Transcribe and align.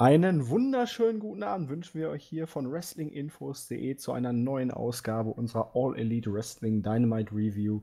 Einen 0.00 0.48
wunderschönen 0.48 1.18
guten 1.18 1.42
Abend 1.42 1.68
wünschen 1.70 1.98
wir 1.98 2.10
euch 2.10 2.24
hier 2.24 2.46
von 2.46 2.70
WrestlingInfos.de 2.70 3.96
zu 3.96 4.12
einer 4.12 4.32
neuen 4.32 4.70
Ausgabe 4.70 5.30
unserer 5.30 5.72
All 5.74 5.98
Elite 5.98 6.32
Wrestling 6.32 6.84
Dynamite 6.84 7.34
Review. 7.34 7.80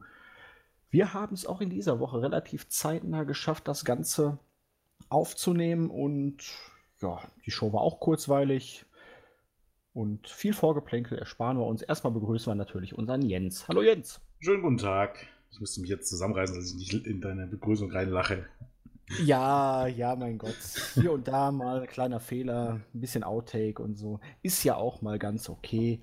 Wir 0.89 1.13
haben 1.13 1.33
es 1.33 1.45
auch 1.45 1.59
in 1.59 1.69
dieser 1.69 1.99
Woche 1.99 2.21
relativ 2.21 2.69
zeitnah 2.69 3.25
geschafft, 3.25 3.67
das 3.67 3.83
Ganze 3.83 4.39
aufzunehmen 5.09 5.89
und 5.89 6.37
ja, 7.01 7.19
die 7.45 7.51
Show 7.51 7.73
war 7.73 7.81
auch 7.81 7.99
kurzweilig 7.99 8.85
und 9.93 10.29
viel 10.29 10.53
Vorgeplänkel 10.53 11.19
ersparen 11.19 11.57
wir 11.57 11.65
uns. 11.65 11.81
Erstmal 11.81 12.13
begrüßen 12.13 12.49
wir 12.49 12.55
natürlich 12.55 12.97
unseren 12.97 13.23
Jens. 13.23 13.67
Hallo 13.67 13.81
Jens. 13.81 14.21
Schönen 14.39 14.61
guten 14.61 14.77
Tag. 14.77 15.27
Ich 15.51 15.59
müsste 15.59 15.81
mich 15.81 15.89
jetzt 15.89 16.07
zusammenreißen, 16.07 16.55
dass 16.55 16.69
ich 16.69 16.77
nicht 16.77 16.93
in 17.07 17.19
deine 17.19 17.45
Begrüßung 17.45 17.91
reinlache. 17.91 18.45
Ja, 19.23 19.87
ja, 19.87 20.15
mein 20.15 20.37
Gott. 20.37 20.57
Hier 20.95 21.11
und 21.11 21.27
da 21.27 21.51
mal 21.51 21.81
ein 21.81 21.87
kleiner 21.87 22.19
Fehler, 22.19 22.81
ein 22.93 23.01
bisschen 23.01 23.23
Outtake 23.23 23.81
und 23.81 23.95
so. 23.95 24.19
Ist 24.41 24.63
ja 24.63 24.75
auch 24.75 25.01
mal 25.01 25.19
ganz 25.19 25.49
okay. 25.49 26.01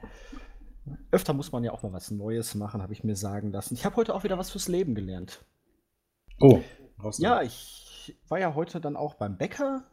Öfter 1.10 1.32
muss 1.32 1.52
man 1.52 1.64
ja 1.64 1.72
auch 1.72 1.82
mal 1.82 1.92
was 1.92 2.10
Neues 2.10 2.54
machen, 2.54 2.82
habe 2.82 2.92
ich 2.92 3.04
mir 3.04 3.16
sagen 3.16 3.50
lassen. 3.50 3.74
Ich 3.74 3.84
habe 3.84 3.96
heute 3.96 4.14
auch 4.14 4.24
wieder 4.24 4.38
was 4.38 4.50
fürs 4.50 4.68
Leben 4.68 4.94
gelernt. 4.94 5.44
Oh, 6.40 6.60
ja, 7.18 7.42
ich 7.42 8.16
war 8.28 8.38
ja 8.38 8.54
heute 8.54 8.80
dann 8.80 8.96
auch 8.96 9.14
beim 9.14 9.36
Bäcker, 9.36 9.84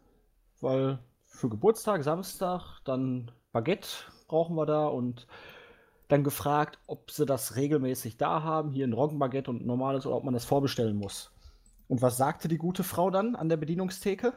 weil 0.62 1.00
für 1.26 1.50
Geburtstag, 1.50 2.03
Samstag, 2.03 2.80
dann 2.86 3.31
Baguette 3.52 3.88
brauchen 4.28 4.55
wir 4.55 4.66
da 4.66 4.88
und 4.88 5.28
dann 6.08 6.23
gefragt, 6.23 6.80
ob 6.88 7.12
sie 7.12 7.26
das 7.26 7.55
regelmäßig 7.55 8.17
da 8.17 8.41
haben, 8.41 8.72
hier 8.72 8.88
ein 8.88 8.94
Roggenbaguette 8.94 9.52
und 9.52 9.62
ein 9.62 9.67
normales, 9.67 10.08
oder 10.08 10.16
ob 10.16 10.23
man 10.23 10.34
das 10.34 10.45
vorbestellen 10.45 10.97
muss. 10.97 11.31
Und 11.90 12.04
was 12.04 12.18
sagte 12.18 12.48
die 12.48 12.59
gute 12.59 12.84
Frau 12.84 13.09
dann 13.09 13.36
an 13.36 13.50
der 13.50 13.58
Bedienungstheke? 13.58 14.34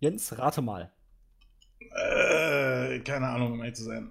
Jens, 0.00 0.36
rate 0.38 0.60
mal. 0.60 0.90
Äh, 1.78 2.98
keine 3.00 3.28
Ahnung, 3.28 3.52
um 3.52 3.60
ehrlich 3.60 3.76
zu 3.76 3.84
sein. 3.84 4.10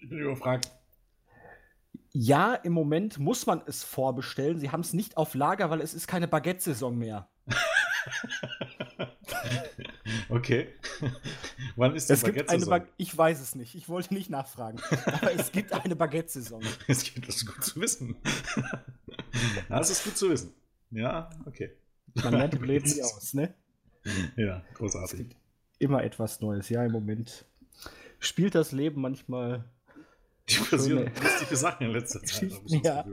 Ich 0.00 0.08
bin 0.08 0.20
überfragt. 0.20 0.70
Ja, 2.12 2.54
im 2.54 2.72
Moment 2.72 3.18
muss 3.18 3.46
man 3.46 3.60
es 3.66 3.82
vorbestellen. 3.82 4.60
Sie 4.60 4.70
haben 4.70 4.82
es 4.82 4.92
nicht 4.92 5.16
auf 5.16 5.34
Lager, 5.34 5.68
weil 5.70 5.80
es 5.80 5.94
ist 5.94 6.06
keine 6.06 6.28
Baguette-Saison 6.28 6.96
mehr. 6.96 7.28
okay. 10.28 10.68
Wann 11.76 11.96
ist 11.96 12.08
die 12.08 12.14
Baguette-Saison? 12.14 12.70
Ba 12.70 12.86
ich 12.98 13.18
weiß 13.18 13.40
es 13.40 13.56
nicht. 13.56 13.74
Ich 13.74 13.88
wollte 13.88 14.14
nicht 14.14 14.30
nachfragen. 14.30 14.80
Aber 15.06 15.34
es 15.34 15.50
gibt 15.50 15.72
eine 15.72 15.96
Baguette-Saison. 15.96 16.62
Es 16.86 17.02
gibt 17.02 17.26
das 17.26 17.38
ist 17.38 17.46
gut 17.46 17.64
zu 17.64 17.80
wissen. 17.80 18.14
das 19.68 19.90
ist 19.90 20.04
gut 20.04 20.16
zu 20.16 20.30
wissen. 20.30 20.54
Ja, 20.92 21.30
okay. 21.44 21.72
Man 22.24 22.34
lernt 22.34 22.54
im 22.54 22.64
Leben 22.64 22.88
nie 22.88 23.02
aus, 23.02 23.34
ne? 23.34 23.54
Ja, 24.36 24.62
großartig. 24.74 25.12
Es 25.12 25.16
gibt 25.18 25.36
immer 25.78 26.02
etwas 26.02 26.40
Neues. 26.40 26.68
Ja, 26.68 26.84
im 26.84 26.92
Moment 26.92 27.44
spielt 28.18 28.54
das 28.54 28.72
Leben 28.72 29.00
manchmal. 29.00 29.64
Die 30.48 30.56
passieren 30.56 31.10
lustige 31.22 31.56
Sachen 31.56 31.86
in 31.86 31.92
letzter 31.92 32.22
Zeit. 32.22 32.52
Ja. 32.66 33.04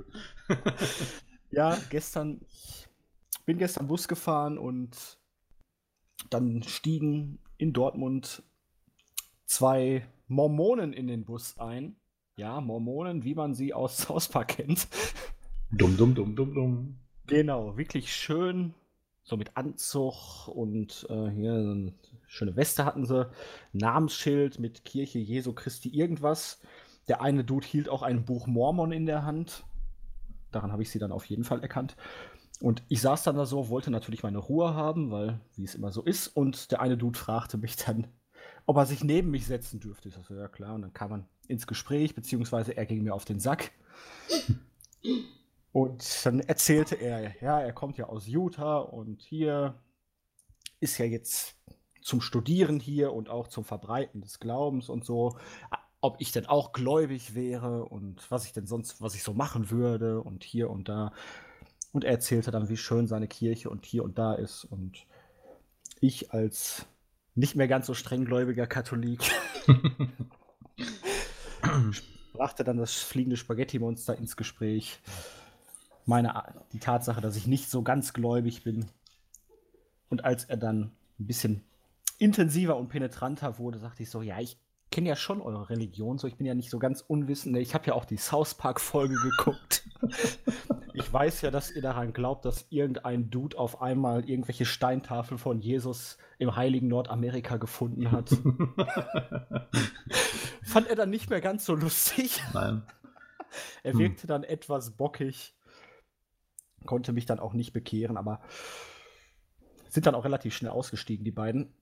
ja, 1.51 1.77
gestern, 1.89 2.41
ich 2.49 3.45
bin 3.45 3.57
gestern 3.57 3.87
Bus 3.87 4.07
gefahren 4.07 4.57
und 4.57 5.17
dann 6.29 6.63
stiegen 6.63 7.39
in 7.57 7.73
Dortmund 7.73 8.43
zwei 9.45 10.07
Mormonen 10.27 10.93
in 10.93 11.07
den 11.07 11.25
Bus 11.25 11.57
ein. 11.57 11.97
Ja, 12.37 12.59
Mormonen, 12.61 13.23
wie 13.23 13.35
man 13.35 13.53
sie 13.53 13.73
aus 13.73 13.97
South 13.97 14.29
Park 14.29 14.49
kennt. 14.49 14.87
Dumm, 15.71 15.97
dumm, 15.97 16.15
dumm, 16.15 16.35
dumm, 16.35 16.53
dumm. 16.53 16.99
Genau, 17.27 17.77
wirklich 17.77 18.13
schön 18.13 18.73
so 19.25 19.37
mit 19.37 19.57
Anzug 19.57 20.47
und 20.47 21.07
äh, 21.09 21.29
hier 21.29 21.53
eine 21.53 21.93
schöne 22.27 22.55
Weste 22.55 22.85
hatten 22.85 23.05
sie, 23.05 23.27
Namensschild 23.73 24.59
mit 24.59 24.85
Kirche 24.85 25.19
Jesu 25.19 25.51
Christi 25.53 25.89
irgendwas. 25.89 26.61
Der 27.07 27.21
eine 27.21 27.43
Dude 27.43 27.65
hielt 27.65 27.89
auch 27.89 28.03
ein 28.03 28.23
Buch 28.23 28.47
Mormon 28.47 28.91
in 28.91 29.07
der 29.07 29.25
Hand. 29.25 29.63
Daran 30.51 30.71
habe 30.71 30.83
ich 30.83 30.91
sie 30.91 30.99
dann 30.99 31.11
auf 31.11 31.25
jeden 31.25 31.43
Fall 31.43 31.61
erkannt. 31.61 31.97
Und 32.61 32.83
ich 32.87 33.01
saß 33.01 33.23
dann 33.23 33.35
da 33.35 33.45
so, 33.45 33.69
wollte 33.69 33.91
natürlich 33.91 34.23
meine 34.23 34.37
Ruhe 34.37 34.75
haben, 34.75 35.11
weil, 35.11 35.41
wie 35.55 35.65
es 35.65 35.75
immer 35.75 35.91
so 35.91 36.03
ist. 36.03 36.27
Und 36.27 36.71
der 36.71 36.81
eine 36.81 36.95
Dude 36.95 37.17
fragte 37.17 37.57
mich 37.57 37.75
dann, 37.75 38.07
ob 38.67 38.77
er 38.77 38.85
sich 38.85 39.03
neben 39.03 39.31
mich 39.31 39.47
setzen 39.47 39.79
dürfte. 39.79 40.07
Ich 40.07 40.15
sagte, 40.15 40.35
ja 40.35 40.47
klar. 40.47 40.75
Und 40.75 40.83
dann 40.83 40.93
kam 40.93 41.09
man 41.09 41.25
ins 41.47 41.67
Gespräch, 41.67 42.13
beziehungsweise 42.15 42.77
er 42.77 42.85
ging 42.85 43.03
mir 43.03 43.15
auf 43.15 43.25
den 43.25 43.39
Sack. 43.39 43.71
Und 45.75 46.25
dann 46.25 46.39
erzählte 46.39 46.95
er, 46.95 47.35
ja, 47.41 47.59
er 47.59 47.73
kommt 47.73 47.97
ja 47.97 48.05
aus 48.05 48.27
Utah 48.27 48.77
und 48.77 49.21
hier 49.21 49.75
ist 50.79 50.97
ja 50.99 51.03
jetzt 51.03 51.57
zum 52.01 52.21
Studieren 52.21 52.79
hier 52.79 53.11
und 53.11 53.27
auch 53.27 53.49
zum 53.49 53.65
Verbreiten 53.65 54.21
des 54.21 54.39
Glaubens 54.39 54.87
und 54.87 55.03
so, 55.03 55.37
ob 55.99 56.21
ich 56.21 56.31
denn 56.31 56.45
auch 56.45 56.71
gläubig 56.71 57.35
wäre 57.35 57.83
und 57.83 58.31
was 58.31 58.45
ich 58.45 58.53
denn 58.53 58.67
sonst, 58.67 59.01
was 59.01 59.15
ich 59.15 59.23
so 59.23 59.33
machen 59.33 59.69
würde 59.69 60.21
und 60.21 60.45
hier 60.45 60.69
und 60.69 60.87
da. 60.87 61.11
Und 61.91 62.05
er 62.05 62.11
erzählte 62.11 62.51
dann, 62.51 62.69
wie 62.69 62.77
schön 62.77 63.07
seine 63.07 63.27
Kirche 63.27 63.69
und 63.69 63.85
hier 63.85 64.05
und 64.05 64.17
da 64.17 64.33
ist. 64.33 64.63
Und 64.63 65.05
ich 65.99 66.31
als 66.31 66.85
nicht 67.33 67.57
mehr 67.57 67.67
ganz 67.67 67.87
so 67.87 67.93
strenggläubiger 67.93 68.65
Katholik 68.65 69.29
brachte 72.31 72.63
dann 72.63 72.77
das 72.77 72.93
fliegende 72.93 73.35
Spaghetti-Monster 73.35 74.17
ins 74.17 74.37
Gespräch 74.37 75.01
meine, 76.07 76.43
die 76.71 76.79
Tatsache, 76.79 77.21
dass 77.21 77.35
ich 77.35 77.47
nicht 77.47 77.69
so 77.69 77.81
ganz 77.81 78.13
gläubig 78.13 78.63
bin. 78.63 78.85
Und 80.09 80.23
als 80.23 80.45
er 80.45 80.57
dann 80.57 80.91
ein 81.19 81.27
bisschen 81.27 81.63
intensiver 82.17 82.77
und 82.77 82.89
penetranter 82.89 83.57
wurde, 83.59 83.79
sagte 83.79 84.03
ich 84.03 84.09
so, 84.09 84.21
ja, 84.21 84.39
ich 84.39 84.57
kenne 84.91 85.09
ja 85.09 85.15
schon 85.15 85.41
eure 85.41 85.69
Religion, 85.69 86.17
so 86.17 86.27
ich 86.27 86.37
bin 86.37 86.47
ja 86.47 86.53
nicht 86.53 86.69
so 86.69 86.79
ganz 86.79 87.01
unwissend. 87.01 87.57
Ich 87.57 87.73
habe 87.73 87.87
ja 87.87 87.93
auch 87.93 88.05
die 88.05 88.17
South 88.17 88.53
Park 88.53 88.79
Folge 88.79 89.15
geguckt. 89.15 89.83
ich 90.93 91.11
weiß 91.11 91.41
ja, 91.41 91.51
dass 91.51 91.71
ihr 91.71 91.81
daran 91.81 92.13
glaubt, 92.13 92.45
dass 92.45 92.67
irgendein 92.69 93.29
Dude 93.29 93.57
auf 93.57 93.81
einmal 93.81 94.29
irgendwelche 94.29 94.65
Steintafeln 94.65 95.37
von 95.37 95.59
Jesus 95.59 96.17
im 96.37 96.55
heiligen 96.55 96.87
Nordamerika 96.87 97.57
gefunden 97.57 98.11
hat. 98.11 98.29
Fand 100.63 100.87
er 100.87 100.95
dann 100.95 101.09
nicht 101.09 101.29
mehr 101.29 101.41
ganz 101.41 101.65
so 101.65 101.75
lustig. 101.75 102.41
Nein. 102.53 102.83
Er 103.83 103.97
wirkte 103.97 104.23
hm. 104.23 104.27
dann 104.27 104.43
etwas 104.43 104.91
bockig 104.91 105.54
konnte 106.85 107.13
mich 107.13 107.25
dann 107.25 107.39
auch 107.39 107.53
nicht 107.53 107.73
bekehren, 107.73 108.17
aber 108.17 108.41
sind 109.89 110.05
dann 110.05 110.15
auch 110.15 110.25
relativ 110.25 110.53
schnell 110.55 110.71
ausgestiegen, 110.71 111.23
die 111.23 111.31
beiden. 111.31 111.73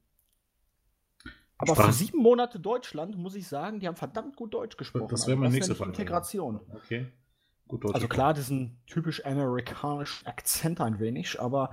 Aber 1.58 1.76
Spaß. 1.76 1.86
für 1.86 1.94
sieben 1.94 2.20
Monate 2.20 2.60
Deutschland 2.60 3.18
muss 3.18 3.36
ich 3.36 3.48
sagen, 3.48 3.80
die 3.80 3.88
haben 3.88 3.96
verdammt 3.96 4.36
gut 4.36 4.54
Deutsch 4.54 4.78
gesprochen. 4.78 5.10
Das 5.10 5.28
wäre 5.28 5.38
meine 5.38 5.54
nächste 5.54 5.76
Frage. 5.76 5.92
Integration. 5.92 6.60
Okay. 6.74 7.12
Gut 7.68 7.84
Deutsch 7.84 7.96
also 7.96 8.08
klar, 8.08 8.34
diesen 8.34 8.82
typisch 8.88 9.26
amerikanischen 9.26 10.28
Akzent 10.28 10.82
ein 10.82 11.00
wenig, 11.00 11.40
aber 11.40 11.72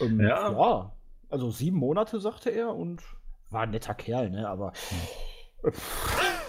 ähm, 0.00 0.20
ja. 0.20 0.50
ja. 0.50 0.92
also 1.30 1.50
sieben 1.50 1.76
Monate 1.76 2.20
sagte 2.20 2.50
er 2.50 2.74
und 2.74 3.02
war 3.50 3.62
ein 3.62 3.70
netter 3.70 3.94
Kerl, 3.94 4.30
ne? 4.30 4.48
Aber 4.48 4.72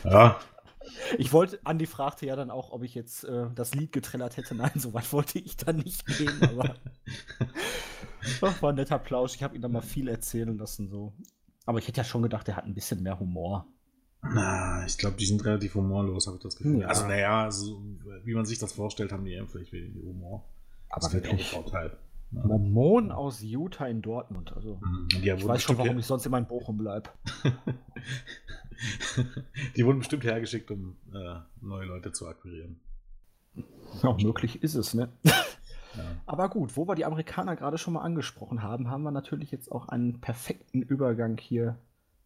ja, 0.04 0.40
ich 1.18 1.34
wollte, 1.34 1.60
Andi 1.64 1.86
fragte 1.86 2.26
ja 2.26 2.36
dann 2.36 2.52
auch, 2.52 2.72
ob 2.72 2.84
ich 2.84 2.96
jetzt 2.96 3.24
äh, 3.24 3.48
das 3.56 3.74
Lied 3.74 3.92
getrellert 3.92 4.38
hätte. 4.38 4.56
Nein, 4.56 4.72
so 4.76 4.94
weit 4.94 5.12
wollte 5.14 5.40
ich 5.40 5.58
dann 5.58 5.78
nicht 5.78 6.06
gehen, 6.06 6.38
aber 6.42 6.76
Ach, 8.42 8.62
war 8.62 8.70
ein 8.70 8.76
netter 8.76 9.00
Plausch. 9.00 9.36
Ich 9.36 9.44
habe 9.44 9.56
ihm 9.56 9.62
dann 9.62 9.72
mal 9.72 9.82
viel 9.82 10.08
erzählen 10.08 10.58
lassen. 10.58 10.90
so. 10.90 11.14
Aber 11.66 11.80
ich 11.80 11.88
hätte 11.88 11.98
ja 11.98 12.04
schon 12.04 12.22
gedacht, 12.22 12.48
er 12.48 12.56
hat 12.56 12.66
ein 12.66 12.74
bisschen 12.74 13.04
mehr 13.04 13.20
Humor. 13.20 13.68
Na, 14.22 14.86
ich 14.86 14.98
glaube, 14.98 15.16
die 15.18 15.26
sind 15.26 15.46
relativ 15.46 15.76
humorlos, 15.76 16.28
habe 16.28 16.38
ich 16.38 16.44
das 16.44 16.58
Gefühl. 16.58 16.82
Ja. 16.82 16.88
Also, 16.88 17.08
naja, 17.08 17.44
also, 17.44 17.82
wie 18.26 18.34
man 18.34 18.46
sich 18.46 18.60
das 18.60 18.74
vorstellt, 18.74 19.14
haben 19.14 19.24
die 19.24 19.38
einfach 19.38 19.60
wenig 19.72 19.96
Humor. 20.04 20.46
Aber 20.90 21.02
das 21.02 21.14
wirklich. 21.14 21.52
Vorteil. 21.52 21.98
Ja. 22.32 22.46
Mormon 22.46 23.12
aus 23.12 23.42
Utah 23.42 23.88
in 23.88 24.02
Dortmund. 24.02 24.52
Also, 24.54 24.80
mhm. 24.82 25.08
ich 25.12 25.48
weiß 25.48 25.64
schon, 25.64 25.78
warum 25.78 25.98
ich 25.98 26.06
sonst 26.06 26.26
immer 26.26 26.38
in 26.38 26.48
Bochum 26.48 26.78
bleibe. 26.78 27.10
Die 29.76 29.86
wurden 29.86 30.00
bestimmt 30.00 30.24
hergeschickt, 30.24 30.72
um 30.72 30.98
äh, 31.14 31.40
neue 31.62 31.86
Leute 31.86 32.12
zu 32.12 32.28
akquirieren. 32.28 32.80
Ja, 34.04 34.16
möglich 34.22 34.64
ist 34.64 34.76
es, 34.76 34.94
ne? 34.94 35.12
Ja. 35.24 36.04
Aber 36.26 36.50
gut, 36.50 36.78
wo 36.78 36.88
wir 36.88 36.96
die 36.96 37.06
Amerikaner 37.06 37.56
gerade 37.56 37.78
schon 37.78 37.94
mal 37.94 38.02
angesprochen 38.02 38.62
haben, 38.62 38.90
haben 38.90 39.04
wir 39.04 39.12
natürlich 39.12 39.52
jetzt 39.52 39.72
auch 39.72 39.88
einen 39.88 40.22
perfekten 40.22 40.82
Übergang 40.82 41.38
hier 41.38 41.80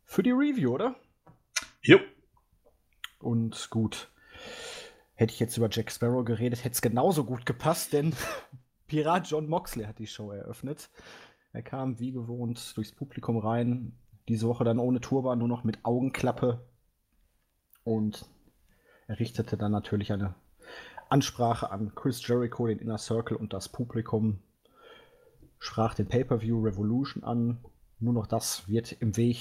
für 0.03 0.21
die 0.21 0.31
Review, 0.31 0.73
oder? 0.73 0.95
Jo. 1.81 1.99
Und 3.19 3.69
gut. 3.69 4.11
Hätte 5.15 5.33
ich 5.33 5.39
jetzt 5.39 5.57
über 5.57 5.69
Jack 5.71 5.91
Sparrow 5.91 6.25
geredet, 6.25 6.63
hätte 6.63 6.73
es 6.73 6.81
genauso 6.81 7.23
gut 7.23 7.45
gepasst, 7.45 7.93
denn 7.93 8.13
Pirat 8.87 9.27
John 9.27 9.47
Moxley 9.47 9.85
hat 9.85 9.99
die 9.99 10.07
Show 10.07 10.31
eröffnet. 10.31 10.89
Er 11.53 11.61
kam 11.61 11.99
wie 11.99 12.11
gewohnt 12.11 12.75
durchs 12.75 12.91
Publikum 12.91 13.37
rein, 13.37 13.95
diese 14.27 14.47
Woche 14.47 14.63
dann 14.63 14.79
ohne 14.79 15.01
Turban, 15.01 15.39
nur 15.39 15.47
noch 15.47 15.63
mit 15.63 15.83
Augenklappe. 15.83 16.65
Und 17.83 18.25
er 19.07 19.19
richtete 19.19 19.57
dann 19.57 19.71
natürlich 19.71 20.13
eine 20.13 20.35
Ansprache 21.09 21.69
an 21.71 21.93
Chris 21.95 22.25
Jericho, 22.25 22.67
den 22.67 22.79
Inner 22.79 22.97
Circle 22.97 23.37
und 23.37 23.53
das 23.53 23.69
Publikum. 23.69 24.39
Sprach 25.59 25.93
den 25.93 26.07
Pay-Per-View 26.07 26.61
Revolution 26.61 27.23
an. 27.23 27.63
Nur 27.99 28.13
noch 28.13 28.27
das 28.27 28.67
wird 28.67 28.93
im 28.93 29.15
Weg 29.17 29.39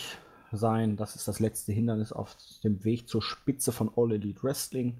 sein. 0.53 0.97
Das 0.97 1.17
ist 1.17 1.27
das 1.29 1.41
letzte 1.41 1.73
Hindernis 1.73 2.13
auf 2.13 2.37
dem 2.63 2.85
Weg 2.85 3.09
zur 3.09 3.23
Spitze 3.23 3.73
von 3.73 3.91
All 3.97 4.13
Elite 4.13 4.43
Wrestling. 4.43 4.99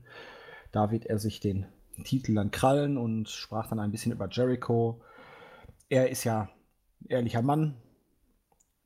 Da 0.73 0.91
wird 0.91 1.07
er 1.07 1.19
sich 1.19 1.41
den 1.41 1.67
Titel 2.05 2.35
dann 2.35 2.51
krallen 2.51 2.97
und 2.97 3.29
sprach 3.29 3.69
dann 3.69 3.79
ein 3.79 3.91
bisschen 3.91 4.13
über 4.13 4.29
Jericho. 4.31 5.03
Er 5.89 6.11
ist 6.11 6.25
ja 6.25 6.49
ein 7.03 7.09
ehrlicher 7.09 7.43
Mann. 7.43 7.77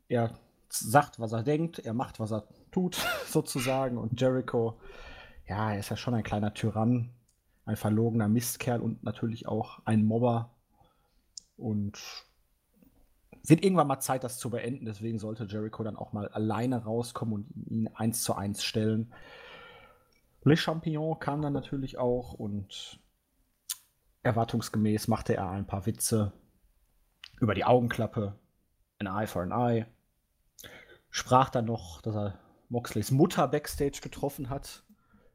Er 0.09 0.39
sagt, 0.69 1.21
was 1.21 1.33
er 1.33 1.43
denkt, 1.43 1.79
er 1.79 1.95
macht, 1.95 2.21
was 2.21 2.33
er 2.33 2.47
tut, 2.71 2.97
sozusagen. 3.27 3.99
Und 3.99 4.21
Jericho, 4.21 4.79
ja, 5.47 5.73
er 5.73 5.79
ist 5.79 5.91
ja 5.91 5.97
schon 5.97 6.15
ein 6.15 6.23
kleiner 6.23 6.55
Tyrann, 6.55 7.11
ein 7.65 7.77
verlogener 7.77 8.29
Mistkerl 8.29 8.81
und 8.81 9.03
natürlich 9.03 9.47
auch 9.47 9.81
ein 9.85 10.05
Mobber. 10.05 10.55
Und 11.57 11.99
wird 13.49 13.63
irgendwann 13.63 13.87
mal 13.87 14.01
Zeit, 14.01 14.25
das 14.25 14.39
zu 14.39 14.51
beenden. 14.51 14.87
Deswegen 14.87 15.19
sollte 15.19 15.45
Jericho 15.45 15.83
dann 15.85 15.97
auch 15.97 16.13
mal 16.13 16.29
alleine 16.29 16.85
rauskommen 16.85 17.35
und 17.35 17.51
ihn 17.71 17.89
eins 17.95 18.23
zu 18.23 18.35
eins 18.35 18.63
stellen. 18.63 19.13
Le 20.43 20.57
Champignon 20.57 21.19
kam 21.19 21.43
dann 21.43 21.53
natürlich 21.53 21.99
auch 21.99 22.33
und 22.33 23.01
erwartungsgemäß 24.23 25.09
machte 25.09 25.35
er 25.37 25.51
ein 25.51 25.67
paar 25.67 25.87
Witze 25.87 26.33
über 27.41 27.55
die 27.55 27.65
Augenklappe, 27.65 28.39
an 28.99 29.07
Eye 29.07 29.27
for 29.27 29.43
an 29.43 29.53
Eye. 29.53 29.87
Sprach 31.17 31.49
dann 31.49 31.65
noch, 31.65 32.03
dass 32.03 32.15
er 32.15 32.39
Moxleys 32.69 33.11
Mutter 33.11 33.49
backstage 33.49 34.01
getroffen 34.03 34.51
hat. 34.51 34.85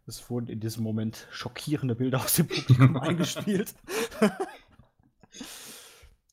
Es 0.06 0.30
wurden 0.30 0.46
in 0.46 0.60
diesem 0.60 0.84
Moment 0.84 1.28
schockierende 1.32 1.96
Bilder 1.96 2.20
aus 2.22 2.36
dem 2.36 2.48
Publikum 2.48 2.98
eingespielt. 3.02 3.74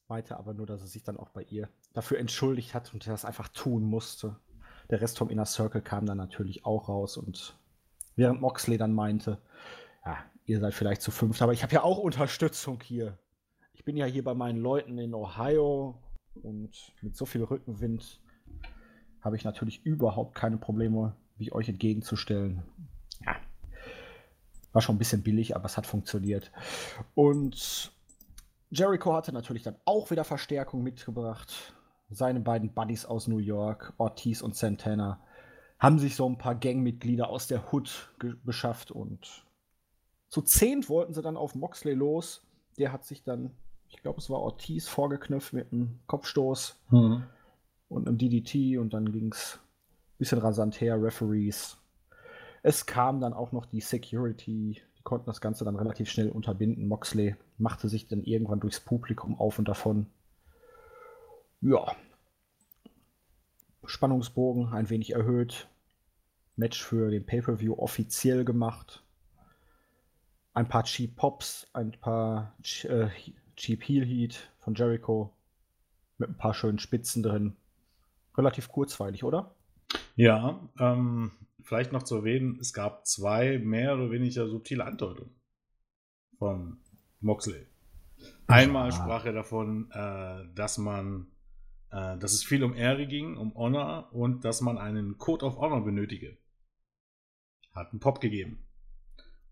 Meinte 0.06 0.36
aber 0.36 0.52
nur, 0.52 0.66
dass 0.66 0.82
er 0.82 0.86
sich 0.86 1.02
dann 1.02 1.16
auch 1.16 1.30
bei 1.30 1.44
ihr 1.44 1.70
dafür 1.94 2.18
entschuldigt 2.18 2.74
hat 2.74 2.92
und 2.92 3.06
er 3.06 3.14
das 3.14 3.24
einfach 3.24 3.48
tun 3.48 3.84
musste. 3.84 4.36
Der 4.90 5.00
Rest 5.00 5.16
vom 5.16 5.30
Inner 5.30 5.46
Circle 5.46 5.80
kam 5.80 6.04
dann 6.04 6.18
natürlich 6.18 6.66
auch 6.66 6.90
raus 6.90 7.16
und 7.16 7.58
während 8.16 8.42
Moxley 8.42 8.76
dann 8.76 8.92
meinte, 8.92 9.40
ja, 10.04 10.18
ihr 10.44 10.60
seid 10.60 10.74
vielleicht 10.74 11.00
zu 11.00 11.10
fünft, 11.10 11.40
aber 11.40 11.54
ich 11.54 11.62
habe 11.62 11.72
ja 11.72 11.82
auch 11.82 11.96
Unterstützung 11.96 12.82
hier. 12.82 13.16
Ich 13.72 13.82
bin 13.82 13.96
ja 13.96 14.04
hier 14.04 14.24
bei 14.24 14.34
meinen 14.34 14.60
Leuten 14.60 14.98
in 14.98 15.14
Ohio 15.14 16.02
und 16.34 16.92
mit 17.00 17.16
so 17.16 17.24
viel 17.24 17.44
Rückenwind 17.44 18.20
habe 19.20 19.36
ich 19.36 19.44
natürlich 19.44 19.84
überhaupt 19.84 20.34
keine 20.34 20.56
Probleme, 20.56 21.14
mich 21.38 21.52
euch 21.52 21.68
entgegenzustellen. 21.68 22.62
Ja. 23.24 23.36
War 24.72 24.82
schon 24.82 24.96
ein 24.96 24.98
bisschen 24.98 25.22
billig, 25.22 25.56
aber 25.56 25.66
es 25.66 25.76
hat 25.76 25.86
funktioniert. 25.86 26.52
Und 27.14 27.92
Jericho 28.70 29.14
hatte 29.14 29.32
natürlich 29.32 29.62
dann 29.62 29.76
auch 29.84 30.10
wieder 30.10 30.24
Verstärkung 30.24 30.82
mitgebracht. 30.82 31.74
Seine 32.10 32.40
beiden 32.40 32.72
Buddies 32.72 33.04
aus 33.04 33.28
New 33.28 33.38
York, 33.38 33.94
Ortiz 33.98 34.40
und 34.40 34.56
Santana, 34.56 35.20
haben 35.78 35.98
sich 35.98 36.16
so 36.16 36.28
ein 36.28 36.38
paar 36.38 36.54
Gangmitglieder 36.54 37.28
aus 37.28 37.46
der 37.46 37.72
Hood 37.72 38.10
beschafft 38.44 38.90
und 38.90 39.44
zu 40.28 40.42
zehnt 40.42 40.88
wollten 40.88 41.14
sie 41.14 41.22
dann 41.22 41.36
auf 41.36 41.54
Moxley 41.54 41.94
los. 41.94 42.42
Der 42.78 42.92
hat 42.92 43.04
sich 43.04 43.22
dann, 43.22 43.50
ich 43.88 44.02
glaube, 44.02 44.18
es 44.18 44.28
war 44.28 44.40
Ortiz, 44.40 44.86
vorgeknüpft 44.86 45.52
mit 45.52 45.72
einem 45.72 46.00
Kopfstoß 46.06 46.78
hm. 46.90 47.24
Und 47.88 48.06
einem 48.06 48.18
DDT 48.18 48.78
und 48.78 48.92
dann 48.92 49.12
ging 49.12 49.32
es 49.32 49.58
ein 50.14 50.18
bisschen 50.18 50.38
rasant 50.38 50.80
her, 50.80 51.02
Referees. 51.02 51.78
Es 52.62 52.86
kam 52.86 53.20
dann 53.20 53.32
auch 53.32 53.52
noch 53.52 53.66
die 53.66 53.80
Security, 53.80 54.82
die 54.96 55.02
konnten 55.02 55.26
das 55.26 55.40
Ganze 55.40 55.64
dann 55.64 55.76
relativ 55.76 56.10
schnell 56.10 56.30
unterbinden. 56.30 56.88
Moxley 56.88 57.36
machte 57.56 57.88
sich 57.88 58.08
dann 58.08 58.22
irgendwann 58.22 58.60
durchs 58.60 58.80
Publikum 58.80 59.38
auf 59.38 59.58
und 59.58 59.68
davon. 59.68 60.06
Ja. 61.60 61.92
Spannungsbogen 63.84 64.72
ein 64.72 64.90
wenig 64.90 65.12
erhöht. 65.14 65.68
Match 66.56 66.82
für 66.82 67.10
den 67.10 67.24
Pay-Per-View 67.24 67.74
offiziell 67.74 68.44
gemacht. 68.44 69.04
Ein 70.52 70.68
paar 70.68 70.82
Cheap 70.82 71.14
Pops, 71.14 71.68
ein 71.72 71.92
paar 71.92 72.54
äh, 72.82 73.08
Cheap 73.56 73.82
Heel 73.84 74.04
Heat 74.04 74.50
von 74.58 74.74
Jericho 74.74 75.32
mit 76.18 76.30
ein 76.30 76.36
paar 76.36 76.54
schönen 76.54 76.80
Spitzen 76.80 77.22
drin. 77.22 77.56
Relativ 78.38 78.68
kurzweilig, 78.68 79.24
oder? 79.24 79.56
Ja, 80.14 80.68
ähm, 80.78 81.32
vielleicht 81.62 81.92
noch 81.92 82.04
zu 82.04 82.16
erwähnen, 82.16 82.58
es 82.60 82.72
gab 82.72 83.06
zwei 83.06 83.58
mehr 83.58 83.94
oder 83.94 84.10
weniger 84.10 84.48
subtile 84.48 84.84
Andeutungen 84.84 85.34
von 86.38 86.78
Moxley. 87.20 87.66
Einmal 88.46 88.92
sprach 88.92 89.24
er 89.24 89.32
davon, 89.32 89.90
äh, 89.90 90.44
dass 90.54 90.78
man, 90.78 91.26
äh, 91.90 92.16
dass 92.18 92.32
es 92.32 92.44
viel 92.44 92.62
um 92.64 92.74
Ehre 92.74 93.06
ging, 93.06 93.36
um 93.36 93.54
Honor 93.54 94.12
und 94.12 94.44
dass 94.44 94.60
man 94.60 94.78
einen 94.78 95.18
Code 95.18 95.44
of 95.44 95.58
Honor 95.58 95.84
benötige. 95.84 96.38
Hat 97.74 97.90
einen 97.90 98.00
Pop 98.00 98.20
gegeben. 98.20 98.64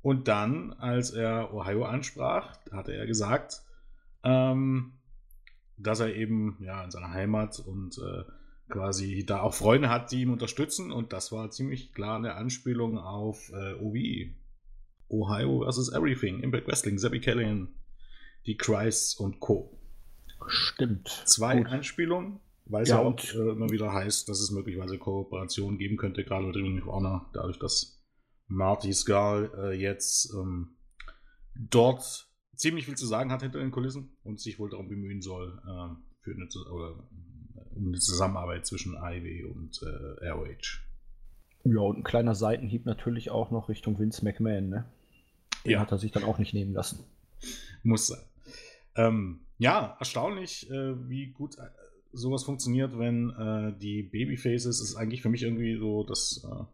Und 0.00 0.28
dann, 0.28 0.72
als 0.74 1.10
er 1.10 1.52
Ohio 1.52 1.84
ansprach, 1.84 2.56
hatte 2.70 2.92
er 2.92 3.06
gesagt, 3.06 3.62
ähm, 4.22 4.92
dass 5.76 6.00
er 6.00 6.14
eben 6.14 6.56
ja 6.60 6.84
in 6.84 6.90
seiner 6.90 7.10
Heimat 7.10 7.58
und 7.58 7.98
äh, 7.98 8.24
quasi 8.68 9.24
da 9.24 9.40
auch 9.40 9.54
Freunde 9.54 9.88
hat, 9.88 10.12
die 10.12 10.22
ihn 10.22 10.30
unterstützen. 10.30 10.92
Und 10.92 11.12
das 11.12 11.32
war 11.32 11.50
ziemlich 11.50 11.92
klar 11.92 12.16
eine 12.16 12.34
Anspielung 12.34 12.98
auf 12.98 13.50
äh, 13.50 13.74
OVE. 13.74 14.34
Ohio 15.08 15.70
vs. 15.70 15.92
Everything, 15.92 16.40
Impact 16.40 16.66
Wrestling, 16.66 16.98
Zabby 16.98 17.20
Callahan, 17.20 17.68
die 18.46 18.56
Christ 18.56 19.20
und 19.20 19.40
Co. 19.40 19.78
Stimmt. 20.48 21.08
Zwei 21.26 21.58
Gut. 21.58 21.68
Anspielungen, 21.68 22.40
weil 22.64 22.82
es 22.82 22.88
ja, 22.88 22.98
auch 22.98 23.18
äh, 23.18 23.50
immer 23.50 23.70
wieder 23.70 23.92
heißt, 23.92 24.28
dass 24.28 24.40
es 24.40 24.50
möglicherweise 24.50 24.98
Kooperationen 24.98 25.78
geben 25.78 25.96
könnte, 25.96 26.24
gerade 26.24 26.46
mit 26.46 26.56
Ring 26.56 26.82
of 26.82 26.86
Honor, 26.86 27.30
dadurch, 27.32 27.58
dass 27.58 28.04
Marty 28.48 28.92
Skull 28.92 29.52
äh, 29.56 29.80
jetzt 29.80 30.32
ähm, 30.34 30.76
dort 31.54 32.28
ziemlich 32.54 32.86
viel 32.86 32.96
zu 32.96 33.06
sagen 33.06 33.30
hat 33.30 33.42
hinter 33.42 33.60
den 33.60 33.70
Kulissen 33.70 34.16
und 34.22 34.40
sich 34.40 34.58
wohl 34.58 34.70
darum 34.70 34.88
bemühen 34.88 35.20
soll, 35.20 35.60
äh, 35.64 35.94
für 36.20 36.32
eine, 36.32 36.48
oder 36.72 37.08
um 37.75 37.88
eine 37.88 37.99
Zusammenarbeit 37.99 38.67
zwischen 38.67 38.97
Ivy 38.97 39.44
und 39.44 39.81
äh, 39.82 40.29
ROH. 40.29 40.81
Ja, 41.64 41.81
und 41.81 41.99
ein 41.99 42.05
kleiner 42.05 42.35
Seitenhieb 42.35 42.87
natürlich 42.87 43.31
auch 43.31 43.50
noch 43.50 43.69
Richtung 43.69 43.99
Vince 43.99 44.25
McMahon, 44.25 44.69
ne? 44.69 44.85
Den 45.64 45.73
ja. 45.73 45.81
hat 45.81 45.91
er 45.91 45.98
sich 45.98 46.13
dann 46.13 46.25
auch 46.25 46.39
nicht 46.39 46.55
nehmen 46.55 46.72
lassen. 46.72 47.05
Muss 47.82 48.06
sein. 48.06 48.22
Ähm, 48.94 49.41
ja, 49.58 49.96
erstaunlich, 49.98 50.70
äh, 50.70 51.08
wie 51.08 51.32
gut 51.32 51.58
äh, 51.58 51.69
sowas 52.13 52.44
funktioniert, 52.44 52.98
wenn 52.98 53.31
äh, 53.31 53.79
die 53.79 54.03
Babyfaces 54.03 54.81
ist 54.81 54.96
eigentlich 54.96 55.22
für 55.22 55.29
mich 55.29 55.43
irgendwie 55.43 55.77
so 55.77 56.05
das, 56.05 56.44
äh, 56.44 56.65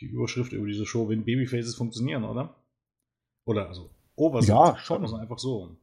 die 0.00 0.06
Überschrift 0.06 0.52
über 0.52 0.66
diese 0.66 0.86
Show, 0.86 1.08
wenn 1.08 1.24
Babyfaces 1.24 1.74
funktionieren, 1.74 2.24
oder? 2.24 2.56
Oder 3.44 3.68
also 3.68 3.90
Over 4.16 4.40
Ja, 4.42 4.76
schon. 4.78 5.04
Einfach 5.14 5.38
so. 5.38 5.76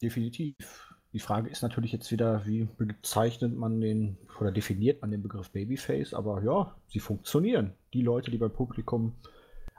Definitiv. 0.00 0.87
Die 1.12 1.20
Frage 1.20 1.48
ist 1.48 1.62
natürlich 1.62 1.92
jetzt 1.92 2.10
wieder, 2.10 2.44
wie 2.46 2.68
bezeichnet 2.76 3.56
man 3.56 3.80
den 3.80 4.18
oder 4.40 4.52
definiert 4.52 5.00
man 5.00 5.10
den 5.10 5.22
Begriff 5.22 5.50
Babyface, 5.50 6.12
aber 6.12 6.42
ja, 6.42 6.76
sie 6.88 7.00
funktionieren. 7.00 7.72
Die 7.94 8.02
Leute, 8.02 8.30
die 8.30 8.36
beim 8.36 8.52
Publikum 8.52 9.14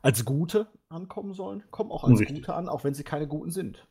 als 0.01 0.25
Gute 0.25 0.67
ankommen 0.89 1.33
sollen, 1.33 1.63
kommen 1.69 1.91
auch 1.91 2.03
als 2.03 2.19
Richtig. 2.19 2.37
Gute 2.37 2.55
an, 2.55 2.67
auch 2.67 2.83
wenn 2.83 2.95
sie 2.95 3.03
keine 3.03 3.27
Guten 3.27 3.51
sind. 3.51 3.87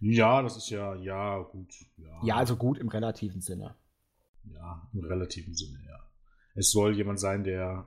Ja, 0.00 0.42
das 0.42 0.56
ist 0.56 0.70
ja, 0.70 0.96
ja, 0.96 1.38
gut. 1.38 1.72
Ja. 1.96 2.20
ja, 2.24 2.36
also 2.36 2.56
gut 2.56 2.78
im 2.78 2.88
relativen 2.88 3.40
Sinne. 3.40 3.76
Ja, 4.52 4.88
im 4.92 5.04
relativen 5.04 5.54
Sinne, 5.54 5.78
ja. 5.86 6.00
Es 6.54 6.72
soll 6.72 6.96
jemand 6.96 7.20
sein, 7.20 7.44
der, 7.44 7.86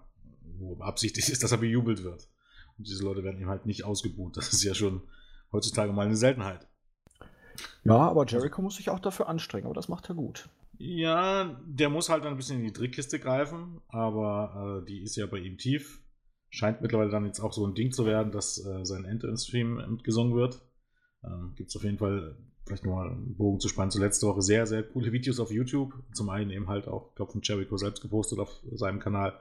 wo 0.58 0.78
absichtlich 0.80 1.30
ist, 1.30 1.44
dass 1.44 1.52
er 1.52 1.58
bejubelt 1.58 2.04
wird. 2.04 2.30
Und 2.78 2.88
diese 2.88 3.04
Leute 3.04 3.24
werden 3.24 3.40
eben 3.40 3.50
halt 3.50 3.66
nicht 3.66 3.84
ausgebucht. 3.84 4.38
Das 4.38 4.54
ist 4.54 4.64
ja 4.64 4.74
schon 4.74 5.02
heutzutage 5.52 5.92
mal 5.92 6.06
eine 6.06 6.16
Seltenheit. 6.16 6.68
Ja, 7.84 7.98
aber 7.98 8.26
Jericho 8.26 8.62
muss 8.62 8.78
sich 8.78 8.90
auch 8.90 9.00
dafür 9.00 9.28
anstrengen, 9.28 9.66
aber 9.66 9.76
das 9.76 9.90
macht 9.90 10.10
er 10.10 10.16
gut. 10.16 10.50
Ja, 10.78 11.56
der 11.66 11.90
muss 11.90 12.10
halt 12.10 12.26
ein 12.26 12.36
bisschen 12.36 12.60
in 12.60 12.66
die 12.66 12.74
Trickkiste 12.74 13.20
greifen, 13.20 13.82
aber 13.88 14.82
äh, 14.82 14.86
die 14.86 15.02
ist 15.02 15.16
ja 15.16 15.26
bei 15.26 15.38
ihm 15.38 15.58
tief. 15.58 16.02
Scheint 16.50 16.82
mittlerweile 16.82 17.10
dann 17.10 17.26
jetzt 17.26 17.40
auch 17.40 17.54
so 17.54 17.66
ein 17.66 17.76
Ding 17.76 17.92
zu 17.92 18.06
werden, 18.06 18.32
dass 18.32 18.64
äh, 18.66 18.86
sein 18.86 19.06
End-in-Stream 19.06 19.92
mitgesungen 19.92 20.36
wird. 20.36 20.62
Ähm, 21.24 21.54
Gibt 21.56 21.70
es 21.70 21.76
auf 21.76 21.84
jeden 21.84 21.98
Fall, 21.98 22.38
vielleicht 22.66 22.86
nochmal 22.86 23.10
einen 23.10 23.36
Bogen 23.36 23.60
zu 23.60 23.68
spannen, 23.68 23.92
zu 23.92 24.00
letzte 24.00 24.28
Woche 24.28 24.42
sehr, 24.42 24.66
sehr 24.68 24.84
coole 24.84 25.12
Videos 25.12 25.40
auf 25.40 25.52
YouTube. 25.52 25.94
Zum 26.14 26.30
einen 26.30 26.50
eben 26.50 26.68
halt 26.68 26.88
auch, 26.88 27.10
ich 27.10 27.16
glaube, 27.16 27.32
von 27.32 27.42
Jericho 27.44 27.78
selbst 27.78 28.02
gepostet 28.02 28.40
auf 28.40 28.62
seinem 28.74 29.00
Kanal. 29.00 29.38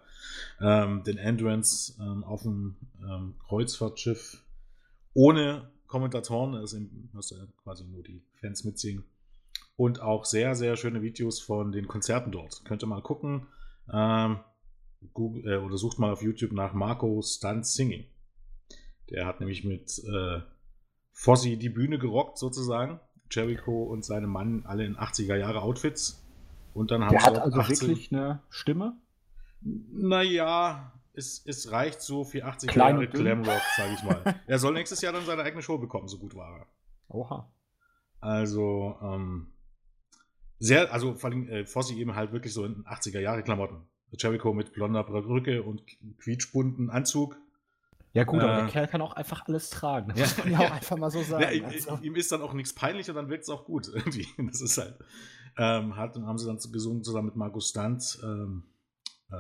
Ähm, 0.61 1.03
den 1.05 1.19
Endurance 1.19 1.97
ähm, 2.01 2.23
auf 2.25 2.43
dem 2.43 2.77
ähm, 3.03 3.35
Kreuzfahrtschiff 3.47 4.43
ohne 5.15 5.71
Kommentatoren, 5.95 6.57
also 6.57 6.77
hast 7.15 7.31
du 7.31 7.37
quasi 7.63 7.85
nur 7.85 8.03
die 8.03 8.21
Fans 8.41 8.65
mitsingen. 8.65 9.05
Und 9.77 10.03
auch 10.03 10.25
sehr, 10.25 10.57
sehr 10.57 10.77
schöne 10.77 11.03
Videos 11.03 11.39
von 11.39 11.71
den 11.71 11.87
Konzerten 11.87 12.33
dort. 12.33 12.65
Könnt 12.65 12.83
ihr 12.83 12.89
mal 12.89 13.01
gucken. 13.01 13.47
Ähm, 13.93 14.41
Google, 15.13 15.49
äh, 15.49 15.57
oder 15.59 15.77
sucht 15.77 16.01
mal 16.01 16.11
auf 16.11 16.21
YouTube 16.21 16.51
nach 16.51 16.73
Marco 16.73 17.23
Stunt 17.23 17.65
Singing. 17.65 18.07
Der 19.11 19.25
hat 19.25 19.39
nämlich 19.39 19.63
mit 19.63 20.01
äh, 20.01 20.41
Fossi 21.13 21.59
die 21.59 21.69
Bühne 21.69 22.01
gerockt, 22.01 22.39
sozusagen. 22.39 22.99
Jericho 23.31 23.85
und 23.85 24.05
seine 24.05 24.27
Mann 24.27 24.65
alle 24.67 24.85
in 24.85 24.97
80er 24.97 25.37
Jahre 25.37 25.63
Outfits. 25.63 26.25
Und 26.75 26.91
dann 26.91 27.05
haben 27.05 27.13
Der 27.13 27.23
hat 27.23 27.39
also 27.39 27.61
18... 27.61 27.89
wirklich 27.89 28.13
eine 28.13 28.41
Stimme? 28.51 28.97
Naja, 29.61 30.93
es, 31.15 31.45
es 31.47 31.71
reicht 31.71 32.01
so 32.01 32.25
für 32.25 32.45
80 32.45 32.71
Klein 32.71 32.97
Jahre. 32.97 33.09
Glamrock, 33.09 33.63
sage 33.77 33.95
ich 33.95 34.03
mal. 34.03 34.41
er 34.47 34.59
soll 34.59 34.75
nächstes 34.75 35.01
Jahr 35.01 35.13
dann 35.13 35.25
seine 35.25 35.43
eigene 35.43 35.63
Show 35.63 35.79
bekommen, 35.79 36.09
so 36.09 36.19
gut 36.19 36.35
war 36.35 36.59
er. 36.61 36.67
Oha. 37.09 37.53
Also, 38.21 38.97
ähm, 39.03 39.53
sehr, 40.59 40.93
also 40.93 41.15
vor 41.15 41.31
allem 41.31 41.49
äh, 41.49 41.67
Fossi 41.67 41.99
eben 41.99 42.15
halt 42.15 42.33
wirklich 42.33 42.53
so 42.55 42.65
in 42.65 42.85
80er-Jahre-Klamotten. 42.85 43.83
Jericho 44.17 44.55
mit 44.55 44.73
blonder 44.73 45.03
Perücke 45.03 45.63
und 45.63 45.83
quietschbunten 46.19 46.89
Anzug. 46.91 47.37
Ja, 48.13 48.23
gut, 48.23 48.41
aber 48.41 48.53
Äh. 48.53 48.57
der 48.63 48.67
Kerl 48.69 48.87
kann 48.87 49.03
auch 49.03 49.15
einfach 49.15 49.47
alles 49.49 49.71
tragen. 49.71 50.13
Das 50.15 50.19
Ja, 50.19 50.25
muss 50.27 50.39
man 50.39 50.53
ja 50.53 50.59
auch 50.59 50.63
ja. 50.71 50.73
einfach 50.75 50.97
mal 50.97 51.11
so 51.11 51.23
sagen. 51.23 51.43
Ja, 51.43 51.51
ihm, 51.51 51.65
also. 51.65 51.99
ihm 52.01 52.15
ist 52.15 52.31
dann 52.31 52.41
auch 52.43 52.53
nichts 52.55 52.73
peinlich 52.73 53.09
und 53.11 53.17
dann 53.17 53.29
wirkt 53.29 53.43
es 53.43 53.51
auch 53.51 53.65
gut. 53.65 53.89
Irgendwie. 53.93 54.27
Das 54.39 54.61
ist 54.61 54.79
halt. 54.79 54.97
Ähm, 55.59 55.97
hat, 55.97 56.17
haben 56.17 56.39
sie 56.39 56.47
dann 56.47 56.59
gesungen 56.73 57.03
zusammen 57.03 57.27
mit 57.27 57.37
Markus 57.37 57.71
Stunt. 57.71 58.19
Ähm, 58.23 58.65
äh, 59.33 59.35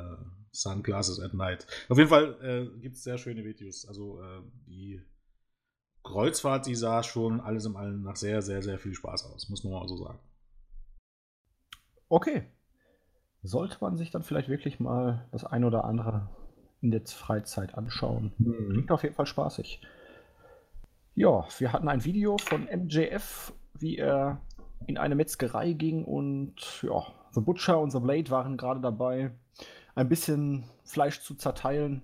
Sunglasses 0.54 1.20
at 1.20 1.34
Night. 1.34 1.66
Auf 1.88 1.98
jeden 1.98 2.10
Fall 2.10 2.36
äh, 2.42 2.80
gibt 2.80 2.96
es 2.96 3.04
sehr 3.04 3.18
schöne 3.18 3.44
Videos. 3.44 3.86
Also 3.86 4.20
äh, 4.20 4.40
die 4.66 5.02
Kreuzfahrt, 6.02 6.66
die 6.66 6.74
sah 6.74 7.02
schon 7.02 7.40
alles 7.40 7.64
im 7.64 7.76
Allen 7.76 8.02
nach 8.02 8.16
sehr, 8.16 8.42
sehr, 8.42 8.62
sehr 8.62 8.78
viel 8.78 8.94
Spaß 8.94 9.32
aus, 9.32 9.48
muss 9.48 9.64
man 9.64 9.72
mal 9.72 9.88
so 9.88 9.96
sagen. 9.96 10.18
Okay. 12.08 12.44
Sollte 13.42 13.78
man 13.80 13.96
sich 13.96 14.10
dann 14.10 14.22
vielleicht 14.22 14.48
wirklich 14.48 14.80
mal 14.80 15.28
das 15.32 15.44
ein 15.44 15.64
oder 15.64 15.84
andere 15.84 16.30
in 16.80 16.90
der 16.90 17.04
Freizeit 17.06 17.74
anschauen. 17.74 18.32
Klingt 18.70 18.90
auf 18.90 19.02
jeden 19.02 19.14
Fall 19.14 19.26
spaßig. 19.26 19.82
Ja, 21.14 21.46
wir 21.58 21.72
hatten 21.72 21.88
ein 21.88 22.04
Video 22.04 22.36
von 22.38 22.64
MJF, 22.64 23.52
wie 23.78 23.96
er 23.96 24.40
in 24.86 24.98
eine 24.98 25.14
Metzgerei 25.14 25.72
ging 25.72 26.04
und 26.04 26.82
ja, 26.82 27.06
The 27.32 27.40
Butcher 27.40 27.80
und 27.80 27.90
The 27.90 28.00
Blade 28.00 28.30
waren 28.30 28.56
gerade 28.56 28.80
dabei, 28.80 29.32
ein 29.94 30.08
bisschen 30.08 30.64
Fleisch 30.84 31.20
zu 31.20 31.34
zerteilen. 31.34 32.02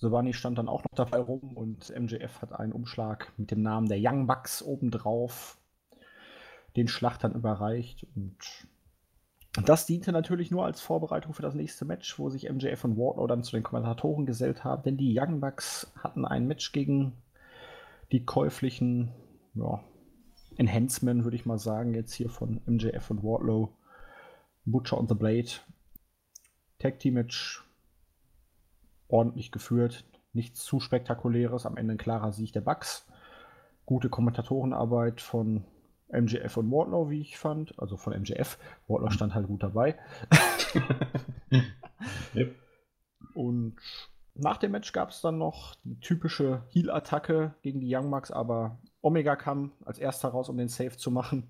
Giovanni 0.00 0.32
stand 0.32 0.58
dann 0.58 0.68
auch 0.68 0.82
noch 0.82 0.96
dabei 0.96 1.18
rum 1.18 1.56
und 1.56 1.92
MJF 1.98 2.42
hat 2.42 2.52
einen 2.52 2.72
Umschlag 2.72 3.32
mit 3.36 3.50
dem 3.50 3.62
Namen 3.62 3.88
der 3.88 3.98
Young 4.00 4.26
Bucks 4.26 4.62
obendrauf 4.62 5.58
den 6.76 6.88
Schlachtern 6.88 7.32
überreicht 7.32 8.06
und 8.14 8.36
das 9.64 9.86
diente 9.86 10.10
natürlich 10.10 10.50
nur 10.50 10.64
als 10.64 10.80
Vorbereitung 10.80 11.32
für 11.32 11.42
das 11.42 11.54
nächste 11.54 11.84
Match, 11.84 12.18
wo 12.18 12.28
sich 12.28 12.50
MJF 12.50 12.84
und 12.84 12.96
Wardlow 12.96 13.28
dann 13.28 13.44
zu 13.44 13.52
den 13.52 13.62
Kommentatoren 13.62 14.26
gesellt 14.26 14.64
haben, 14.64 14.82
denn 14.82 14.96
die 14.96 15.16
Young 15.18 15.40
Bucks 15.40 15.92
hatten 16.02 16.24
ein 16.24 16.48
Match 16.48 16.72
gegen 16.72 17.12
die 18.10 18.24
käuflichen 18.24 19.12
ja, 19.54 19.80
Enhancement, 20.56 21.22
würde 21.22 21.36
ich 21.36 21.46
mal 21.46 21.58
sagen, 21.58 21.94
jetzt 21.94 22.12
hier 22.12 22.28
von 22.30 22.60
MJF 22.66 23.10
und 23.10 23.22
Wardlow, 23.22 23.72
Butcher 24.64 24.98
und 24.98 25.08
The 25.08 25.14
Blade. 25.14 25.50
Tag 26.84 26.98
Team 26.98 27.14
Match 27.14 27.64
ordentlich 29.08 29.50
geführt, 29.50 30.04
nichts 30.34 30.62
zu 30.62 30.80
spektakuläres, 30.80 31.64
am 31.64 31.78
Ende 31.78 31.94
ein 31.94 31.98
klarer 31.98 32.30
Sieg 32.30 32.52
der 32.52 32.60
Bucks. 32.60 33.06
Gute 33.86 34.10
Kommentatorenarbeit 34.10 35.22
von 35.22 35.64
MJF 36.12 36.58
und 36.58 36.70
Wardlow, 36.70 37.08
wie 37.08 37.22
ich 37.22 37.38
fand. 37.38 37.78
Also 37.78 37.96
von 37.96 38.12
MJF. 38.12 38.58
Wardlow 38.86 39.08
stand 39.08 39.34
halt 39.34 39.46
gut 39.46 39.62
dabei. 39.62 39.98
Yep. 42.34 42.54
Und 43.34 43.76
nach 44.34 44.58
dem 44.58 44.72
Match 44.72 44.92
gab 44.92 45.10
es 45.10 45.20
dann 45.20 45.38
noch 45.38 45.76
die 45.84 45.98
typische 46.00 46.64
Heal-Attacke 46.70 47.54
gegen 47.62 47.80
die 47.80 47.94
Young 47.94 48.10
Bucks, 48.10 48.30
aber 48.32 48.78
Omega 49.00 49.36
kam 49.36 49.72
als 49.84 49.98
erster 49.98 50.28
raus, 50.30 50.48
um 50.48 50.58
den 50.58 50.68
Save 50.68 50.96
zu 50.96 51.10
machen. 51.12 51.48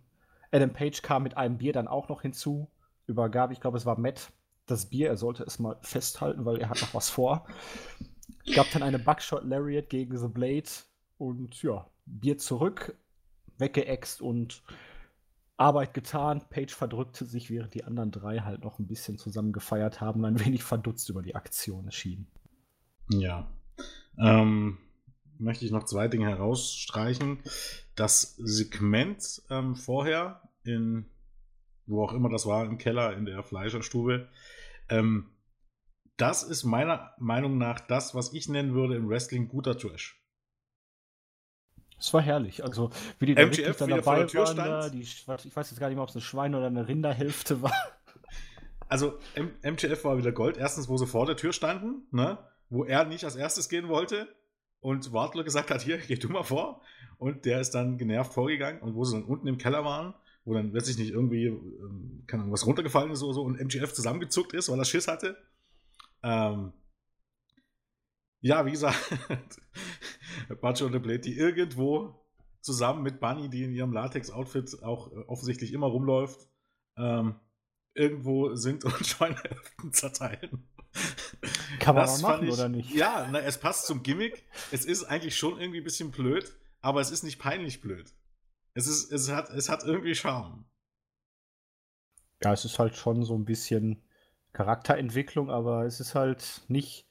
Adam 0.53 0.71
Page 0.71 1.01
kam 1.03 1.23
mit 1.23 1.39
einem 1.39 1.57
Bier 1.57 1.73
dann 1.73 1.89
auch 1.89 2.09
noch 2.09 2.23
hinzu, 2.23 2.69
übergab, 3.07 3.51
ich 3.51 3.61
glaube, 3.61 3.79
es 3.79 3.87
war 3.87 3.99
Matt, 3.99 4.31
das 4.67 4.87
Bier. 4.87 5.09
Er 5.09 5.17
sollte 5.17 5.45
es 5.45 5.59
mal 5.59 5.77
festhalten, 5.83 6.45
weil 6.45 6.59
er 6.59 6.69
hat 6.69 6.81
noch 6.81 6.95
was 6.95 7.11
vor. 7.11 7.47
Gab 8.55 8.71
dann 8.73 8.83
eine 8.83 8.99
Buckshot 8.99 9.45
Lariat 9.45 9.89
gegen 9.89 10.17
The 10.19 10.29
Blade 10.29 10.69
und 11.19 11.63
ja, 11.63 11.89
Bier 12.07 12.39
zurück, 12.39 12.97
weggeext 13.59 14.21
und 14.21 14.63
Arbeit 15.57 15.95
getan. 15.95 16.43
Page 16.51 16.75
verdrückte 16.75 17.25
sich, 17.25 17.51
während 17.51 17.75
die 17.75 17.85
anderen 17.85 18.11
drei 18.11 18.41
halt 18.41 18.65
noch 18.65 18.79
ein 18.79 18.87
bisschen 18.87 19.19
zusammen 19.19 19.53
gefeiert 19.53 20.01
haben 20.01 20.21
und 20.21 20.27
ein 20.27 20.45
wenig 20.45 20.63
verdutzt 20.63 21.09
über 21.09 21.23
die 21.23 21.35
Aktion 21.35 21.87
erschienen. 21.87 22.27
Ja. 23.11 23.49
Ähm, 24.19 24.79
möchte 25.39 25.65
ich 25.65 25.71
noch 25.71 25.85
zwei 25.85 26.09
Dinge 26.09 26.29
herausstreichen. 26.29 27.39
Das 27.95 28.37
Segment 28.39 29.43
ähm, 29.51 29.77
vorher 29.77 30.43
in, 30.65 31.07
wo 31.87 32.05
auch 32.05 32.13
immer 32.13 32.29
das 32.31 32.47
war, 32.47 32.65
im 32.65 32.79
Keller 32.79 33.17
in 33.17 33.25
der 33.25 33.43
Fleischerstube, 33.43 34.29
ähm, 34.89 35.31
das 36.17 36.43
ist 36.43 36.65
meiner 36.65 37.13
Meinung 37.19 37.59
nach 37.59 37.81
das, 37.81 38.15
was 38.15 38.33
ich 38.33 38.49
nennen 38.49 38.75
würde 38.75 38.97
im 38.97 39.09
Wrestling 39.09 39.49
guter 39.49 39.77
Trash. 39.77 40.21
Es 41.99 42.13
war 42.13 42.23
herrlich. 42.23 42.63
Also, 42.63 42.91
wie 43.19 43.27
die 43.27 43.35
da 43.35 43.43
MGF 43.43 43.59
wirklich 43.59 43.77
dann 43.77 43.89
wieder 43.89 44.03
vor 44.03 44.13
dabei 44.15 44.19
der 44.25 44.29
Tür 44.29 44.47
waren, 44.47 44.57
da, 44.57 44.83
stand. 44.83 44.95
die, 44.95 45.01
ich 45.01 45.27
weiß 45.29 45.71
jetzt 45.71 45.79
gar 45.79 45.89
nicht 45.89 45.97
mehr, 45.97 46.03
ob 46.03 46.09
es 46.09 46.15
eine 46.15 46.23
Schweine- 46.23 46.59
oder 46.59 46.67
eine 46.67 46.87
Rinderhälfte 46.87 47.63
war. 47.63 47.73
Also 48.89 49.19
M 49.35 49.51
MGF 49.63 50.05
war 50.05 50.19
wieder 50.19 50.31
Gold. 50.31 50.57
Erstens, 50.57 50.89
wo 50.89 50.97
sie 50.97 51.07
vor 51.07 51.27
der 51.27 51.37
Tür 51.37 51.53
standen, 51.53 52.07
ne? 52.11 52.39
wo 52.69 52.85
er 52.85 53.05
nicht 53.05 53.25
als 53.25 53.35
erstes 53.35 53.69
gehen 53.69 53.89
wollte 53.89 54.29
und 54.81 55.13
Wardlow 55.13 55.43
gesagt 55.43 55.71
hat, 55.71 55.83
hier, 55.83 55.99
geh 55.99 56.17
du 56.17 56.29
mal 56.29 56.43
vor. 56.43 56.83
Und 57.17 57.45
der 57.45 57.61
ist 57.61 57.71
dann 57.71 57.97
genervt 57.97 58.35
vorgegangen 58.35 58.83
und 58.83 58.95
wo 58.95 59.05
sie 59.05 59.17
dann 59.17 59.25
unten 59.25 59.47
im 59.47 59.59
Keller 59.59 59.85
waren, 59.85 60.15
wo 60.45 60.55
dann 60.55 60.73
letztlich 60.73 60.99
nicht 60.99 61.11
irgendwie, 61.13 61.47
ähm, 61.47 62.25
keine 62.27 62.43
Ahnung, 62.43 62.53
was 62.53 62.67
runtergefallen 62.67 63.11
ist 63.11 63.23
oder 63.23 63.35
so 63.35 63.43
und 63.43 63.59
MGF 63.59 63.93
zusammengezuckt 63.93 64.53
ist, 64.55 64.69
weil 64.69 64.79
er 64.79 64.85
Schiss 64.85 65.09
hatte. 65.09 65.37
Ähm, 66.23 66.73
ja, 68.41 68.67
wie 68.67 68.73
gesagt, 68.73 68.99
Bacho 70.61 70.87
und 70.87 70.93
The 70.93 70.99
Blade, 70.99 71.21
die 71.21 71.37
irgendwo 71.37 72.21
zusammen 72.61 73.03
mit 73.03 73.21
Bunny, 73.21 73.49
die 73.49 73.65
in 73.65 73.73
ihrem 73.73 73.93
Latex-Outfit 73.93 74.83
auch 74.83 75.13
äh, 75.13 75.17
offensichtlich 75.27 75.73
immer 75.73 75.87
rumläuft, 75.87 76.49
ähm, 76.99 77.37
irgendwo 77.95 78.55
sind 78.55 78.85
und 78.85 78.95
Schweinehälften 79.07 79.93
zerteilen. 79.93 80.69
Kann 81.79 81.95
man 81.95 82.05
Das 82.05 82.21
fand 82.21 82.43
machen, 82.43 82.47
ich- 82.49 82.53
oder 82.53 82.69
nicht? 82.69 82.91
Ja, 82.95 83.29
na, 83.31 83.41
es 83.41 83.59
passt 83.59 83.87
zum 83.87 84.03
Gimmick. 84.03 84.45
Es 84.71 84.85
ist 84.85 85.05
eigentlich 85.05 85.37
schon 85.37 85.59
irgendwie 85.59 85.81
ein 85.81 85.85
bisschen 85.85 86.11
blöd, 86.11 86.53
aber 86.81 87.01
es 87.01 87.11
ist 87.11 87.23
nicht 87.23 87.39
peinlich 87.39 87.81
blöd. 87.81 88.13
Es, 88.75 88.87
ist, 88.87 89.11
es, 89.13 89.31
hat, 89.31 89.51
es 89.51 89.69
hat 89.69 89.85
irgendwie 89.85 90.15
Charme. 90.15 90.65
Ja, 92.43 92.53
es 92.53 92.65
ist 92.65 92.79
halt 92.79 92.97
schon 92.97 93.25
so 93.25 93.35
ein 93.37 93.45
bisschen 93.45 94.03
Charakterentwicklung, 94.53 95.51
aber 95.51 95.85
es 95.85 96.01
ist 96.01 96.15
halt 96.15 96.63
nicht. 96.69 97.07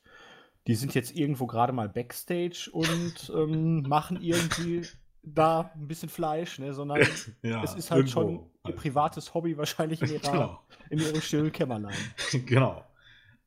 Die 0.67 0.75
sind 0.75 0.93
jetzt 0.93 1.15
irgendwo 1.15 1.47
gerade 1.47 1.73
mal 1.73 1.89
Backstage 1.89 2.69
und 2.71 3.29
ähm, 3.35 3.81
machen 3.83 4.21
irgendwie 4.21 4.87
da 5.23 5.71
ein 5.75 5.87
bisschen 5.87 6.09
Fleisch, 6.09 6.59
ne? 6.59 6.73
sondern 6.73 7.01
Ja, 7.41 7.63
es 7.63 7.73
ist 7.75 7.91
halt 7.91 8.09
schon 8.09 8.29
irgendwo 8.29 8.53
ihr 8.65 8.73
halt. 8.73 8.75
privates 8.75 9.33
Hobby 9.33 9.57
wahrscheinlich 9.57 10.01
in, 10.01 10.09
ihrer, 10.09 10.21
Genau. 10.31 10.67
in 10.89 10.99
ihrem 10.99 11.21
stillen 11.21 11.51
Kämmerlein. 11.51 11.97
genau. 12.45 12.85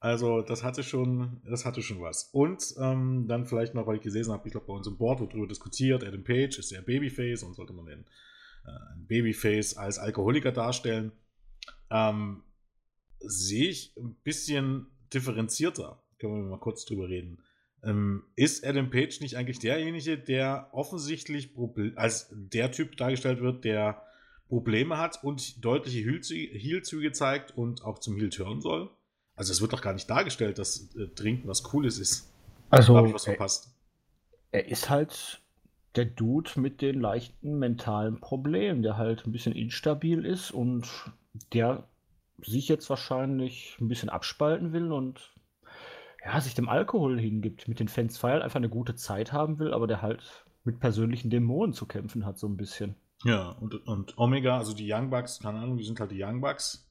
Also, 0.06 0.40
das 0.40 0.62
hatte 0.62 0.84
schon, 0.84 1.40
das 1.44 1.64
hatte 1.64 1.82
schon 1.82 2.00
was. 2.00 2.30
Und 2.32 2.76
ähm, 2.78 3.26
dann 3.26 3.44
vielleicht 3.44 3.74
noch, 3.74 3.88
weil 3.88 3.96
ich 3.96 4.02
gelesen 4.02 4.32
habe, 4.32 4.46
ich 4.46 4.52
glaube, 4.52 4.68
bei 4.68 4.72
uns 4.72 4.86
im 4.86 4.96
Board 4.96 5.18
wird 5.18 5.32
darüber 5.32 5.48
diskutiert, 5.48 6.04
Adam 6.04 6.22
Page 6.22 6.60
ist 6.60 6.70
ja 6.70 6.80
Babyface 6.80 7.42
und 7.42 7.54
sollte 7.54 7.72
man 7.72 7.86
den 7.86 8.04
äh, 8.66 8.70
Babyface 8.98 9.76
als 9.76 9.98
Alkoholiker 9.98 10.52
darstellen. 10.52 11.10
Ähm, 11.90 12.44
sehe 13.18 13.68
ich 13.68 13.96
ein 13.96 14.14
bisschen 14.22 14.86
differenzierter. 15.12 16.00
Können 16.20 16.36
wir 16.36 16.50
mal 16.50 16.60
kurz 16.60 16.84
drüber 16.84 17.08
reden. 17.08 17.42
Ähm, 17.82 18.22
ist 18.36 18.64
Adam 18.64 18.90
Page 18.90 19.20
nicht 19.20 19.36
eigentlich 19.36 19.58
derjenige, 19.58 20.16
der 20.16 20.68
offensichtlich 20.70 21.52
Proble 21.52 21.94
als 21.96 22.28
der 22.30 22.70
Typ 22.70 22.96
dargestellt 22.96 23.40
wird, 23.40 23.64
der 23.64 24.00
Probleme 24.48 24.98
hat 24.98 25.24
und 25.24 25.64
deutliche 25.64 25.98
Heel-Züge 25.98 27.10
zeigt 27.10 27.58
und 27.58 27.82
auch 27.82 27.98
zum 27.98 28.14
Heel 28.14 28.30
turnen 28.30 28.60
soll? 28.60 28.88
Also 29.36 29.52
es 29.52 29.60
wird 29.60 29.72
doch 29.72 29.82
gar 29.82 29.92
nicht 29.92 30.08
dargestellt, 30.08 30.58
dass 30.58 30.94
äh, 30.96 31.08
Trinken 31.14 31.48
was 31.48 31.62
Cooles 31.62 31.98
ist. 31.98 32.32
Also, 32.70 32.96
Habe 32.96 33.08
ich 33.08 33.14
was 33.14 33.26
er, 33.26 33.34
verpasst? 33.34 33.70
er 34.52 34.68
ist 34.68 34.90
halt 34.90 35.40
der 35.94 36.06
Dude 36.06 36.50
mit 36.56 36.82
den 36.82 37.00
leichten 37.00 37.58
mentalen 37.58 38.20
Problemen, 38.20 38.82
der 38.82 38.96
halt 38.96 39.26
ein 39.26 39.32
bisschen 39.32 39.54
instabil 39.54 40.24
ist 40.24 40.50
und 40.50 40.86
der 41.52 41.84
sich 42.42 42.68
jetzt 42.68 42.90
wahrscheinlich 42.90 43.76
ein 43.80 43.88
bisschen 43.88 44.08
abspalten 44.08 44.72
will 44.72 44.92
und 44.92 45.34
ja, 46.24 46.40
sich 46.40 46.54
dem 46.54 46.68
Alkohol 46.68 47.18
hingibt, 47.20 47.68
mit 47.68 47.80
den 47.80 47.88
Fans 47.88 48.18
feiert, 48.18 48.42
einfach 48.42 48.56
eine 48.56 48.68
gute 48.68 48.94
Zeit 48.94 49.32
haben 49.32 49.58
will, 49.58 49.72
aber 49.72 49.86
der 49.86 50.02
halt 50.02 50.44
mit 50.64 50.80
persönlichen 50.80 51.30
Dämonen 51.30 51.72
zu 51.72 51.86
kämpfen 51.86 52.26
hat, 52.26 52.38
so 52.38 52.48
ein 52.48 52.56
bisschen. 52.56 52.96
Ja, 53.24 53.50
und, 53.50 53.86
und 53.86 54.18
Omega, 54.18 54.58
also 54.58 54.74
die 54.74 54.92
Young 54.92 55.08
Bucks, 55.08 55.38
keine 55.40 55.60
Ahnung, 55.60 55.78
die 55.78 55.84
sind 55.84 56.00
halt 56.00 56.10
die 56.10 56.22
Young 56.22 56.40
Bucks. 56.40 56.85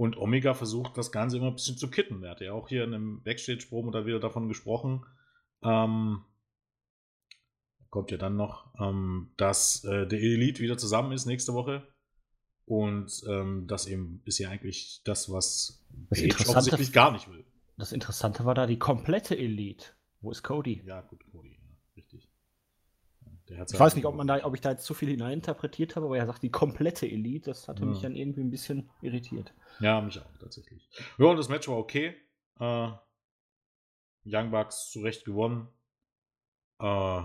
Und 0.00 0.16
Omega 0.16 0.54
versucht 0.54 0.96
das 0.96 1.12
Ganze 1.12 1.36
immer 1.36 1.48
ein 1.48 1.56
bisschen 1.56 1.76
zu 1.76 1.90
kitten. 1.90 2.22
Er 2.22 2.30
hat 2.30 2.40
ja 2.40 2.54
auch 2.54 2.70
hier 2.70 2.84
in 2.84 2.94
einem 2.94 3.22
Backstage-Promo 3.22 3.90
da 3.90 4.06
wieder 4.06 4.18
davon 4.18 4.48
gesprochen. 4.48 5.04
Ähm, 5.62 6.24
kommt 7.90 8.10
ja 8.10 8.16
dann 8.16 8.34
noch, 8.34 8.72
ähm, 8.80 9.34
dass 9.36 9.84
äh, 9.84 10.06
der 10.06 10.18
Elite 10.18 10.62
wieder 10.62 10.78
zusammen 10.78 11.12
ist 11.12 11.26
nächste 11.26 11.52
Woche. 11.52 11.86
Und 12.64 13.22
ähm, 13.28 13.66
das 13.66 13.86
eben 13.86 14.22
ist 14.24 14.38
ja 14.38 14.48
eigentlich 14.48 15.02
das, 15.04 15.30
was 15.30 15.84
Das 16.08 16.18
Page 16.18 16.48
offensichtlich 16.48 16.94
gar 16.94 17.12
nicht 17.12 17.28
will. 17.28 17.44
Das 17.76 17.92
Interessante 17.92 18.46
war 18.46 18.54
da 18.54 18.66
die 18.66 18.78
komplette 18.78 19.36
Elite. 19.36 19.88
Wo 20.22 20.30
ist 20.30 20.42
Cody? 20.42 20.82
Ja, 20.86 21.02
gut, 21.02 21.22
Cody, 21.30 21.58
ja, 21.60 21.76
richtig. 21.94 22.26
Der 23.20 23.32
hat's 23.32 23.39
Ich 23.50 23.78
weiß 23.80 23.96
nicht, 23.96 24.04
ob, 24.04 24.14
man 24.14 24.26
da, 24.26 24.44
ob 24.44 24.54
ich 24.54 24.60
da 24.60 24.70
jetzt 24.70 24.84
zu 24.84 24.94
viel 24.94 25.08
hineininterpretiert 25.08 25.96
habe, 25.96 26.06
aber 26.06 26.16
er 26.18 26.26
sagt 26.26 26.42
die 26.42 26.50
komplette 26.50 27.06
Elite. 27.10 27.50
Das 27.50 27.66
hatte 27.68 27.82
Ja. 27.82 27.88
mich 27.88 28.00
dann 28.00 28.14
irgendwie 28.14 28.40
ein 28.42 28.50
bisschen 28.50 28.90
irritiert. 29.02 29.52
Ja, 29.80 30.00
mich 30.00 30.18
auch 30.20 30.38
tatsächlich. 30.38 30.88
Ja, 31.18 31.26
und 31.26 31.36
das 31.36 31.48
Match 31.48 31.68
war 31.68 31.76
okay. 31.78 32.14
Äh, 32.58 32.90
Young 34.24 34.50
Bucks 34.50 34.90
zu 34.90 35.00
Recht 35.00 35.24
gewonnen. 35.24 35.68
Äh, 36.78 37.22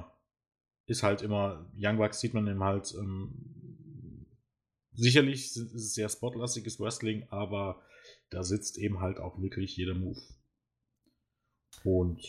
ist 0.88 1.04
halt 1.04 1.22
immer, 1.22 1.70
Young 1.78 1.98
Bucks 1.98 2.20
sieht 2.20 2.34
man 2.34 2.48
eben 2.48 2.64
halt, 2.64 2.94
ähm, 2.98 4.26
sicherlich 4.94 5.46
ist 5.46 5.58
es 5.58 5.94
sehr 5.94 6.10
spotlastiges 6.10 6.80
Wrestling, 6.80 7.28
aber 7.30 7.82
da 8.30 8.44
sitzt 8.44 8.78
eben 8.78 9.00
halt 9.02 9.20
auch 9.20 9.40
wirklich 9.42 9.76
jeder 9.78 9.94
Move. 9.96 10.20
Und 11.84 12.22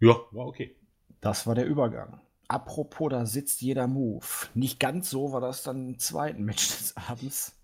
ja, 0.00 0.14
war 0.32 0.46
okay. 0.46 0.76
Das 1.20 1.46
war 1.46 1.54
der 1.54 1.66
Übergang. 1.66 2.20
Apropos, 2.48 3.10
da 3.10 3.26
sitzt 3.26 3.60
jeder 3.60 3.86
Move. 3.86 4.24
Nicht 4.54 4.80
ganz 4.80 5.10
so 5.10 5.32
war 5.32 5.42
das 5.42 5.62
dann 5.62 5.88
im 5.88 5.98
zweiten 5.98 6.44
Match 6.44 6.68
des 6.68 6.96
Abends. 6.96 7.54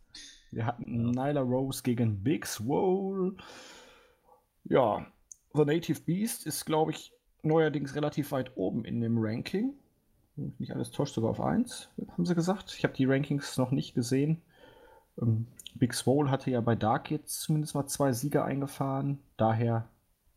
Wir 0.51 0.67
hatten 0.67 1.11
Nyla 1.11 1.41
Rose 1.41 1.83
gegen 1.83 2.23
Big 2.23 2.47
Swole. 2.47 3.35
Ja, 4.65 5.07
The 5.55 5.65
Native 5.65 6.01
Beast 6.03 6.47
ist, 6.47 6.65
glaube 6.67 6.93
ich, 6.93 7.13
neuerdings 7.43 7.95
relativ 7.95 8.33
weit 8.33 8.57
oben 8.57 8.85
in 8.85 9.01
dem 9.01 9.17
Ranking. 9.19 9.75
Wenn 10.37 10.47
mich 10.47 10.61
Nicht 10.61 10.73
alles 10.73 10.91
täuscht, 10.91 11.15
sogar 11.15 11.31
auf 11.31 11.41
1, 11.41 11.89
haben 12.13 12.27
sie 12.27 12.35
gesagt. 12.35 12.75
Ich 12.77 12.85
habe 12.85 12.95
die 12.95 13.07
Rankings 13.07 13.57
noch 13.57 13.71
nicht 13.71 13.95
gesehen. 13.95 14.43
Ähm, 15.21 15.47
Big 15.75 15.95
Swole 15.95 16.31
hatte 16.31 16.51
ja 16.51 16.61
bei 16.61 16.75
Dark 16.75 17.11
jetzt 17.11 17.41
zumindest 17.41 17.75
mal 17.75 17.87
zwei 17.87 18.13
Siege 18.13 18.45
eingefahren. 18.45 19.19
Daher 19.37 19.89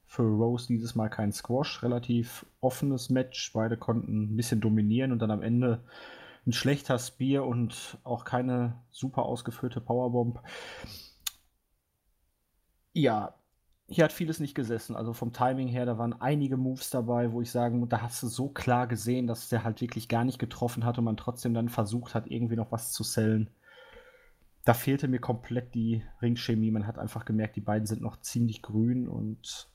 für 0.08 0.24
Rose 0.24 0.68
dieses 0.68 0.96
Mal 0.96 1.10
kein 1.10 1.34
Squash. 1.34 1.84
Relativ 1.84 2.46
offenes 2.62 3.10
Match. 3.10 3.52
Beide 3.54 3.78
konnten 3.78 4.24
ein 4.24 4.36
bisschen 4.38 4.62
dominieren 4.62 5.12
und 5.12 5.20
dann 5.20 5.32
am 5.32 5.44
Ende 5.44 5.84
ein 6.48 6.54
schlechter 6.54 6.98
Spear 6.98 7.46
und 7.46 8.00
auch 8.06 8.24
keine 8.24 8.82
super 8.90 9.24
ausgeführte 9.24 9.82
Powerbomb. 9.82 10.42
Ja, 12.94 13.36
hier 13.90 14.06
hat 14.06 14.14
vieles 14.14 14.40
nicht 14.40 14.56
gesessen. 14.56 14.96
Also 14.96 15.14
vom 15.14 15.34
Timing 15.34 15.68
her, 15.68 15.86
da 15.86 15.98
waren 15.98 16.20
einige 16.20 16.56
Moves 16.56 16.90
dabei, 16.90 17.34
wo 17.34 17.42
ich 17.42 17.52
sagen, 17.52 17.88
da 17.90 18.02
hast 18.02 18.24
du 18.24 18.28
so 18.28 18.48
klar 18.48 18.88
gesehen, 18.88 19.28
dass 19.28 19.50
der 19.50 19.66
halt 19.66 19.82
wirklich 19.82 20.08
gar 20.08 20.24
nicht 20.24 20.40
getroffen 20.40 20.86
hat 20.86 20.98
und 20.98 21.04
man 21.04 21.18
trotzdem 21.18 21.54
dann 21.54 21.70
versucht 21.70 22.16
hat, 22.16 22.28
irgendwie 22.32 22.56
noch 22.56 22.72
was 22.72 22.94
zu 22.94 23.04
sellen. 23.04 23.50
Da 24.64 24.74
fehlte 24.74 25.08
mir 25.08 25.20
komplett 25.20 25.76
die 25.76 26.04
Ringchemie. 26.22 26.72
Man 26.72 26.88
hat 26.88 26.98
einfach 26.98 27.26
gemerkt, 27.26 27.58
die 27.58 27.62
beiden 27.62 27.86
sind 27.86 28.02
noch 28.02 28.20
ziemlich 28.22 28.62
grün 28.62 29.08
und 29.08 29.70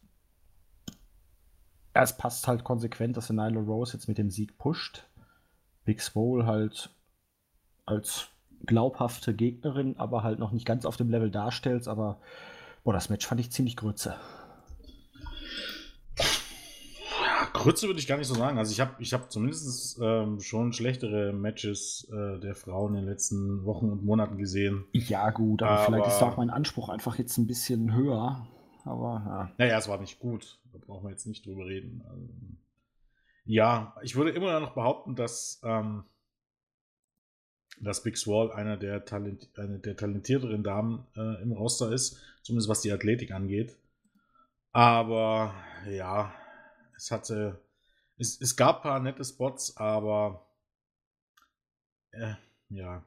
ja, 1.95 2.03
es 2.03 2.17
passt 2.17 2.49
halt 2.49 2.65
konsequent, 2.65 3.17
dass 3.17 3.27
der 3.29 3.37
Nyla 3.37 3.61
Rose 3.61 3.95
jetzt 3.95 4.09
mit 4.09 4.19
dem 4.19 4.31
Sieg 4.31 4.57
pusht. 4.59 5.05
Big 5.85 6.01
Swole 6.01 6.47
halt 6.47 6.91
als 7.87 8.29
glaubhafte 8.65 9.35
Gegnerin, 9.35 9.97
aber 9.99 10.23
halt 10.23 10.39
noch 10.39 10.53
nicht 10.53 10.65
ganz 10.67 10.85
auf 10.87 10.97
dem 10.97 11.11
Level 11.11 11.31
darstellt. 11.31 11.89
Aber 11.89 12.21
boah, 12.85 12.93
das 12.93 13.09
Match 13.11 13.27
fand 13.27 13.41
ich 13.41 13.51
ziemlich 13.51 13.77
grütze. 13.77 14.15
Ja, 16.19 17.49
Grütze 17.53 17.87
würde 17.89 17.99
ich 18.01 18.07
gar 18.07 18.17
nicht 18.19 18.27
so 18.29 18.35
sagen. 18.35 18.59
Also 18.59 18.73
ich 18.73 18.81
habe 18.81 18.93
ich 19.01 19.13
hab 19.13 19.31
zumindest 19.31 19.99
ähm, 20.01 20.41
schon 20.41 20.73
schlechtere 20.73 21.33
Matches 21.33 22.09
äh, 22.13 22.38
der 22.40 22.55
Frauen 22.55 22.95
in 22.95 23.03
den 23.03 23.09
letzten 23.11 23.64
Wochen 23.64 23.90
und 23.90 24.05
Monaten 24.05 24.38
gesehen. 24.38 24.85
Ja, 24.93 25.31
gut, 25.31 25.62
aber, 25.62 25.73
Aber- 25.73 25.85
vielleicht 25.85 26.07
ist 26.07 26.19
da 26.21 26.29
auch 26.29 26.37
mein 26.37 26.51
Anspruch 26.51 26.88
einfach 26.88 27.19
jetzt 27.19 27.37
ein 27.38 27.47
bisschen 27.47 27.93
höher. 27.95 28.47
Aber 28.85 29.23
ja. 29.25 29.53
Naja, 29.59 29.79
es 29.79 29.88
war 29.88 29.99
nicht 29.99 30.18
gut. 30.18 30.59
Da 30.73 30.79
brauchen 30.79 31.05
wir 31.05 31.11
jetzt 31.11 31.27
nicht 31.27 31.47
drüber 31.47 31.66
reden. 31.66 32.03
Also, 32.09 32.29
ja, 33.45 33.97
ich 34.03 34.14
würde 34.16 34.31
immer 34.31 34.59
noch 34.61 34.75
behaupten, 34.75 35.14
dass, 35.14 35.61
ähm, 35.64 36.05
dass 37.81 38.03
Big 38.03 38.16
Swall 38.16 38.53
einer 38.53 38.77
der, 38.77 39.05
Talent, 39.05 39.51
eine 39.57 39.79
der 39.79 39.97
talentierteren 39.97 40.62
Damen 40.62 41.07
äh, 41.16 41.42
im 41.42 41.53
Roster 41.53 41.90
ist, 41.92 42.21
zumindest 42.42 42.68
was 42.68 42.83
die 42.83 42.92
Athletik 42.92 43.33
angeht. 43.33 43.77
Aber 44.73 45.55
ja, 45.88 46.33
es 46.97 47.11
hatte. 47.11 47.61
Es, 48.18 48.40
es 48.40 48.57
gab 48.57 48.79
ein 48.79 48.83
paar 48.83 49.01
nette 49.01 49.25
Spots, 49.25 49.77
aber 49.77 50.47
äh, 52.12 52.35
ja, 52.68 53.05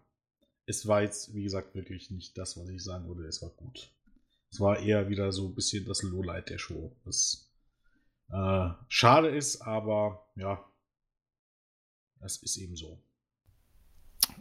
es 0.65 0.88
war 0.88 1.01
jetzt, 1.01 1.33
wie 1.33 1.43
gesagt, 1.43 1.75
wirklich 1.75 2.11
nicht 2.11 2.38
das, 2.38 2.57
was 2.57 2.67
ich 2.69 2.83
sagen 2.83 3.07
würde. 3.07 3.25
Es 3.25 3.41
war 3.41 3.49
gut. 3.51 3.89
Es 4.55 4.61
war 4.61 4.79
eher 4.79 5.09
wieder 5.09 5.33
so 5.33 5.49
ein 5.49 5.53
bisschen 5.53 5.83
das 5.83 6.01
Lowlight 6.01 6.49
der 6.49 6.57
Show. 6.57 6.95
Was 7.03 7.51
äh, 8.31 8.69
schade 8.87 9.27
ist, 9.27 9.61
aber 9.61 10.29
ja, 10.37 10.63
das 12.21 12.37
ist 12.37 12.55
eben 12.55 12.77
so. 12.77 12.97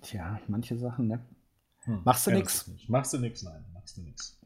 Tja, 0.02 0.40
manche 0.46 0.78
Sachen, 0.78 1.08
ne? 1.08 1.26
Hm, 1.80 2.02
Machst 2.04 2.28
du 2.28 2.30
nix? 2.30 2.70
Machst 2.86 3.12
du 3.12 3.18
nix? 3.18 3.42
Nein, 3.42 3.64
machst 3.74 3.96
du 3.96 4.02
nix. 4.02 4.38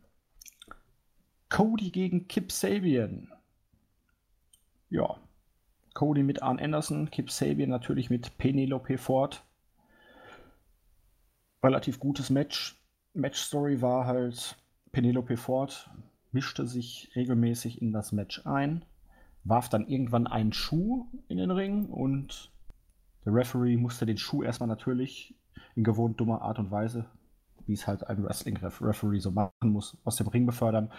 Cody 1.50 1.90
gegen 1.90 2.28
Kip 2.28 2.50
Sabian. 2.50 3.30
Ja. 4.88 5.20
Cody 5.92 6.22
mit 6.22 6.42
Arn 6.42 6.58
Anderson, 6.58 7.10
Kip 7.10 7.30
Sabian 7.30 7.68
natürlich 7.68 8.08
mit 8.08 8.38
Penelope 8.38 8.96
Ford. 8.96 9.44
Relativ 11.62 12.00
gutes 12.00 12.30
Match. 12.30 12.82
Match-Story 13.12 13.82
war 13.82 14.06
halt, 14.06 14.56
Penelope 14.92 15.36
Ford 15.36 15.90
mischte 16.32 16.66
sich 16.66 17.10
regelmäßig 17.14 17.80
in 17.80 17.92
das 17.92 18.12
Match 18.12 18.46
ein, 18.46 18.84
warf 19.44 19.68
dann 19.68 19.86
irgendwann 19.86 20.26
einen 20.26 20.52
Schuh 20.52 21.06
in 21.28 21.38
den 21.38 21.50
Ring 21.50 21.86
und 21.86 22.52
der 23.24 23.34
Referee 23.34 23.76
musste 23.76 24.06
den 24.06 24.18
Schuh 24.18 24.42
erstmal 24.42 24.68
natürlich 24.68 25.34
in 25.74 25.84
gewohnt 25.84 26.20
dummer 26.20 26.42
Art 26.42 26.58
und 26.58 26.70
Weise, 26.70 27.06
wie 27.66 27.74
es 27.74 27.86
halt 27.86 28.06
ein 28.06 28.24
Wrestling-Referee 28.24 29.18
so 29.18 29.30
machen 29.30 29.70
muss, 29.70 29.96
aus 30.04 30.16
dem 30.16 30.28
Ring 30.28 30.46
befördern. 30.46 30.92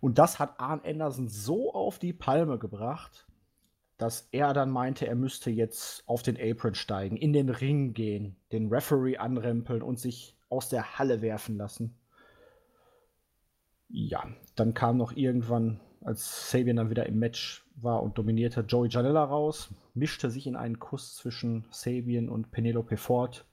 Und 0.00 0.18
das 0.18 0.38
hat 0.38 0.58
Arn 0.58 0.80
Anderson 0.84 1.28
so 1.28 1.72
auf 1.72 1.98
die 1.98 2.12
Palme 2.12 2.58
gebracht, 2.58 3.26
dass 3.98 4.28
er 4.32 4.52
dann 4.52 4.70
meinte, 4.70 5.06
er 5.06 5.14
müsste 5.14 5.50
jetzt 5.50 6.02
auf 6.08 6.22
den 6.22 6.36
Apron 6.36 6.74
steigen, 6.74 7.16
in 7.16 7.32
den 7.32 7.48
Ring 7.48 7.94
gehen, 7.94 8.36
den 8.50 8.68
Referee 8.68 9.16
anrempeln 9.16 9.82
und 9.82 9.98
sich 10.00 10.36
aus 10.48 10.68
der 10.68 10.98
Halle 10.98 11.22
werfen 11.22 11.56
lassen. 11.56 11.94
Ja, 13.94 14.26
dann 14.56 14.72
kam 14.72 14.96
noch 14.96 15.12
irgendwann, 15.12 15.78
als 16.00 16.50
Sabian 16.50 16.76
dann 16.76 16.88
wieder 16.88 17.04
im 17.04 17.18
Match 17.18 17.66
war 17.76 18.02
und 18.02 18.16
dominierte, 18.16 18.62
Joey 18.62 18.88
Janella 18.88 19.22
raus, 19.22 19.74
mischte 19.92 20.30
sich 20.30 20.46
in 20.46 20.56
einen 20.56 20.78
Kuss 20.78 21.14
zwischen 21.16 21.66
Sabian 21.70 22.30
und 22.30 22.50
Penelope 22.50 22.96
Ford, 22.96 23.44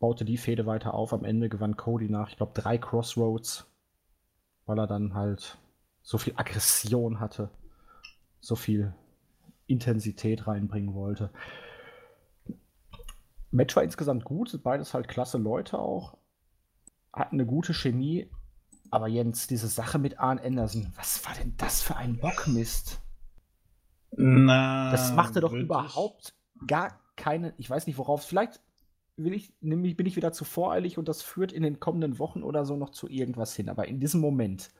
baute 0.00 0.24
die 0.24 0.36
Fehde 0.36 0.66
weiter 0.66 0.94
auf. 0.94 1.12
Am 1.12 1.24
Ende 1.24 1.48
gewann 1.48 1.76
Cody 1.76 2.08
nach, 2.08 2.30
ich 2.30 2.36
glaube, 2.36 2.60
drei 2.60 2.78
Crossroads, 2.78 3.70
weil 4.66 4.78
er 4.78 4.88
dann 4.88 5.14
halt 5.14 5.56
so 6.02 6.18
viel 6.18 6.34
Aggression 6.36 7.20
hatte, 7.20 7.50
so 8.40 8.56
viel 8.56 8.92
Intensität 9.68 10.48
reinbringen 10.48 10.94
wollte. 10.94 11.30
Match 13.52 13.76
war 13.76 13.84
insgesamt 13.84 14.24
gut, 14.24 14.60
beides 14.64 14.94
halt 14.94 15.06
klasse 15.06 15.38
Leute 15.38 15.78
auch, 15.78 16.18
hatten 17.12 17.36
eine 17.36 17.46
gute 17.46 17.72
Chemie. 17.72 18.28
Aber 18.90 19.08
Jens, 19.08 19.46
diese 19.46 19.68
Sache 19.68 19.98
mit 19.98 20.18
Arn 20.18 20.38
Anderson, 20.38 20.92
was 20.96 21.24
war 21.26 21.34
denn 21.34 21.54
das 21.56 21.82
für 21.82 21.96
ein 21.96 22.18
Bockmist? 22.18 23.00
Na, 24.16 24.90
Das 24.90 25.12
machte 25.12 25.40
doch 25.40 25.52
überhaupt 25.52 26.34
gar 26.66 27.00
keine, 27.16 27.54
ich 27.58 27.68
weiß 27.68 27.86
nicht 27.86 27.98
worauf, 27.98 28.24
vielleicht 28.24 28.60
will 29.16 29.34
ich, 29.34 29.52
nämlich 29.60 29.96
bin 29.96 30.06
ich 30.06 30.16
wieder 30.16 30.32
zu 30.32 30.44
voreilig 30.44 30.98
und 30.98 31.08
das 31.08 31.22
führt 31.22 31.52
in 31.52 31.62
den 31.62 31.80
kommenden 31.80 32.18
Wochen 32.18 32.42
oder 32.42 32.64
so 32.64 32.76
noch 32.76 32.90
zu 32.90 33.08
irgendwas 33.08 33.54
hin. 33.56 33.68
Aber 33.68 33.88
in 33.88 33.98
diesem 34.00 34.20
Moment, 34.20 34.70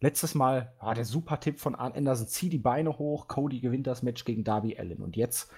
letztes 0.00 0.34
Mal, 0.34 0.72
ah, 0.78 0.94
der 0.94 1.04
super 1.04 1.40
Tipp 1.40 1.60
von 1.60 1.74
Arn 1.74 1.92
Anderson, 1.92 2.26
zieh 2.26 2.48
die 2.48 2.58
Beine 2.58 2.98
hoch, 2.98 3.28
Cody 3.28 3.60
gewinnt 3.60 3.86
das 3.86 4.02
Match 4.02 4.24
gegen 4.24 4.44
Darby 4.44 4.78
Allen. 4.78 5.02
Und 5.02 5.16
jetzt, 5.16 5.50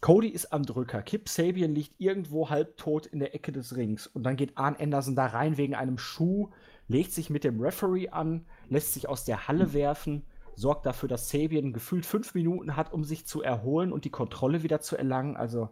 Cody 0.00 0.28
ist 0.28 0.52
am 0.52 0.64
Drücker, 0.64 1.02
Kip 1.02 1.28
Sabian 1.28 1.74
liegt 1.74 1.94
irgendwo 1.98 2.50
halbtot 2.50 3.06
in 3.06 3.18
der 3.18 3.34
Ecke 3.34 3.50
des 3.50 3.74
Rings 3.74 4.06
und 4.06 4.22
dann 4.22 4.36
geht 4.36 4.56
Arn 4.56 4.76
Anderson 4.78 5.16
da 5.16 5.26
rein 5.26 5.56
wegen 5.56 5.74
einem 5.74 5.98
Schuh, 5.98 6.50
legt 6.88 7.12
sich 7.12 7.30
mit 7.30 7.44
dem 7.44 7.60
Referee 7.60 8.08
an, 8.08 8.46
lässt 8.68 8.94
sich 8.94 9.08
aus 9.08 9.24
der 9.24 9.46
Halle 9.46 9.72
werfen, 9.72 10.24
sorgt 10.56 10.86
dafür, 10.86 11.08
dass 11.08 11.30
Sabian 11.30 11.72
gefühlt 11.72 12.04
fünf 12.04 12.34
Minuten 12.34 12.74
hat, 12.74 12.92
um 12.92 13.04
sich 13.04 13.26
zu 13.26 13.42
erholen 13.42 13.92
und 13.92 14.04
die 14.04 14.10
Kontrolle 14.10 14.62
wieder 14.62 14.80
zu 14.80 14.96
erlangen. 14.96 15.36
Also, 15.36 15.70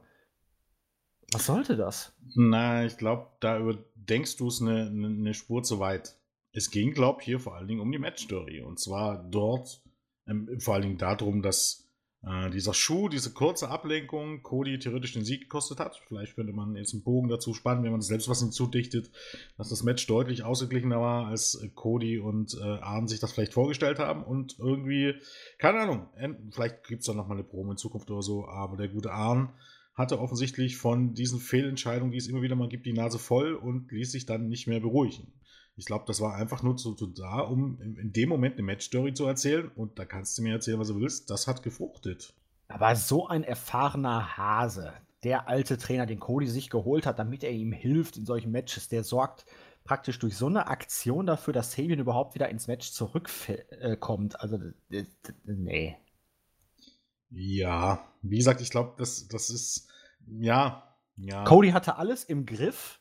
was 1.32 1.46
sollte 1.46 1.76
das? 1.76 2.14
Na, 2.36 2.84
ich 2.84 2.96
glaube, 2.96 3.26
da 3.40 3.58
überdenkst 3.58 4.36
du 4.36 4.46
es 4.46 4.62
eine, 4.62 4.86
eine, 4.86 5.08
eine 5.08 5.34
Spur 5.34 5.62
zu 5.64 5.80
weit. 5.80 6.16
Es 6.52 6.70
ging, 6.70 6.92
glaube 6.92 7.20
ich, 7.20 7.26
hier 7.26 7.40
vor 7.40 7.56
allen 7.56 7.66
Dingen 7.66 7.80
um 7.80 7.90
die 7.90 7.98
Matchstory. 7.98 8.62
Und 8.62 8.78
zwar 8.78 9.24
dort, 9.24 9.82
ähm, 10.28 10.60
vor 10.60 10.74
allen 10.74 10.84
Dingen 10.84 10.98
darum, 10.98 11.42
dass 11.42 11.85
äh, 12.26 12.50
dieser 12.50 12.74
Schuh, 12.74 13.08
diese 13.08 13.32
kurze 13.32 13.68
Ablenkung 13.68 14.42
Cody 14.42 14.78
theoretisch 14.78 15.12
den 15.12 15.24
Sieg 15.24 15.42
gekostet 15.42 15.78
hat. 15.78 16.02
Vielleicht 16.08 16.34
könnte 16.34 16.52
man 16.52 16.74
jetzt 16.74 16.92
einen 16.92 17.04
Bogen 17.04 17.28
dazu 17.28 17.54
spannen, 17.54 17.84
wenn 17.84 17.92
man 17.92 18.02
selbst 18.02 18.28
was 18.28 18.40
hinzudichtet, 18.40 19.10
dass 19.56 19.68
das 19.68 19.84
Match 19.84 20.06
deutlich 20.06 20.42
ausgeglichener 20.42 21.00
war, 21.00 21.28
als 21.28 21.64
Cody 21.74 22.18
und 22.18 22.54
äh, 22.60 22.64
Arn 22.64 23.06
sich 23.06 23.20
das 23.20 23.32
vielleicht 23.32 23.54
vorgestellt 23.54 24.00
haben. 24.00 24.24
Und 24.24 24.58
irgendwie, 24.58 25.14
keine 25.58 25.80
Ahnung, 25.80 26.06
vielleicht 26.50 26.84
gibt 26.88 27.00
es 27.00 27.06
da 27.06 27.14
nochmal 27.14 27.36
eine 27.36 27.46
Promo 27.46 27.70
in 27.70 27.78
Zukunft 27.78 28.10
oder 28.10 28.22
so, 28.22 28.46
aber 28.46 28.76
der 28.76 28.88
gute 28.88 29.12
Arn 29.12 29.52
hatte 29.94 30.18
offensichtlich 30.20 30.76
von 30.76 31.14
diesen 31.14 31.40
Fehlentscheidungen, 31.40 32.12
die 32.12 32.18
es 32.18 32.28
immer 32.28 32.42
wieder 32.42 32.56
mal 32.56 32.68
gibt, 32.68 32.86
die 32.86 32.92
Nase 32.92 33.18
voll 33.18 33.54
und 33.54 33.90
ließ 33.90 34.12
sich 34.12 34.26
dann 34.26 34.48
nicht 34.48 34.66
mehr 34.66 34.80
beruhigen. 34.80 35.32
Ich 35.76 35.84
glaube, 35.84 36.04
das 36.06 36.20
war 36.20 36.34
einfach 36.34 36.62
nur 36.62 36.78
so, 36.78 36.96
so 36.96 37.06
da, 37.06 37.40
um 37.40 37.78
in, 37.80 38.12
dem 38.12 38.30
Moment 38.30 38.54
eine 38.54 38.62
Match-Story 38.62 39.12
zu 39.12 39.26
erzählen. 39.26 39.70
Und 39.76 39.98
da 39.98 40.06
kannst 40.06 40.38
du 40.38 40.42
mir 40.42 40.54
erzählen, 40.54 40.78
was 40.78 40.88
du 40.88 40.98
willst. 40.98 41.28
Das 41.28 41.46
hat 41.46 41.62
gefruchtet. 41.62 42.32
Aber 42.68 42.96
so 42.96 43.28
ein 43.28 43.44
erfahrener 43.44 44.38
Hase, 44.38 44.94
der 45.22 45.48
alte 45.48 45.76
Trainer, 45.76 46.06
den 46.06 46.18
Cody 46.18 46.46
sich 46.46 46.70
geholt 46.70 47.04
hat, 47.04 47.18
damit 47.18 47.44
er 47.44 47.50
ihm 47.50 47.72
hilft 47.72 48.16
in 48.16 48.24
solchen 48.24 48.50
Matches, 48.50 48.88
der 48.88 49.04
sorgt 49.04 49.44
praktisch 49.84 50.18
durch 50.18 50.36
so 50.36 50.46
eine 50.46 50.66
Aktion 50.66 51.26
dafür, 51.26 51.52
dass 51.52 51.72
Sabian 51.72 52.00
überhaupt 52.00 52.34
wieder 52.34 52.48
ins 52.48 52.66
Match 52.66 52.90
zurückkommt. 52.90 54.40
Also, 54.40 54.58
nee. 55.44 55.96
Ja, 57.30 58.04
wie 58.22 58.38
gesagt, 58.38 58.60
ich 58.60 58.70
glaube, 58.70 58.94
das, 58.98 59.28
das 59.28 59.50
ist, 59.50 59.88
ja, 60.26 60.96
ja. 61.16 61.44
Cody 61.44 61.70
hatte 61.70 61.96
alles 61.96 62.24
im 62.24 62.46
Griff 62.46 63.00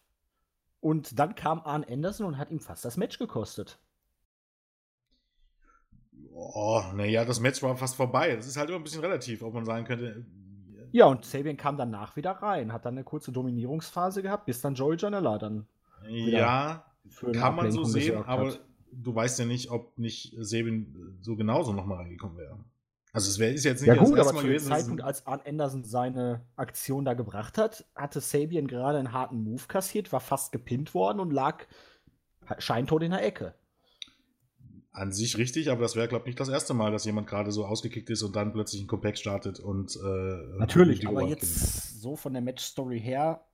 und 0.86 1.18
dann 1.18 1.34
kam 1.34 1.62
Arn 1.62 1.84
Anderson 1.84 2.28
und 2.28 2.38
hat 2.38 2.52
ihm 2.52 2.60
fast 2.60 2.86
das 2.86 2.96
Match 2.96 3.18
gekostet. 3.18 3.80
Oh, 6.32 6.84
naja, 6.94 7.26
das 7.26 7.40
Match 7.40 7.64
war 7.64 7.76
fast 7.76 7.96
vorbei. 7.96 8.36
Das 8.36 8.46
ist 8.46 8.56
halt 8.56 8.70
immer 8.70 8.78
ein 8.78 8.84
bisschen 8.84 9.02
relativ, 9.02 9.42
ob 9.42 9.56
man 9.56 9.66
sagen 9.66 9.84
könnte. 9.86 10.06
Äh, 10.06 10.88
ja, 10.92 11.06
und 11.06 11.26
Sabian 11.26 11.58
kam 11.58 11.76
danach 11.76 12.16
wieder 12.18 12.34
rein, 12.34 12.72
hat 12.72 12.86
dann 12.86 12.94
eine 12.94 13.04
kurze 13.04 13.32
Dominierungsphase 13.32 14.22
gehabt, 14.22 14.46
bis 14.46 14.62
dann 14.62 14.76
Joey 14.76 14.98
Janella 15.00 15.40
dann. 15.40 15.66
Ja, 16.08 16.86
kann 17.34 17.56
man 17.56 17.72
so 17.72 17.84
sehen, 17.84 18.24
aber 18.24 18.54
du 18.92 19.16
weißt 19.16 19.40
ja 19.40 19.46
nicht, 19.46 19.72
ob 19.72 19.98
nicht 19.98 20.36
Sabian 20.40 21.18
so 21.20 21.36
genauso 21.36 21.74
nochmal 21.74 21.98
reingekommen 21.98 22.38
wäre. 22.38 22.64
Also 23.16 23.30
es 23.30 23.40
wäre 23.40 23.54
jetzt 23.54 23.66
nicht 23.66 23.86
ja, 23.86 23.96
gut, 23.96 24.18
das 24.18 24.28
aber 24.28 24.42
zu 24.42 24.48
dem 24.48 24.60
Zeitpunkt, 24.60 25.02
als 25.02 25.26
Arn 25.26 25.40
Anderson 25.46 25.86
seine 25.86 26.42
Aktion 26.58 27.06
da 27.06 27.14
gebracht 27.14 27.58
hat, 27.58 27.86
hatte 27.96 28.20
Sabian 28.20 28.68
gerade 28.68 28.98
einen 28.98 29.14
harten 29.14 29.42
Move 29.42 29.64
kassiert, 29.70 30.12
war 30.12 30.20
fast 30.20 30.52
gepinnt 30.52 30.94
worden 30.94 31.22
und 31.22 31.32
lag 31.32 31.66
scheintot 32.58 33.04
in 33.04 33.12
der 33.12 33.24
Ecke. 33.24 33.56
An 34.92 35.14
sich 35.14 35.38
richtig, 35.38 35.72
aber 35.72 35.82
das 35.82 35.96
wäre, 35.96 36.10
glaube 36.10 36.24
ich, 36.24 36.28
nicht 36.28 36.40
das 36.42 36.50
erste 36.50 36.74
Mal, 36.74 36.92
dass 36.92 37.06
jemand 37.06 37.28
gerade 37.28 37.54
so 37.54 37.66
ausgekickt 37.66 38.10
ist 38.10 38.22
und 38.22 38.36
dann 38.36 38.52
plötzlich 38.52 38.82
ein 38.82 38.88
Compact 38.88 39.18
startet 39.18 39.62
und 39.62 39.96
äh, 39.96 40.58
Natürlich, 40.58 41.08
aber 41.08 41.24
jetzt 41.24 42.02
so 42.02 42.18
von 42.18 42.34
der 42.34 42.42
Match-Story 42.42 43.00
her 43.00 43.46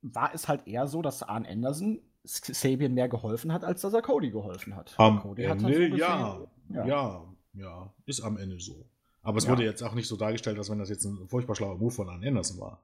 war 0.00 0.34
es 0.34 0.48
halt 0.48 0.66
eher 0.66 0.86
so, 0.86 1.02
dass 1.02 1.22
Arn 1.22 1.44
Anderson 1.44 2.00
Sabian 2.24 2.94
mehr 2.94 3.10
geholfen 3.10 3.52
hat, 3.52 3.62
als 3.62 3.82
dass 3.82 3.92
er 3.92 4.00
Cody 4.00 4.30
geholfen 4.30 4.74
hat. 4.74 4.94
Am 4.96 5.20
Cody 5.20 5.42
Ende, 5.42 5.54
hat 5.54 5.64
halt 5.64 5.90
so 5.90 5.96
ja, 5.98 6.46
ja, 6.70 6.86
ja, 6.86 7.34
ja, 7.52 7.94
ist 8.06 8.22
am 8.22 8.38
Ende 8.38 8.58
so. 8.58 8.86
Aber 9.22 9.38
es 9.38 9.44
ja. 9.44 9.50
wurde 9.50 9.64
jetzt 9.64 9.82
auch 9.82 9.94
nicht 9.94 10.08
so 10.08 10.16
dargestellt, 10.16 10.58
als 10.58 10.70
wenn 10.70 10.78
das 10.78 10.88
jetzt 10.88 11.04
ein 11.04 11.28
furchtbar 11.28 11.54
schlauer 11.54 11.78
Move 11.78 11.92
von 11.92 12.08
Arn 12.08 12.24
Anderson 12.24 12.60
war. 12.60 12.82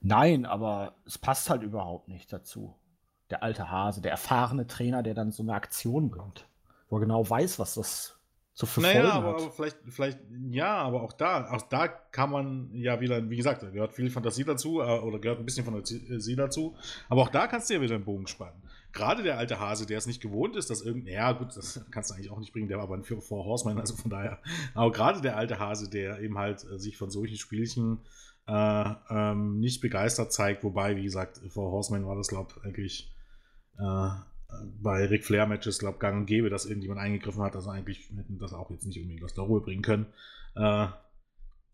Nein, 0.00 0.46
aber 0.46 0.96
es 1.06 1.16
passt 1.16 1.48
halt 1.48 1.62
überhaupt 1.62 2.08
nicht 2.08 2.32
dazu. 2.32 2.74
Der 3.30 3.42
alte 3.42 3.70
Hase, 3.70 4.02
der 4.02 4.10
erfahrene 4.10 4.66
Trainer, 4.66 5.02
der 5.02 5.14
dann 5.14 5.30
so 5.30 5.42
eine 5.42 5.54
Aktion 5.54 6.10
bringt, 6.10 6.48
wo 6.88 6.96
er 6.96 7.00
genau 7.00 7.28
weiß, 7.28 7.58
was 7.58 7.74
das 7.74 8.18
zu 8.52 8.66
für 8.66 8.82
naja, 8.82 9.12
aber, 9.12 9.28
hat. 9.28 9.40
aber 9.40 9.50
vielleicht, 9.50 9.78
vielleicht, 9.88 10.18
ja, 10.50 10.76
aber 10.76 11.02
auch 11.02 11.14
da, 11.14 11.50
auch 11.50 11.62
da 11.62 11.88
kann 11.88 12.30
man 12.30 12.70
ja 12.74 13.00
wieder, 13.00 13.30
wie 13.30 13.36
gesagt, 13.36 13.62
da 13.62 13.70
gehört 13.70 13.94
viel 13.94 14.10
Fantasie 14.10 14.44
dazu 14.44 14.80
äh, 14.80 14.98
oder 14.98 15.18
gehört 15.18 15.38
ein 15.38 15.46
bisschen 15.46 15.64
Fantasie 15.64 16.36
dazu, 16.36 16.76
aber 17.08 17.22
auch 17.22 17.30
da 17.30 17.46
kannst 17.46 17.70
du 17.70 17.74
ja 17.74 17.80
wieder 17.80 17.94
einen 17.94 18.04
Bogen 18.04 18.26
spannen 18.26 18.62
gerade 18.92 19.22
der 19.22 19.38
alte 19.38 19.58
Hase, 19.58 19.86
der 19.86 19.98
es 19.98 20.06
nicht 20.06 20.20
gewohnt 20.20 20.56
ist, 20.56 20.70
dass 20.70 20.82
irgendein, 20.82 21.14
ja 21.14 21.32
gut, 21.32 21.56
das 21.56 21.84
kannst 21.90 22.10
du 22.10 22.14
eigentlich 22.14 22.30
auch 22.30 22.38
nicht 22.38 22.52
bringen, 22.52 22.68
der 22.68 22.78
war 22.78 22.84
aber 22.84 22.96
ein 22.96 23.04
Four 23.04 23.44
Horseman, 23.44 23.78
also 23.78 23.96
von 23.96 24.10
daher, 24.10 24.38
aber 24.74 24.92
gerade 24.92 25.20
der 25.20 25.36
alte 25.36 25.58
Hase, 25.58 25.88
der 25.88 26.20
eben 26.20 26.38
halt 26.38 26.64
äh, 26.64 26.78
sich 26.78 26.96
von 26.96 27.10
solchen 27.10 27.36
Spielchen 27.36 28.00
äh, 28.46 28.94
ähm, 29.10 29.60
nicht 29.60 29.80
begeistert 29.80 30.32
zeigt, 30.32 30.64
wobei, 30.64 30.96
wie 30.96 31.04
gesagt, 31.04 31.40
Four 31.48 31.70
Horseman 31.70 32.06
war 32.06 32.16
das, 32.16 32.28
glaube 32.28 32.52
ich, 32.56 32.64
eigentlich 32.64 33.14
äh, 33.78 34.08
bei 34.82 35.06
Ric 35.06 35.24
Flair-Matches, 35.24 35.78
glaube 35.78 35.96
ich, 35.96 36.00
gang 36.00 36.18
und 36.18 36.26
gäbe, 36.26 36.50
dass 36.50 36.66
irgendjemand 36.66 37.00
eingegriffen 37.00 37.42
hat, 37.42 37.56
also 37.56 37.70
eigentlich 37.70 38.10
hätten 38.16 38.38
das 38.38 38.52
auch 38.52 38.70
jetzt 38.70 38.86
nicht 38.86 38.98
unbedingt 38.98 39.24
aus 39.24 39.34
der 39.34 39.44
Ruhe 39.44 39.60
bringen 39.60 39.82
können. 39.82 40.06
Äh, 40.54 40.88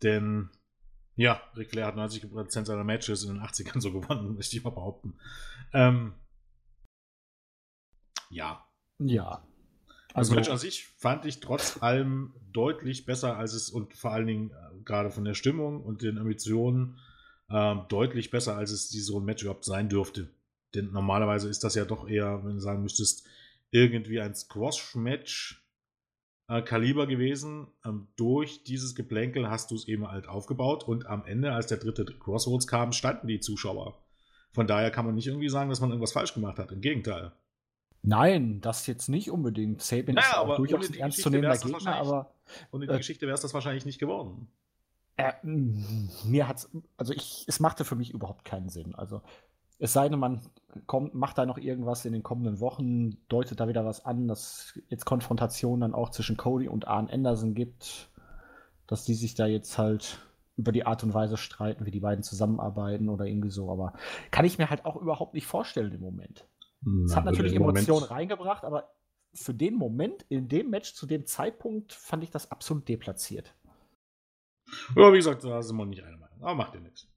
denn 0.03 0.49
ja, 1.15 1.41
Ric 1.57 1.71
Flair 1.71 1.87
hat 1.87 1.97
90% 1.97 2.65
seiner 2.65 2.85
Matches 2.85 3.25
in 3.25 3.33
den 3.33 3.43
80ern 3.43 3.81
so 3.81 3.91
gewonnen, 3.91 4.35
möchte 4.37 4.55
ich 4.55 4.63
mal 4.63 4.69
behaupten. 4.69 5.15
Ähm, 5.73 6.13
ja. 8.29 8.65
Ja. 8.99 9.43
Also, 10.13 10.31
das 10.31 10.35
Match 10.35 10.49
an 10.49 10.57
sich 10.57 10.87
fand 10.97 11.25
ich 11.25 11.39
trotz 11.39 11.81
allem 11.81 12.33
deutlich 12.51 13.05
besser, 13.05 13.37
als 13.37 13.53
es 13.53 13.69
und 13.69 13.93
vor 13.93 14.11
allen 14.11 14.27
Dingen 14.27 14.51
äh, 14.51 14.83
gerade 14.83 15.11
von 15.11 15.23
der 15.23 15.35
Stimmung 15.35 15.83
und 15.83 16.01
den 16.01 16.17
Ambitionen 16.17 16.97
äh, 17.49 17.75
deutlich 17.89 18.31
besser, 18.31 18.55
als 18.57 18.71
es 18.71 18.89
die 18.89 18.99
so 18.99 19.19
ein 19.19 19.25
Match 19.25 19.43
überhaupt 19.43 19.65
sein 19.65 19.89
dürfte. 19.89 20.29
Denn 20.75 20.91
normalerweise 20.91 21.49
ist 21.49 21.63
das 21.63 21.75
ja 21.75 21.85
doch 21.85 22.07
eher, 22.07 22.43
wenn 22.43 22.55
du 22.55 22.59
sagen 22.59 22.81
müsstest, 22.81 23.27
irgendwie 23.71 24.19
ein 24.19 24.35
Squash-Match 24.35 25.63
äh, 26.47 26.61
Kaliber 26.61 27.07
gewesen. 27.07 27.67
Ähm, 27.85 28.07
durch 28.15 28.63
dieses 28.63 28.95
Geplänkel 28.95 29.49
hast 29.49 29.71
du 29.71 29.75
es 29.75 29.87
eben 29.87 30.07
halt 30.07 30.27
aufgebaut 30.27 30.83
und 30.83 31.05
am 31.05 31.25
Ende, 31.25 31.53
als 31.53 31.67
der 31.67 31.77
dritte 31.77 32.05
Crossroads 32.05 32.67
kam, 32.67 32.91
standen 32.91 33.27
die 33.27 33.39
Zuschauer. 33.39 34.03
Von 34.51 34.67
daher 34.67 34.91
kann 34.91 35.05
man 35.05 35.15
nicht 35.15 35.27
irgendwie 35.27 35.49
sagen, 35.49 35.69
dass 35.69 35.81
man 35.81 35.91
irgendwas 35.91 36.13
falsch 36.13 36.33
gemacht 36.33 36.57
hat. 36.57 36.71
Im 36.71 36.81
Gegenteil. 36.81 37.31
Nein, 38.01 38.61
das 38.61 38.87
jetzt 38.87 39.09
nicht 39.09 39.29
unbedingt. 39.29 39.81
Saban 39.81 40.15
naja, 40.15 40.27
ist 40.27 40.35
auch 40.35 40.55
durchaus 40.55 40.89
ein 40.89 40.95
ernstzunehmender 40.95 41.57
Gegner, 41.57 41.95
aber. 41.95 42.33
Und 42.71 42.81
in 42.81 42.87
der 42.87 42.95
äh, 42.95 42.99
Geschichte 42.99 43.25
wäre 43.25 43.35
es 43.35 43.41
das 43.41 43.53
wahrscheinlich 43.53 43.85
nicht 43.85 43.99
geworden. 43.99 44.47
Äh, 45.17 45.33
mir 45.43 46.47
hat's, 46.47 46.69
also 46.95 47.13
ich, 47.13 47.43
es 47.47 47.59
machte 47.59 47.83
für 47.83 47.95
mich 47.95 48.11
überhaupt 48.11 48.45
keinen 48.45 48.69
Sinn. 48.69 48.95
Also 48.95 49.21
es 49.77 49.93
sei 49.93 50.07
denn, 50.07 50.19
man 50.19 50.41
kommt, 50.87 51.13
macht 51.13 51.37
da 51.37 51.45
noch 51.45 51.57
irgendwas 51.57 52.05
in 52.05 52.13
den 52.13 52.23
kommenden 52.23 52.59
Wochen, 52.59 53.17
deutet 53.27 53.59
da 53.59 53.67
wieder 53.67 53.85
was 53.85 54.05
an, 54.05 54.27
dass 54.27 54.79
jetzt 54.87 55.05
Konfrontation 55.05 55.81
dann 55.81 55.93
auch 55.93 56.09
zwischen 56.09 56.37
Cody 56.37 56.67
und 56.69 56.87
Arn 56.87 57.09
Anderson 57.09 57.53
gibt, 57.53 58.09
dass 58.87 59.03
die 59.03 59.13
sich 59.13 59.35
da 59.35 59.45
jetzt 59.45 59.77
halt 59.77 60.19
über 60.57 60.73
die 60.73 60.85
Art 60.85 61.03
und 61.03 61.13
Weise 61.13 61.37
streiten, 61.37 61.85
wie 61.85 61.91
die 61.91 62.01
beiden 62.01 62.23
zusammenarbeiten 62.23 63.07
oder 63.07 63.25
irgendwie 63.25 63.49
so. 63.49 63.71
Aber 63.71 63.93
kann 64.31 64.45
ich 64.45 64.57
mir 64.57 64.69
halt 64.69 64.85
auch 64.85 64.97
überhaupt 64.97 65.33
nicht 65.33 65.47
vorstellen 65.47 65.93
im 65.93 66.01
Moment. 66.01 66.45
Es 67.05 67.15
hat 67.15 67.25
natürlich 67.25 67.55
Emotionen 67.55 68.05
reingebracht, 68.05 68.63
aber 68.63 68.93
für 69.33 69.53
den 69.53 69.75
Moment, 69.75 70.25
in 70.29 70.47
dem 70.47 70.69
Match, 70.69 70.93
zu 70.93 71.05
dem 71.05 71.25
Zeitpunkt, 71.25 71.93
fand 71.93 72.23
ich 72.23 72.31
das 72.31 72.51
absolut 72.51 72.87
deplatziert. 72.87 73.53
Ja, 74.95 75.11
wie 75.11 75.17
gesagt, 75.17 75.43
da 75.43 75.61
sind 75.61 75.77
wir 75.77 75.85
nicht 75.85 76.03
einer 76.03 76.17
Meinung. 76.17 76.41
Aber 76.41 76.55
macht 76.55 76.73
ja 76.73 76.79
nichts. 76.79 77.07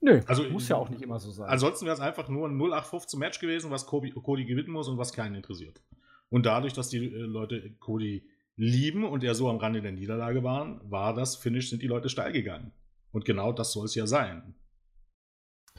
Nö, 0.00 0.20
also, 0.26 0.42
muss 0.50 0.68
ja 0.68 0.76
auch 0.76 0.90
nicht 0.90 1.00
immer 1.00 1.18
so 1.18 1.30
sein. 1.30 1.48
Ansonsten 1.48 1.86
wäre 1.86 1.94
es 1.94 2.00
einfach 2.00 2.28
nur 2.28 2.46
ein 2.46 2.58
0815 2.58 3.18
Match 3.18 3.38
gewesen, 3.38 3.70
was 3.70 3.86
Cody, 3.86 4.10
Cody 4.10 4.44
gewinnen 4.44 4.70
muss 4.70 4.88
und 4.88 4.98
was 4.98 5.12
keinen 5.12 5.34
interessiert. 5.34 5.80
Und 6.28 6.44
dadurch, 6.44 6.74
dass 6.74 6.88
die 6.88 7.06
äh, 7.06 7.18
Leute 7.18 7.70
Cody 7.78 8.28
lieben 8.56 9.04
und 9.04 9.24
er 9.24 9.34
so 9.34 9.48
am 9.48 9.56
Rande 9.56 9.80
der 9.80 9.92
Niederlage 9.92 10.42
waren, 10.42 10.80
war 10.90 11.14
das 11.14 11.36
Finish, 11.36 11.70
sind 11.70 11.82
die 11.82 11.86
Leute 11.86 12.08
steil 12.08 12.32
gegangen. 12.32 12.72
Und 13.12 13.24
genau 13.24 13.52
das 13.52 13.72
soll 13.72 13.86
es 13.86 13.94
ja 13.94 14.06
sein. 14.06 14.54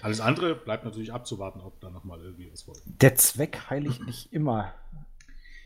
Alles 0.02 0.20
andere 0.20 0.56
bleibt 0.56 0.84
natürlich 0.84 1.14
abzuwarten, 1.14 1.62
ob 1.62 1.80
da 1.80 1.90
nochmal 1.90 2.22
irgendwie 2.22 2.52
was 2.52 2.64
folgt. 2.64 2.82
Der 3.02 3.16
Zweck 3.16 3.70
heiligt 3.70 4.06
nicht 4.06 4.34
immer 4.34 4.74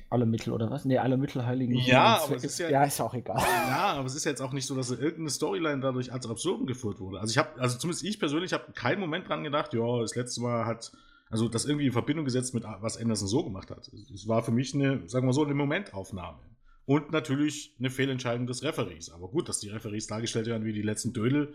alle 0.09 0.25
Mittel 0.25 0.53
oder 0.53 0.69
was? 0.71 0.85
Ne, 0.85 0.97
alle 0.97 1.17
Mittel 1.17 1.45
heiligen. 1.45 1.73
Ja, 1.73 2.23
aber 2.23 2.35
es 2.35 2.43
ist 2.43 2.59
ja, 2.59 2.69
ja, 2.69 2.83
ist 2.83 2.99
auch 2.99 3.13
egal. 3.13 3.37
Ja, 3.37 3.93
aber 3.93 4.05
es 4.05 4.15
ist 4.15 4.25
jetzt 4.25 4.41
auch 4.41 4.53
nicht 4.53 4.65
so, 4.65 4.75
dass 4.75 4.89
irgendeine 4.91 5.29
Storyline 5.29 5.81
dadurch 5.81 6.11
als 6.11 6.27
absurd 6.27 6.67
geführt 6.67 6.99
wurde. 6.99 7.19
Also 7.19 7.31
ich 7.31 7.37
habe, 7.37 7.59
also 7.59 7.77
zumindest 7.77 8.03
ich 8.03 8.19
persönlich 8.19 8.53
habe 8.53 8.71
keinen 8.73 8.99
Moment 8.99 9.27
dran 9.27 9.43
gedacht, 9.43 9.73
ja, 9.73 9.99
das 10.01 10.15
letzte 10.15 10.41
Mal 10.41 10.65
hat, 10.65 10.91
also 11.29 11.47
das 11.47 11.65
irgendwie 11.65 11.87
in 11.87 11.91
Verbindung 11.91 12.25
gesetzt 12.25 12.53
mit 12.53 12.63
was 12.63 12.97
Anderson 12.97 13.27
so 13.27 13.43
gemacht 13.43 13.69
hat. 13.69 13.91
Es 14.13 14.27
war 14.27 14.41
für 14.43 14.51
mich 14.51 14.73
eine, 14.73 15.07
sagen 15.07 15.27
wir 15.27 15.33
so, 15.33 15.43
eine 15.43 15.53
Momentaufnahme. 15.53 16.39
Und 16.85 17.11
natürlich 17.11 17.75
eine 17.77 17.91
Fehlentscheidung 17.91 18.47
des 18.47 18.63
Referees. 18.63 19.11
Aber 19.11 19.27
gut, 19.27 19.47
dass 19.47 19.59
die 19.59 19.69
Referees 19.69 20.07
dargestellt 20.07 20.47
werden 20.47 20.65
wie 20.65 20.73
die 20.73 20.81
letzten 20.81 21.13
Dödel, 21.13 21.53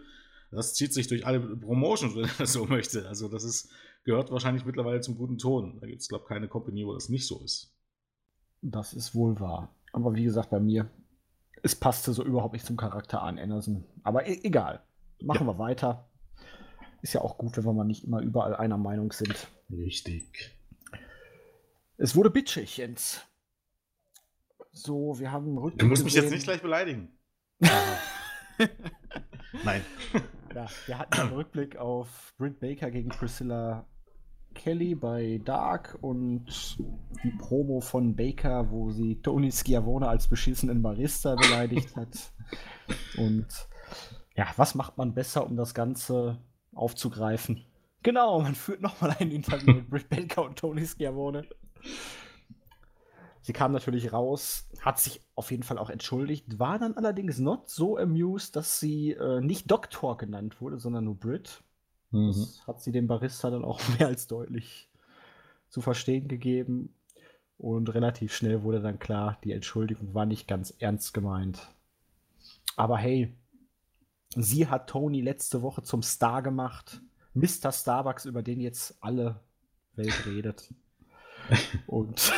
das 0.55 0.75
zieht 0.75 0.93
sich 0.93 1.07
durch 1.07 1.27
alle 1.27 1.41
Promotions, 1.41 2.15
wenn 2.17 2.29
er 2.39 2.47
so 2.47 2.67
möchte. 2.67 3.09
Also 3.09 3.29
das 3.29 3.45
ist, 3.45 3.71
gehört 4.05 4.31
wahrscheinlich 4.31 4.65
mittlerweile 4.65 5.01
zum 5.01 5.17
guten 5.17 5.39
Ton. 5.39 5.79
Da 5.81 5.87
gibt 5.87 6.01
es, 6.01 6.09
glaube 6.09 6.25
ich, 6.25 6.29
keine 6.29 6.49
Company, 6.49 6.87
wo 6.87 6.95
das 6.95 7.09
nicht 7.09 7.27
so 7.27 7.41
ist. 7.43 7.73
Das 8.63 8.93
ist 8.93 9.15
wohl 9.15 9.39
wahr. 9.41 9.75
Aber 9.93 10.15
wie 10.15 10.25
gesagt, 10.25 10.51
bei 10.51 10.61
mir, 10.61 10.91
es 11.63 11.75
passte 11.75 12.13
so 12.13 12.25
überhaupt 12.25 12.55
nicht 12.55 12.67
zum 12.67 12.77
Charakter 12.77 13.23
an 13.23 13.39
Anderson. 13.39 13.85
Aber 14.03 14.27
e 14.27 14.41
egal. 14.43 14.83
Machen 15.23 15.47
ja. 15.47 15.55
wir 15.55 15.59
weiter. 15.59 16.11
Ist 17.03 17.13
ja 17.13 17.21
auch 17.21 17.39
gut, 17.39 17.57
wenn 17.57 17.65
wir 17.65 17.73
mal 17.73 17.85
nicht 17.85 18.05
immer 18.05 18.21
überall 18.21 18.57
einer 18.57 18.79
Meinung 18.79 19.13
sind. 19.13 19.49
Richtig. 19.71 20.59
Es 21.97 22.17
wurde 22.17 22.31
bitchig, 22.31 22.77
Jens. 22.77 23.21
So, 24.73 25.19
wir 25.19 25.31
haben 25.31 25.57
Rücken. 25.57 25.79
Du 25.79 25.87
musst 25.87 26.05
mich 26.05 26.15
jetzt 26.15 26.31
nicht 26.31 26.45
gleich 26.45 26.61
beleidigen. 26.61 27.17
Nein. 29.65 29.83
Ja, 30.55 30.67
wir 30.87 30.99
hatten 30.99 31.21
einen 31.21 31.33
Rückblick 31.33 31.77
auf 31.77 32.33
Britt 32.39 32.61
Baker 32.61 32.91
gegen 32.91 33.09
Priscilla 33.09 33.87
Kelly 34.55 34.95
bei 34.95 35.41
Dark 35.45 35.99
und 36.01 36.79
die 37.25 37.31
Promo 37.39 37.81
von 37.81 38.15
Baker, 38.15 38.71
wo 38.71 38.91
sie 38.91 39.21
Tony 39.21 39.51
Schiavone 39.51 40.09
als 40.09 40.29
beschissenen 40.29 40.81
Barista 40.81 41.35
beleidigt 41.35 41.97
hat. 41.97 42.33
Und 43.19 43.47
ja, 44.37 44.47
was 44.57 44.75
macht 44.77 44.97
man 44.97 45.13
besser, 45.13 45.45
um 45.45 45.57
das 45.57 45.75
Ganze 45.75 46.39
aufzugreifen? 46.73 47.65
Genau, 48.05 48.41
man 48.41 48.55
führt 48.55 48.81
nochmal 48.81 49.17
ein 49.19 49.31
Interview 49.33 49.75
mit 49.75 49.91
Britt 49.91 50.09
Baker 50.09 50.45
und 50.45 50.59
Tony 50.59 50.87
Schiavone. 50.87 51.47
Sie 53.45 53.53
kam 53.53 53.73
natürlich 53.73 54.11
raus, 54.11 54.67
hat 54.81 54.99
sich 54.99 55.21
auf 55.35 55.51
jeden 55.51 55.65
Fall 55.65 55.77
auch 55.77 55.91
entschuldigt, 55.91 56.59
war 56.59 56.79
dann 56.79 56.97
allerdings 56.97 57.39
not 57.39 57.69
so 57.69 57.99
amused, 57.99 58.57
dass 58.57 58.81
sie 58.81 59.11
äh, 59.11 59.43
nicht 59.43 59.71
Doktor 59.71 60.17
genannt 60.17 60.63
wurde, 60.63 60.79
sondern 60.79 61.05
nur 61.05 61.17
Brit. 61.17 61.63
Mhm. 62.11 62.29
Das 62.29 62.67
hat 62.67 62.81
sie 62.81 62.91
dem 62.91 63.07
Barista 63.07 63.51
dann 63.51 63.63
auch 63.63 63.83
mehr 63.99 64.07
als 64.07 64.29
deutlich 64.29 64.89
zu 65.69 65.83
verstehen 65.83 66.27
gegeben. 66.27 66.95
Und 67.59 67.93
relativ 67.93 68.35
schnell 68.35 68.63
wurde 68.63 68.81
dann 68.81 68.99
klar, 68.99 69.37
die 69.45 69.53
Entschuldigung 69.53 70.15
war 70.15 70.25
nicht 70.25 70.49
ganz 70.49 70.75
ernst 70.79 71.13
gemeint. 71.13 71.69
Aber 72.77 72.97
hey, 72.97 73.37
sie 74.35 74.69
hat 74.69 74.89
Tony 74.89 75.21
letzte 75.21 75.61
Woche 75.61 75.83
zum 75.83 76.03
Star 76.03 76.41
gemacht. 76.41 77.03
Mr. 77.35 77.73
Starbucks, 77.73 78.25
über 78.25 78.43
den 78.43 78.63
jetzt 78.63 78.97
alle 79.03 79.39
Welt 79.97 80.25
redet. 80.25 80.73
Und 81.87 82.33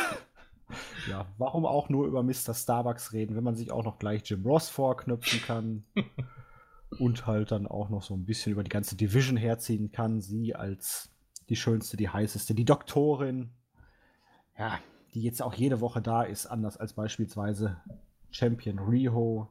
ja, 1.09 1.25
warum 1.37 1.65
auch 1.65 1.89
nur 1.89 2.07
über 2.07 2.23
Mr. 2.23 2.53
Starbucks 2.53 3.13
reden, 3.13 3.35
wenn 3.35 3.43
man 3.43 3.55
sich 3.55 3.71
auch 3.71 3.83
noch 3.83 3.99
gleich 3.99 4.29
Jim 4.29 4.45
Ross 4.45 4.69
vorknüpfen 4.69 5.41
kann 5.41 5.83
und 6.99 7.25
halt 7.25 7.51
dann 7.51 7.67
auch 7.67 7.89
noch 7.89 8.03
so 8.03 8.13
ein 8.13 8.25
bisschen 8.25 8.51
über 8.51 8.63
die 8.63 8.69
ganze 8.69 8.95
Division 8.95 9.37
herziehen 9.37 9.91
kann. 9.91 10.21
Sie 10.21 10.55
als 10.55 11.09
die 11.49 11.55
schönste, 11.55 11.97
die 11.97 12.09
heißeste, 12.09 12.53
die 12.53 12.65
Doktorin, 12.65 13.51
ja, 14.57 14.79
die 15.13 15.21
jetzt 15.21 15.41
auch 15.41 15.53
jede 15.53 15.79
Woche 15.79 16.01
da 16.01 16.23
ist, 16.23 16.45
anders 16.45 16.77
als 16.77 16.93
beispielsweise 16.93 17.77
Champion 18.31 18.79
Riho. 18.79 19.49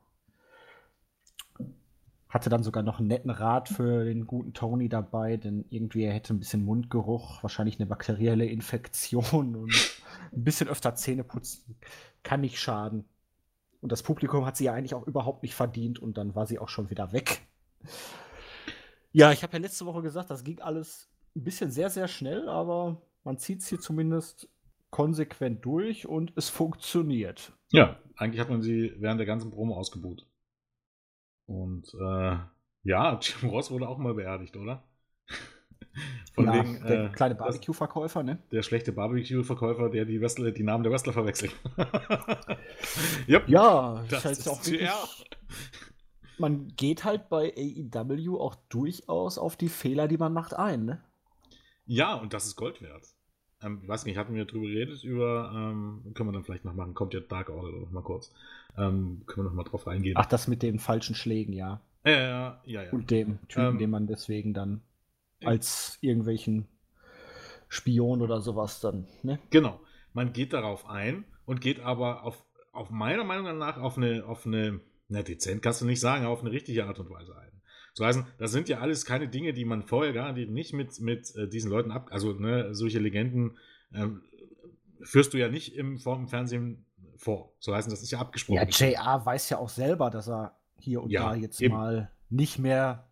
Hatte 2.28 2.50
dann 2.50 2.62
sogar 2.62 2.82
noch 2.82 2.98
einen 2.98 3.08
netten 3.08 3.30
Rat 3.30 3.68
für 3.68 4.04
den 4.04 4.26
guten 4.26 4.52
Tony 4.52 4.90
dabei, 4.90 5.38
denn 5.38 5.64
irgendwie 5.70 6.02
er 6.02 6.12
hätte 6.12 6.34
ein 6.34 6.38
bisschen 6.38 6.64
Mundgeruch, 6.64 7.42
wahrscheinlich 7.42 7.78
eine 7.78 7.86
bakterielle 7.86 8.44
Infektion 8.44 9.56
und 9.56 9.95
ein 10.32 10.44
bisschen 10.44 10.68
öfter 10.68 10.94
Zähne 10.94 11.24
putzen 11.24 11.78
kann 12.26 12.40
nicht 12.40 12.58
schaden. 12.58 13.04
Und 13.80 13.92
das 13.92 14.02
Publikum 14.02 14.44
hat 14.44 14.56
sie 14.56 14.64
ja 14.64 14.74
eigentlich 14.74 14.94
auch 14.94 15.06
überhaupt 15.06 15.42
nicht 15.44 15.54
verdient 15.54 15.98
und 15.98 16.18
dann 16.18 16.34
war 16.34 16.46
sie 16.46 16.58
auch 16.58 16.68
schon 16.68 16.90
wieder 16.90 17.12
weg. 17.12 17.46
Ja, 19.12 19.32
ich 19.32 19.42
habe 19.42 19.52
ja 19.52 19.60
letzte 19.60 19.86
Woche 19.86 20.02
gesagt, 20.02 20.28
das 20.28 20.42
ging 20.42 20.60
alles 20.60 21.08
ein 21.36 21.44
bisschen 21.44 21.70
sehr, 21.70 21.88
sehr 21.88 22.08
schnell, 22.08 22.48
aber 22.48 23.00
man 23.22 23.38
zieht 23.38 23.60
es 23.60 23.68
hier 23.68 23.78
zumindest 23.78 24.48
konsequent 24.90 25.64
durch 25.64 26.06
und 26.06 26.32
es 26.36 26.48
funktioniert. 26.48 27.52
Ja, 27.70 28.00
eigentlich 28.16 28.40
hat 28.40 28.50
man 28.50 28.62
sie 28.62 28.92
während 28.98 29.20
der 29.20 29.26
ganzen 29.26 29.52
Promo 29.52 29.76
ausgebucht. 29.76 30.26
Und 31.46 31.94
äh, 31.94 32.38
ja, 32.82 33.18
Jim 33.20 33.50
Ross 33.50 33.70
wurde 33.70 33.88
auch 33.88 33.98
mal 33.98 34.14
beerdigt, 34.14 34.56
oder? 34.56 34.82
Von 36.34 36.46
ja, 36.46 36.54
wegen, 36.54 36.84
der 36.86 37.04
äh, 37.04 37.08
kleine 37.08 37.34
Barbecue-Verkäufer, 37.34 38.22
ne? 38.22 38.38
Der 38.52 38.62
schlechte 38.62 38.92
Barbecue-Verkäufer, 38.92 39.88
der 39.88 40.04
die, 40.04 40.20
Wrestler, 40.20 40.50
die 40.50 40.62
Namen 40.62 40.82
der 40.82 40.92
Wrestler 40.92 41.14
verwechselt. 41.14 41.52
yep, 43.28 43.48
ja, 43.48 44.04
das 44.10 44.24
ist 44.24 44.46
halt 44.46 44.48
auch 44.48 44.66
wirklich, 44.66 44.90
Man 46.38 46.68
geht 46.76 47.04
halt 47.04 47.30
bei 47.30 47.54
AEW 47.56 48.38
auch 48.38 48.54
durchaus 48.68 49.38
auf 49.38 49.56
die 49.56 49.70
Fehler, 49.70 50.08
die 50.08 50.18
man 50.18 50.34
macht, 50.34 50.54
ein, 50.54 50.84
ne? 50.84 51.00
Ja, 51.86 52.14
und 52.14 52.34
das 52.34 52.46
ist 52.46 52.56
Gold 52.56 52.82
wert. 52.82 53.06
Ähm, 53.62 53.80
ich 53.82 53.88
weiß 53.88 54.04
nicht, 54.04 54.18
hatten 54.18 54.34
wir 54.34 54.44
drüber 54.44 54.66
geredet, 54.66 55.02
über, 55.04 55.50
ähm, 55.54 56.12
können 56.14 56.28
wir 56.28 56.32
dann 56.32 56.44
vielleicht 56.44 56.66
noch 56.66 56.74
machen, 56.74 56.92
kommt 56.92 57.14
ja 57.14 57.20
Dark 57.20 57.48
Order 57.48 57.72
noch 57.72 57.90
mal 57.90 58.02
kurz. 58.02 58.32
Ähm, 58.76 59.22
können 59.26 59.46
wir 59.46 59.50
noch 59.50 59.54
mal 59.56 59.64
drauf 59.64 59.88
eingehen. 59.88 60.14
Ach, 60.18 60.26
das 60.26 60.48
mit 60.48 60.62
den 60.62 60.78
falschen 60.78 61.14
Schlägen, 61.14 61.54
ja. 61.54 61.80
Ja, 62.04 62.12
ja, 62.12 62.60
ja. 62.66 62.82
ja. 62.82 62.90
Und 62.92 63.10
dem 63.10 63.38
Typen, 63.48 63.66
ähm, 63.66 63.78
den 63.78 63.90
man 63.90 64.06
deswegen 64.06 64.52
dann 64.52 64.82
als 65.44 65.98
irgendwelchen 66.00 66.66
Spion 67.68 68.22
oder 68.22 68.40
sowas 68.40 68.80
dann. 68.80 69.06
Ne? 69.22 69.38
Genau. 69.50 69.80
Man 70.12 70.32
geht 70.32 70.52
darauf 70.52 70.88
ein 70.88 71.24
und 71.44 71.60
geht 71.60 71.80
aber 71.80 72.24
auf, 72.24 72.44
auf 72.72 72.90
meiner 72.90 73.24
Meinung 73.24 73.58
nach 73.58 73.76
auf 73.78 73.96
eine, 73.96 74.24
auf 74.26 74.46
eine, 74.46 74.80
na 75.08 75.22
dezent 75.22 75.62
kannst 75.62 75.80
du 75.80 75.84
nicht 75.84 76.00
sagen, 76.00 76.26
auf 76.26 76.40
eine 76.40 76.52
richtige 76.52 76.86
Art 76.86 76.98
und 76.98 77.10
Weise 77.10 77.36
ein. 77.36 77.46
So 77.92 78.04
heißen, 78.04 78.26
das 78.38 78.52
sind 78.52 78.68
ja 78.68 78.80
alles 78.80 79.06
keine 79.06 79.28
Dinge, 79.28 79.54
die 79.54 79.64
man 79.64 79.82
vorher 79.82 80.12
garantiert 80.12 80.50
nicht 80.50 80.74
mit, 80.74 81.00
mit 81.00 81.34
äh, 81.34 81.48
diesen 81.48 81.70
Leuten 81.70 81.90
ab, 81.90 82.08
also 82.10 82.32
ne, 82.32 82.74
solche 82.74 82.98
Legenden 82.98 83.56
ähm, 83.94 84.22
führst 85.02 85.32
du 85.32 85.38
ja 85.38 85.48
nicht 85.48 85.74
im, 85.76 85.98
im 86.04 86.28
Fernsehen 86.28 86.84
vor. 87.16 87.54
So 87.58 87.74
heißen, 87.74 87.90
das 87.90 88.02
ist 88.02 88.10
ja 88.10 88.18
abgesprochen. 88.18 88.68
Ja, 88.68 88.88
JR 88.88 89.24
weiß 89.24 89.48
ja 89.50 89.58
auch 89.58 89.68
selber, 89.68 90.10
dass 90.10 90.28
er 90.28 90.58
hier 90.78 91.02
und 91.02 91.10
ja, 91.10 91.30
da 91.30 91.34
jetzt 91.34 91.60
eben. 91.60 91.74
mal 91.74 92.10
nicht 92.28 92.58
mehr 92.58 93.05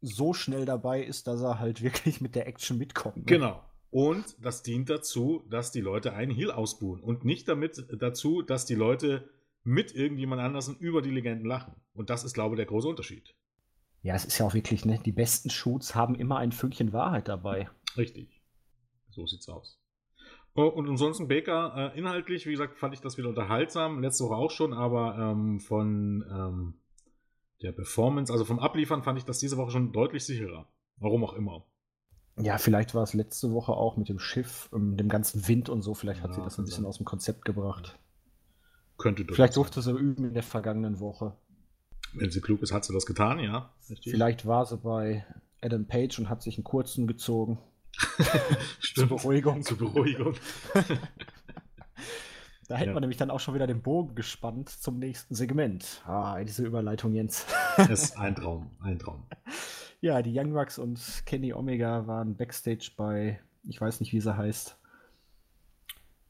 so 0.00 0.32
schnell 0.32 0.64
dabei 0.64 1.02
ist, 1.02 1.26
dass 1.26 1.40
er 1.40 1.58
halt 1.58 1.82
wirklich 1.82 2.20
mit 2.20 2.34
der 2.34 2.46
Action 2.46 2.78
mitkommt. 2.78 3.16
Ne? 3.16 3.24
Genau. 3.24 3.64
Und 3.90 4.36
das 4.40 4.62
dient 4.62 4.88
dazu, 4.88 5.44
dass 5.50 5.72
die 5.72 5.80
Leute 5.80 6.12
einen 6.12 6.30
Heal 6.30 6.52
ausbuhen 6.52 7.00
und 7.00 7.24
nicht 7.24 7.48
damit 7.48 7.84
dazu, 7.98 8.42
dass 8.42 8.64
die 8.64 8.76
Leute 8.76 9.28
mit 9.64 9.94
irgendjemand 9.94 10.40
anders 10.40 10.68
über 10.68 11.02
die 11.02 11.10
Legenden 11.10 11.46
lachen. 11.46 11.74
Und 11.92 12.08
das 12.08 12.24
ist, 12.24 12.34
glaube 12.34 12.54
ich, 12.54 12.56
der 12.56 12.66
große 12.66 12.88
Unterschied. 12.88 13.34
Ja, 14.02 14.14
es 14.14 14.24
ist 14.24 14.38
ja 14.38 14.46
auch 14.46 14.54
wirklich, 14.54 14.84
ne? 14.84 14.98
Die 15.04 15.12
besten 15.12 15.50
Shoots 15.50 15.94
haben 15.94 16.14
immer 16.14 16.38
ein 16.38 16.52
Fünkchen 16.52 16.92
Wahrheit 16.92 17.28
dabei. 17.28 17.68
Richtig. 17.96 18.40
So 19.10 19.26
sieht's 19.26 19.48
aus. 19.48 19.78
Oh, 20.54 20.64
und 20.64 20.88
ansonsten 20.88 21.28
Baker, 21.28 21.92
äh, 21.94 21.98
inhaltlich, 21.98 22.46
wie 22.46 22.52
gesagt, 22.52 22.78
fand 22.78 22.94
ich 22.94 23.00
das 23.00 23.18
wieder 23.18 23.28
unterhaltsam. 23.28 24.00
Letzte 24.00 24.24
Woche 24.24 24.36
auch 24.36 24.50
schon, 24.50 24.72
aber 24.72 25.16
ähm, 25.18 25.60
von 25.60 26.24
ähm, 26.30 26.79
der 27.62 27.72
Performance, 27.72 28.32
also 28.32 28.44
vom 28.44 28.58
Abliefern 28.58 29.02
fand 29.02 29.18
ich 29.18 29.24
das 29.24 29.38
diese 29.38 29.56
Woche 29.56 29.70
schon 29.70 29.92
deutlich 29.92 30.24
sicherer. 30.24 30.66
Warum 30.96 31.24
auch 31.24 31.34
immer. 31.34 31.64
Ja, 32.38 32.58
vielleicht 32.58 32.94
war 32.94 33.02
es 33.02 33.14
letzte 33.14 33.52
Woche 33.52 33.72
auch 33.72 33.96
mit 33.96 34.08
dem 34.08 34.18
Schiff, 34.18 34.70
ähm, 34.72 34.96
dem 34.96 35.08
ganzen 35.08 35.46
Wind 35.46 35.68
und 35.68 35.82
so. 35.82 35.94
Vielleicht 35.94 36.22
hat 36.22 36.30
ja, 36.30 36.36
sie 36.36 36.42
das 36.42 36.58
ein 36.58 36.64
bisschen 36.64 36.86
aus 36.86 36.96
dem 36.96 37.04
Konzept 37.04 37.44
gebracht. 37.44 37.98
Könnte 38.96 39.24
Vielleicht 39.32 39.56
durfte 39.56 39.82
sie 39.82 39.92
üben 39.92 40.24
in 40.24 40.34
der 40.34 40.42
vergangenen 40.42 41.00
Woche. 41.00 41.34
Wenn 42.12 42.30
sie 42.30 42.40
klug 42.40 42.62
ist, 42.62 42.72
hat 42.72 42.84
sie 42.84 42.92
das 42.92 43.06
getan, 43.06 43.38
ja. 43.38 43.72
Richtig. 43.88 44.12
Vielleicht 44.12 44.46
war 44.46 44.66
sie 44.66 44.76
bei 44.76 45.24
Adam 45.60 45.86
Page 45.86 46.18
und 46.18 46.28
hat 46.28 46.42
sich 46.42 46.56
einen 46.56 46.64
kurzen 46.64 47.06
gezogen. 47.06 47.58
Zur 48.94 49.06
Beruhigung. 49.06 49.62
Zur 49.62 49.78
Beruhigung. 49.78 50.34
Da 52.70 52.76
hätten 52.76 52.90
ja. 52.90 52.94
wir 52.94 53.00
nämlich 53.00 53.16
dann 53.16 53.32
auch 53.32 53.40
schon 53.40 53.56
wieder 53.56 53.66
den 53.66 53.82
Bogen 53.82 54.14
gespannt 54.14 54.68
zum 54.68 55.00
nächsten 55.00 55.34
Segment. 55.34 56.04
Ah, 56.06 56.40
diese 56.44 56.64
Überleitung, 56.64 57.12
Jens. 57.12 57.44
Das 57.76 57.90
ist 57.90 58.16
ein 58.16 58.36
Traum, 58.36 58.70
ein 58.80 58.98
Traum. 58.98 59.24
Ja, 60.02 60.22
die 60.22 60.32
Young 60.34 60.54
Bucks 60.54 60.78
und 60.78 60.98
Kenny 61.26 61.52
Omega 61.52 62.06
waren 62.06 62.34
Backstage 62.34 62.92
bei, 62.96 63.38
ich 63.68 63.78
weiß 63.78 64.00
nicht, 64.00 64.14
wie 64.14 64.20
sie 64.20 64.34
heißt. 64.34 64.78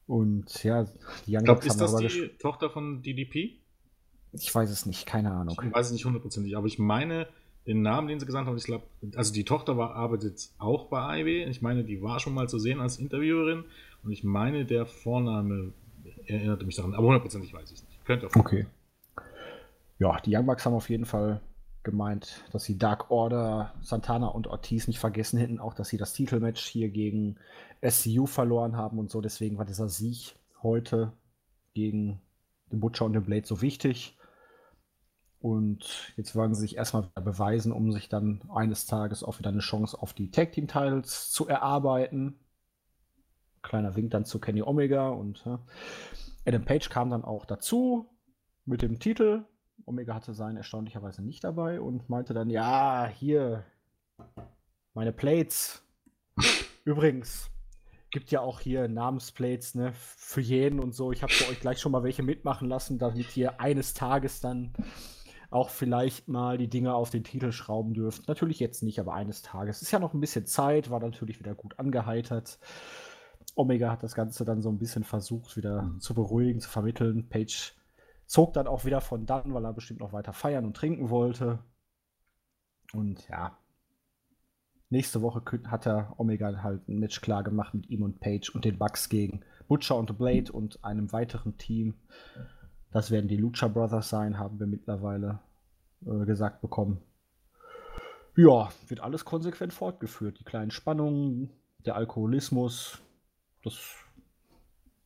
Und 0.09 0.65
ja, 0.65 0.89
die 1.27 1.37
Young 1.37 1.45
Bucks 1.45 1.69
haben 1.69 1.85
Ist 1.85 1.93
das 1.93 2.13
die 2.13 2.29
Tochter 2.39 2.71
von 2.71 3.03
DDP? 3.03 3.61
Ich 4.33 4.53
weiß 4.53 4.71
es 4.71 4.87
nicht, 4.87 5.07
keine 5.07 5.31
Ahnung. 5.31 5.61
Ich 5.63 5.73
weiß 5.73 5.87
es 5.87 5.93
nicht 5.93 6.05
hundertprozentig, 6.05 6.57
aber 6.57 6.67
ich 6.67 6.81
meine, 6.81 7.29
den 7.67 7.83
Namen, 7.83 8.09
den 8.09 8.19
sie 8.19 8.27
gesagt 8.27 8.49
haben, 8.49 8.57
ich 8.57 8.65
glaube, 8.65 8.87
also 9.15 9.33
die 9.33 9.45
Tochter 9.45 9.77
war, 9.77 9.95
arbeitet 9.95 10.51
auch 10.59 10.87
bei 10.87 11.21
IW. 11.21 11.45
Ich 11.45 11.63
meine, 11.63 11.85
die 11.85 12.03
war 12.03 12.19
schon 12.19 12.35
mal 12.35 12.49
zu 12.49 12.59
sehen 12.59 12.81
als 12.81 12.99
Interviewerin. 12.99 13.65
Und 14.03 14.11
ich 14.11 14.25
meine, 14.25 14.65
der 14.65 14.87
Vorname 14.87 15.75
erinnerte 16.27 16.65
mich 16.65 16.77
daran, 16.77 16.95
aber 16.95 17.07
hundertprozentig 17.07 17.53
weiß 17.53 17.71
ich 17.71 17.79
es 17.79 17.85
nicht. 17.85 18.05
Könnte 18.05 18.27
auch. 18.27 18.37
Okay. 18.37 18.67
Ja, 19.99 20.19
die 20.21 20.35
Young 20.35 20.47
Bucks 20.47 20.65
haben 20.65 20.75
auf 20.75 20.89
jeden 20.89 21.05
Fall 21.05 21.41
gemeint, 21.83 22.45
dass 22.53 22.65
sie 22.65 22.79
Dark 22.79 23.11
Order, 23.11 23.75
Santana 23.81 24.29
und 24.29 24.47
Ortiz 24.47 24.87
nicht 24.87 24.99
vergessen 24.99 25.39
hätten, 25.39 25.59
auch 25.59 25.75
dass 25.75 25.89
sie 25.89 25.97
das 25.97 26.13
Titelmatch 26.13 26.65
hier 26.65 26.91
gegen 26.91 27.37
SCU 27.87 28.27
verloren 28.27 28.77
haben 28.77 28.99
und 28.99 29.11
so. 29.11 29.21
Deswegen 29.21 29.59
war 29.59 29.65
dieser 29.65 29.89
Sieg 29.89 30.37
heute 30.63 31.13
gegen 31.75 32.21
den 32.71 32.81
Butcher 32.81 33.05
und 33.05 33.15
den 33.15 33.25
Blade 33.25 33.47
so 33.47 33.63
wichtig. 33.63 34.17
Und 35.41 36.13
jetzt 36.17 36.37
wollen 36.37 36.55
sie 36.55 36.61
sich 36.61 36.77
erstmal 36.77 37.09
beweisen, 37.15 37.73
um 37.73 37.93
sich 37.93 38.11
dann 38.11 38.43
eines 38.55 38.87
Tages 38.87 39.25
auch 39.25 39.39
wieder 39.39 39.49
eine 39.49 39.61
Chance 39.61 40.01
auf 40.01 40.13
die 40.13 40.31
Tag 40.31 40.53
Team 40.53 40.69
Titles 40.69 41.31
zu 41.31 41.49
erarbeiten. 41.49 42.39
Kleiner 43.63 43.95
Wink 43.97 44.11
dann 44.11 44.25
zu 44.25 44.41
Kenny 44.41 44.63
Omega 44.63 45.09
und 45.09 45.45
ja. 45.45 45.61
Adam 46.47 46.65
Page 46.65 46.89
kam 46.89 47.11
dann 47.11 47.25
auch 47.25 47.45
dazu 47.45 48.09
mit 48.65 48.83
dem 48.83 48.99
Titel. 48.99 49.45
Omega 49.85 50.15
hatte 50.15 50.35
seinen 50.35 50.57
erstaunlicherweise 50.57 51.23
nicht 51.23 51.45
dabei 51.45 51.81
und 51.81 52.09
meinte 52.09 52.35
dann, 52.35 52.51
ja, 52.51 53.07
hier, 53.07 53.65
meine 54.95 55.13
Plates. 55.13 55.83
Übrigens, 56.85 57.51
gibt 58.11 58.31
ja 58.31 58.41
auch 58.41 58.61
hier 58.61 58.89
Namensplates, 58.89 59.75
ne, 59.75 59.93
für 59.95 60.41
jeden 60.41 60.81
und 60.81 60.95
so. 60.95 61.13
Ich 61.13 61.23
habe 61.23 61.33
für 61.33 61.51
euch 61.51 61.61
gleich 61.61 61.79
schon 61.81 61.93
mal 61.93 62.03
welche 62.03 62.23
mitmachen 62.23 62.69
lassen, 62.69 62.99
damit 62.99 63.37
ihr 63.37 63.61
eines 63.61 63.95
Tages 63.95 64.41
dann 64.41 64.73
auch 65.51 65.71
vielleicht 65.71 66.29
mal 66.29 66.59
die 66.59 66.69
Dinge 66.69 66.95
auf 66.95 67.11
den 67.11 67.25
Titel 67.25 67.53
schrauben 67.53 67.95
dürften. 67.95 68.25
Natürlich 68.29 68.61
jetzt 68.61 68.83
nicht, 68.83 69.01
aber 69.01 69.15
eines 69.15 69.43
Tages. 69.43 69.83
Ist 69.83 69.91
ja 69.91 69.99
noch 69.99 70.15
ein 70.15 70.21
bisschen 70.21 70.47
Zeit, 70.47 70.91
war 70.91 71.01
natürlich 71.01 71.41
wieder 71.41 71.55
gut 71.55 71.79
angeheitert. 71.79 72.59
Omega 73.57 73.91
hat 73.91 74.03
das 74.03 74.15
Ganze 74.15 74.45
dann 74.45 74.63
so 74.63 74.71
ein 74.71 74.79
bisschen 74.79 75.05
versucht, 75.05 75.57
wieder 75.57 75.83
mhm. 75.83 76.01
zu 76.01 76.15
beruhigen, 76.15 76.61
zu 76.61 76.69
vermitteln. 76.69 77.29
Page 77.29 77.75
zog 78.27 78.53
dann 78.53 78.67
auch 78.67 78.85
wieder 78.85 79.01
von 79.01 79.27
dann, 79.27 79.55
weil 79.55 79.65
er 79.65 79.73
bestimmt 79.73 80.01
noch 80.01 80.13
weiter 80.13 80.33
feiern 80.33 80.65
und 80.65 80.77
trinken 80.77 81.11
wollte. 81.11 81.59
Und 82.93 83.27
ja, 83.29 83.59
nächste 84.89 85.23
Woche 85.23 85.43
hat 85.67 85.87
er 85.87 86.15
Omega 86.19 86.63
halt 86.63 86.89
ein 86.89 86.99
Match 86.99 87.21
klar 87.21 87.43
gemacht 87.43 87.75
mit 87.75 87.89
ihm 87.89 88.03
und 88.03 88.21
Page 88.21 88.51
und 88.55 88.65
den 88.65 88.79
Bucks 88.79 89.09
gegen 89.09 89.45
Butcher 89.69 89.97
und 89.97 90.11
The 90.11 90.17
Blade 90.17 90.53
und 90.53 90.85
einem 90.85 91.13
weiteren 91.13 91.57
Team. 91.57 91.95
Das 92.91 93.11
werden 93.11 93.29
die 93.29 93.37
Lucha 93.37 93.69
Brothers 93.69 94.09
sein, 94.09 94.39
haben 94.39 94.59
wir 94.59 94.67
mittlerweile 94.67 95.41
äh, 96.05 96.25
gesagt 96.25 96.61
bekommen. 96.61 97.01
Ja, 98.37 98.71
wird 98.89 99.01
alles 99.01 99.25
konsequent 99.25 99.73
fortgeführt. 99.73 100.41
Die 100.41 100.45
kleinen 100.45 100.71
Spannungen, 100.71 101.51
der 101.85 101.97
Alkoholismus, 101.97 103.01
dass 103.63 103.97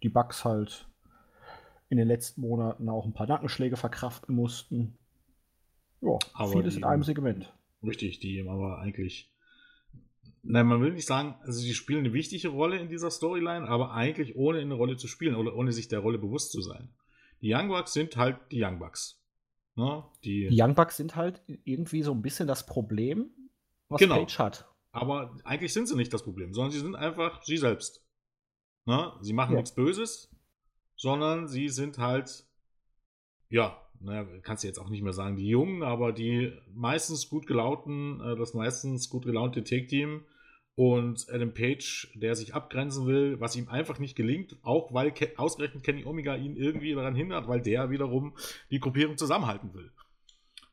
die 0.03 0.09
Bugs 0.09 0.45
halt 0.45 0.87
in 1.89 1.99
den 1.99 2.09
letzten 2.09 2.41
Monaten 2.41 2.89
auch 2.89 3.05
ein 3.05 3.13
paar 3.13 3.27
Nackenschläge 3.27 3.77
verkraften 3.77 4.35
mussten. 4.35 4.97
Ja, 6.01 6.19
aber 6.33 6.53
vieles 6.53 6.77
in 6.77 6.85
einem 6.85 7.03
Segment. 7.03 7.53
Richtig, 7.83 8.21
die 8.21 8.47
aber 8.49 8.79
eigentlich. 8.79 9.31
Nein, 10.43 10.67
man 10.67 10.83
will 10.83 10.93
nicht 10.93 11.07
sagen, 11.07 11.37
also 11.41 11.59
sie 11.59 11.73
spielen 11.73 12.01
eine 12.01 12.13
wichtige 12.13 12.49
Rolle 12.49 12.79
in 12.79 12.89
dieser 12.89 13.11
Storyline, 13.11 13.67
aber 13.67 13.93
eigentlich 13.93 14.37
ohne 14.37 14.59
eine 14.59 14.75
Rolle 14.75 14.99
zu 14.99 15.09
spielen 15.09 15.37
oder 15.37 15.57
ohne 15.57 15.73
sich 15.73 15.89
der 15.89 16.01
Rolle 16.01 16.19
bewusst 16.19 16.53
zu 16.53 16.61
sein. 16.61 16.91
Die 17.41 17.55
Young 17.55 17.69
Bucks 17.69 17.95
sind 17.95 18.17
halt 18.17 18.39
die 18.51 18.63
Young 18.63 18.79
Bucks. 18.79 19.23
Ne? 19.77 20.05
Die, 20.23 20.49
die 20.49 20.61
Young 20.61 20.75
Bucks 20.75 20.99
sind 20.99 21.17
halt 21.17 21.41
irgendwie 21.65 22.03
so 22.03 22.13
ein 22.13 22.21
bisschen 22.21 22.47
das 22.47 22.67
Problem, 22.67 23.31
was 23.89 23.99
genau. 23.99 24.17
Page 24.17 24.39
hat. 24.39 24.69
Aber 24.93 25.35
eigentlich 25.45 25.73
sind 25.73 25.89
sie 25.89 25.97
nicht 25.97 26.13
das 26.13 26.23
Problem, 26.23 26.53
sondern 26.53 26.73
sie 26.73 26.81
sind 26.81 26.95
einfach 26.95 27.43
sie 27.43 27.57
selbst. 27.57 28.04
Ne? 28.87 29.13
Sie 29.21 29.33
machen 29.33 29.53
ja. 29.53 29.57
nichts 29.57 29.75
Böses, 29.75 30.31
sondern 30.97 31.49
sie 31.49 31.69
sind 31.69 31.99
halt, 31.99 32.45
ja, 33.49 33.81
naja, 34.01 34.27
kannst 34.43 34.63
du 34.63 34.69
jetzt 34.69 34.79
auch 34.79 34.91
nicht 34.91 35.03
mehr 35.03 35.13
sagen, 35.13 35.37
die 35.37 35.49
Jungen, 35.49 35.83
aber 35.83 36.13
die 36.13 36.53
meistens 36.75 37.29
gut 37.29 37.47
gelaunten, 37.47 38.21
äh, 38.21 38.37
das 38.37 38.55
meistens 38.55 39.09
gut 39.09 39.25
gelaunte 39.25 39.65
Take-Team 39.65 40.25
und 40.77 41.27
Adam 41.31 41.55
Page, 41.55 42.11
der 42.15 42.35
sich 42.35 42.55
abgrenzen 42.55 43.07
will, 43.07 43.41
was 43.41 43.57
ihm 43.57 43.69
einfach 43.69 43.99
nicht 43.99 44.17
gelingt, 44.17 44.57
auch 44.63 44.93
weil 44.93 45.13
Ke 45.13 45.33
ausgerechnet 45.37 45.85
Kenny 45.85 46.05
Omega 46.05 46.35
ihn 46.35 46.57
irgendwie 46.57 46.95
daran 46.95 47.15
hindert, 47.15 47.49
weil 47.49 47.63
der 47.63 47.91
wiederum 47.91 48.37
die 48.71 48.81
Gruppierung 48.81 49.17
zusammenhalten 49.17 49.73
will. 49.73 49.93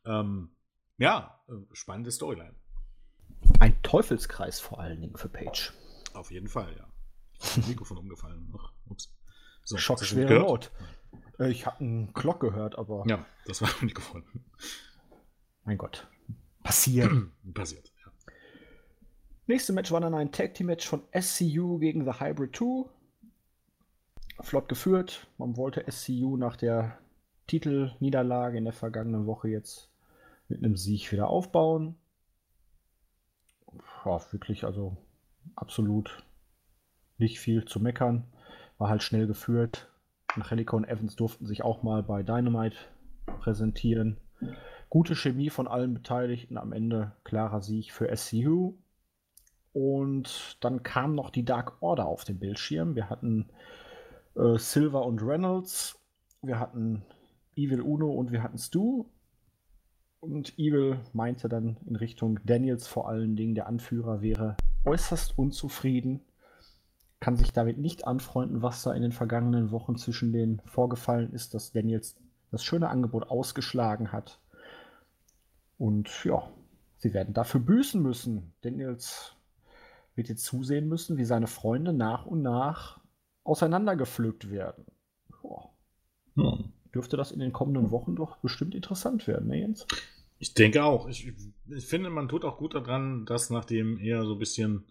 Ähm, 0.06 0.50
ja, 0.97 1.39
äh, 1.47 1.54
spannende 1.74 2.12
Storyline. 2.12 2.56
Ein 3.60 3.82
Teufelskreis 3.84 4.60
vor 4.60 4.80
allen 4.80 5.02
Dingen 5.02 5.17
für 5.17 5.30
Page. 5.30 5.71
Auf 6.13 6.32
jeden 6.32 6.47
Fall, 6.47 6.76
ja. 6.78 6.90
Mikrofon 7.67 7.97
umgefallen. 7.97 8.54
Ach, 8.58 8.71
ups. 8.89 9.12
So, 9.63 9.77
Schockschwere 9.77 10.39
Not. 10.39 10.71
Äh, 11.39 11.51
ich 11.51 11.65
habe 11.65 11.80
einen 11.80 12.13
Glock 12.13 12.39
gehört, 12.39 12.77
aber. 12.77 13.04
Ja, 13.08 13.25
das 13.45 13.62
war 13.62 13.69
ein 13.69 13.86
Mikrofon. 13.86 14.23
Mein 15.65 15.77
Gott. 15.77 16.08
Passiert. 16.63 17.12
Passiert, 17.54 17.91
ja. 18.04 18.12
Nächste 19.47 19.73
Match 19.73 19.91
war 19.91 20.01
dann 20.01 20.13
ein 20.13 20.32
Tag 20.32 20.54
Team 20.54 20.67
Match 20.67 20.88
von 20.88 21.04
SCU 21.19 21.77
gegen 21.80 22.06
The 22.06 22.19
Hybrid 22.19 22.56
2. 22.56 22.89
Flott 24.41 24.69
geführt. 24.69 25.27
Man 25.38 25.58
wollte 25.58 25.86
SCU 25.91 26.38
nach 26.38 26.56
der 26.56 26.97
Titelniederlage 27.47 28.58
in 28.58 28.63
der 28.63 28.73
vergangenen 28.73 29.25
Woche 29.25 29.49
jetzt 29.49 29.89
mit 30.47 30.63
einem 30.63 30.75
Sieg 30.77 31.12
wieder 31.12 31.27
aufbauen. 31.27 31.95
Ja, 34.06 34.21
wirklich, 34.32 34.63
also 34.63 34.97
absolut 35.56 36.23
nicht 37.22 37.40
viel 37.40 37.64
zu 37.64 37.80
meckern. 37.80 38.26
War 38.78 38.90
halt 38.90 39.04
schnell 39.04 39.28
geführt. 39.28 39.88
Angelica 40.36 40.76
und 40.76 40.86
Evans 40.86 41.16
durften 41.16 41.46
sich 41.46 41.64
auch 41.64 41.84
mal 41.84 42.04
bei 42.04 42.24
Dynamite 42.24 42.78
präsentieren. 43.40 44.18
Gute 44.90 45.16
Chemie 45.16 45.50
von 45.50 45.68
allen 45.68 45.94
Beteiligten. 45.94 46.58
Am 46.58 46.74
Ende 46.74 47.14
klarer 47.24 47.62
Sieg 47.62 47.94
für 47.94 48.14
SCU. 48.16 48.74
Und 49.72 50.58
dann 50.60 50.84
kam 50.84 51.16
noch 51.16 51.30
die 51.30 51.46
Dark 51.46 51.82
Order 51.82 52.06
auf 52.06 52.26
den 52.26 52.40
Bildschirm. 52.40 52.96
Wir 52.96 53.10
hatten 53.10 53.50
äh, 54.36 54.58
Silver 54.58 55.06
und 55.06 55.22
Reynolds. 55.22 55.98
Wir 56.42 56.60
hatten 56.60 57.04
Evil 57.56 57.82
Uno 57.82 58.12
und 58.12 58.32
wir 58.32 58.44
hatten 58.44 58.58
Stu. 58.58 59.06
Und 60.20 60.58
Evil 60.58 61.00
meinte 61.14 61.50
dann 61.50 61.78
in 61.86 61.96
Richtung 61.96 62.40
Daniels 62.46 62.88
vor 62.88 63.08
allen 63.08 63.36
Dingen, 63.36 63.56
der 63.56 63.68
Anführer 63.68 64.22
wäre 64.22 64.58
äußerst 64.86 65.38
unzufrieden 65.38 66.22
kann 67.22 67.38
sich 67.38 67.54
damit 67.54 67.78
nicht 67.78 68.08
anfreunden, 68.08 68.64
was 68.64 68.84
da 68.84 68.94
in 68.94 69.04
den 69.04 69.12
vergangenen 69.12 69.72
Wochen 69.72 69.96
zwischen 69.96 70.34
denen 70.34 70.60
vorgefallen 70.66 71.32
ist, 71.32 71.54
dass 71.54 71.72
Daniels 71.72 72.16
das 72.50 72.64
schöne 72.66 72.90
Angebot 72.90 73.30
ausgeschlagen 73.30 74.12
hat. 74.12 74.40
Und 75.78 76.10
ja, 76.26 76.52
sie 76.98 77.14
werden 77.14 77.34
dafür 77.34 77.62
büßen 77.62 78.02
müssen. 78.02 78.54
Daniels 78.62 79.36
wird 80.16 80.30
jetzt 80.30 80.44
zusehen 80.44 80.90
müssen, 80.90 81.18
wie 81.18 81.24
seine 81.24 81.48
Freunde 81.48 81.94
nach 81.94 82.26
und 82.26 82.42
nach 82.42 83.00
auseinandergepflückt 83.44 84.50
werden. 84.50 84.86
Hm. 86.36 86.72
Dürfte 86.94 87.18
das 87.18 87.32
in 87.32 87.40
den 87.40 87.54
kommenden 87.54 87.92
Wochen 87.92 88.16
doch 88.16 88.38
bestimmt 88.38 88.74
interessant 88.74 89.28
werden, 89.28 89.48
ne 89.48 89.60
Jens? 89.60 89.86
Ich 90.40 90.56
denke 90.56 90.84
auch. 90.84 91.08
Ich, 91.08 91.32
ich 91.68 91.86
finde, 91.86 92.10
man 92.10 92.30
tut 92.30 92.46
auch 92.46 92.58
gut 92.58 92.74
daran, 92.74 93.26
dass 93.26 93.52
nachdem 93.52 94.00
eher 94.00 94.24
so 94.24 94.34
ein 94.34 94.40
bisschen 94.40 94.86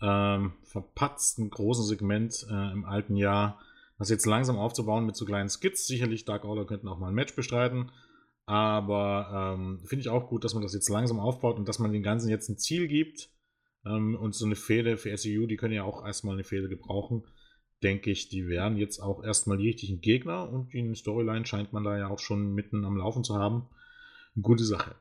ähm, 0.00 0.52
verpatzten 0.62 1.50
großen 1.50 1.84
Segment 1.84 2.46
äh, 2.50 2.72
im 2.72 2.84
alten 2.84 3.16
Jahr, 3.16 3.60
das 3.98 4.10
jetzt 4.10 4.26
langsam 4.26 4.58
aufzubauen 4.58 5.06
mit 5.06 5.16
so 5.16 5.24
kleinen 5.24 5.48
Skits. 5.48 5.86
Sicherlich 5.86 6.24
Dark 6.24 6.44
Order 6.44 6.66
könnten 6.66 6.88
auch 6.88 6.98
mal 6.98 7.08
ein 7.08 7.14
Match 7.14 7.34
bestreiten. 7.34 7.90
Aber 8.46 9.56
ähm, 9.58 9.80
finde 9.84 10.00
ich 10.00 10.08
auch 10.08 10.28
gut, 10.28 10.44
dass 10.44 10.54
man 10.54 10.62
das 10.62 10.72
jetzt 10.72 10.88
langsam 10.88 11.20
aufbaut 11.20 11.56
und 11.58 11.68
dass 11.68 11.78
man 11.78 11.92
den 11.92 12.02
Ganzen 12.02 12.30
jetzt 12.30 12.48
ein 12.48 12.58
Ziel 12.58 12.88
gibt. 12.88 13.30
Ähm, 13.84 14.14
und 14.14 14.34
so 14.34 14.46
eine 14.46 14.56
Fehde 14.56 14.96
für 14.96 15.16
SEU, 15.16 15.46
die 15.46 15.56
können 15.56 15.74
ja 15.74 15.82
auch 15.82 16.04
erstmal 16.04 16.34
eine 16.34 16.44
Fehde 16.44 16.68
gebrauchen. 16.68 17.24
Denke 17.82 18.10
ich, 18.10 18.28
die 18.28 18.48
wären 18.48 18.76
jetzt 18.76 19.00
auch 19.00 19.22
erstmal 19.22 19.58
die 19.58 19.66
richtigen 19.66 20.00
Gegner 20.00 20.48
und 20.48 20.72
die 20.72 20.94
Storyline 20.94 21.46
scheint 21.46 21.72
man 21.72 21.84
da 21.84 21.96
ja 21.96 22.08
auch 22.08 22.18
schon 22.18 22.54
mitten 22.54 22.84
am 22.84 22.96
Laufen 22.96 23.22
zu 23.22 23.36
haben. 23.36 23.68
Gute 24.40 24.64
Sache. 24.64 24.96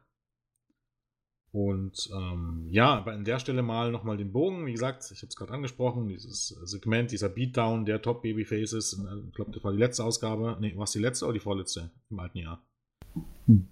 Und 1.58 2.12
ähm, 2.16 2.68
ja, 2.70 3.04
an 3.04 3.26
der 3.26 3.40
Stelle 3.40 3.64
mal 3.64 3.92
nochmal 3.92 4.16
den 4.16 4.32
Bogen. 4.32 4.68
Wie 4.68 4.74
gesagt, 4.74 5.10
ich 5.12 5.24
habe 5.24 5.30
es 5.30 5.36
gerade 5.36 5.54
angesprochen, 5.54 6.08
dieses 6.08 6.50
Segment, 6.50 7.10
dieser 7.10 7.30
Beatdown 7.30 7.84
der 7.84 8.00
Top 8.00 8.22
Babyfaces. 8.22 9.04
Ich 9.26 9.34
glaube, 9.34 9.54
das 9.54 9.64
war 9.64 9.72
die 9.72 9.80
letzte 9.80 10.04
Ausgabe. 10.04 10.56
Nee, 10.60 10.78
war 10.78 10.84
es 10.84 10.92
die 10.92 11.00
letzte 11.00 11.26
oder 11.26 11.34
die 11.34 11.40
vorletzte 11.40 11.90
im 12.12 12.20
alten 12.20 12.38
Jahr? 12.38 12.64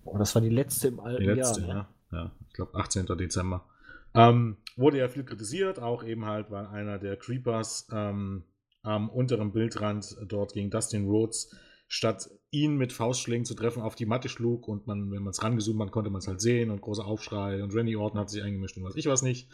Oh, 0.03 0.17
das 0.17 0.33
war 0.33 0.41
die 0.41 0.49
letzte 0.49 0.87
im 0.87 0.99
alten 0.99 1.25
Jahr. 1.25 1.35
Die 1.35 1.39
letzte, 1.39 1.61
Jahr, 1.61 1.95
ja. 2.11 2.17
ja. 2.17 2.31
Ich 2.47 2.53
glaube, 2.55 2.73
18. 2.73 3.05
Dezember. 3.05 3.69
Ähm, 4.15 4.57
wurde 4.77 4.97
ja 4.97 5.07
viel 5.07 5.23
kritisiert, 5.23 5.77
auch 5.77 6.03
eben 6.03 6.25
halt, 6.25 6.49
weil 6.49 6.65
einer 6.65 6.97
der 6.97 7.17
Creepers 7.17 7.87
ähm, 7.91 8.45
am 8.81 9.09
unteren 9.09 9.51
Bildrand 9.51 10.17
dort 10.27 10.53
gegen 10.53 10.71
Dustin 10.71 11.05
Rhodes 11.05 11.55
statt 11.87 12.29
ihn 12.51 12.77
mit 12.77 12.93
Faustschlägen 12.93 13.45
zu 13.45 13.53
treffen, 13.53 13.81
auf 13.81 13.95
die 13.95 14.05
Matte 14.05 14.29
schlug 14.29 14.67
und 14.67 14.87
man, 14.87 15.11
wenn 15.11 15.23
man 15.23 15.31
es 15.31 15.43
rangezoomt 15.43 15.81
hat, 15.81 15.91
konnte 15.91 16.09
man 16.09 16.19
es 16.19 16.27
halt 16.27 16.41
sehen 16.41 16.71
und 16.71 16.81
großer 16.81 17.05
Aufschrei 17.05 17.61
und 17.63 17.73
Randy 17.73 17.95
Orton 17.95 18.19
hat 18.19 18.29
sich 18.29 18.43
eingemischt 18.43 18.77
und 18.77 18.83
was 18.83 18.95
ich 18.95 19.07
was 19.07 19.21
nicht. 19.21 19.49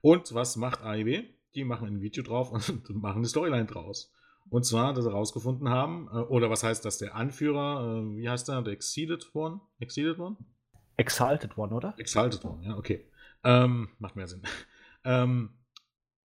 Und 0.00 0.34
was 0.34 0.56
macht 0.56 0.82
AEW? 0.82 1.22
Die 1.54 1.64
machen 1.64 1.88
ein 1.88 2.00
Video 2.00 2.22
drauf 2.22 2.50
und 2.50 2.88
machen 2.94 3.18
eine 3.18 3.26
Storyline 3.26 3.66
draus. 3.66 4.12
Und 4.48 4.64
zwar, 4.64 4.94
dass 4.94 5.04
sie 5.04 5.10
herausgefunden 5.10 5.68
haben, 5.68 6.08
äh, 6.12 6.18
oder 6.18 6.50
was 6.50 6.62
heißt 6.62 6.84
das, 6.84 6.98
der 6.98 7.14
Anführer, 7.14 8.02
äh, 8.02 8.16
wie 8.16 8.28
heißt 8.28 8.48
der, 8.48 8.62
der 8.62 8.72
Exceeded 8.72 9.34
One? 9.34 9.60
Exceeded 9.80 10.18
One? 10.18 10.36
Exalted 10.96 11.58
One, 11.58 11.74
oder? 11.74 11.94
Exalted 11.98 12.44
One, 12.44 12.64
ja, 12.64 12.76
okay. 12.76 13.04
Ähm, 13.44 13.88
macht 13.98 14.16
mehr 14.16 14.28
Sinn. 14.28 14.42
ähm, 15.04 15.50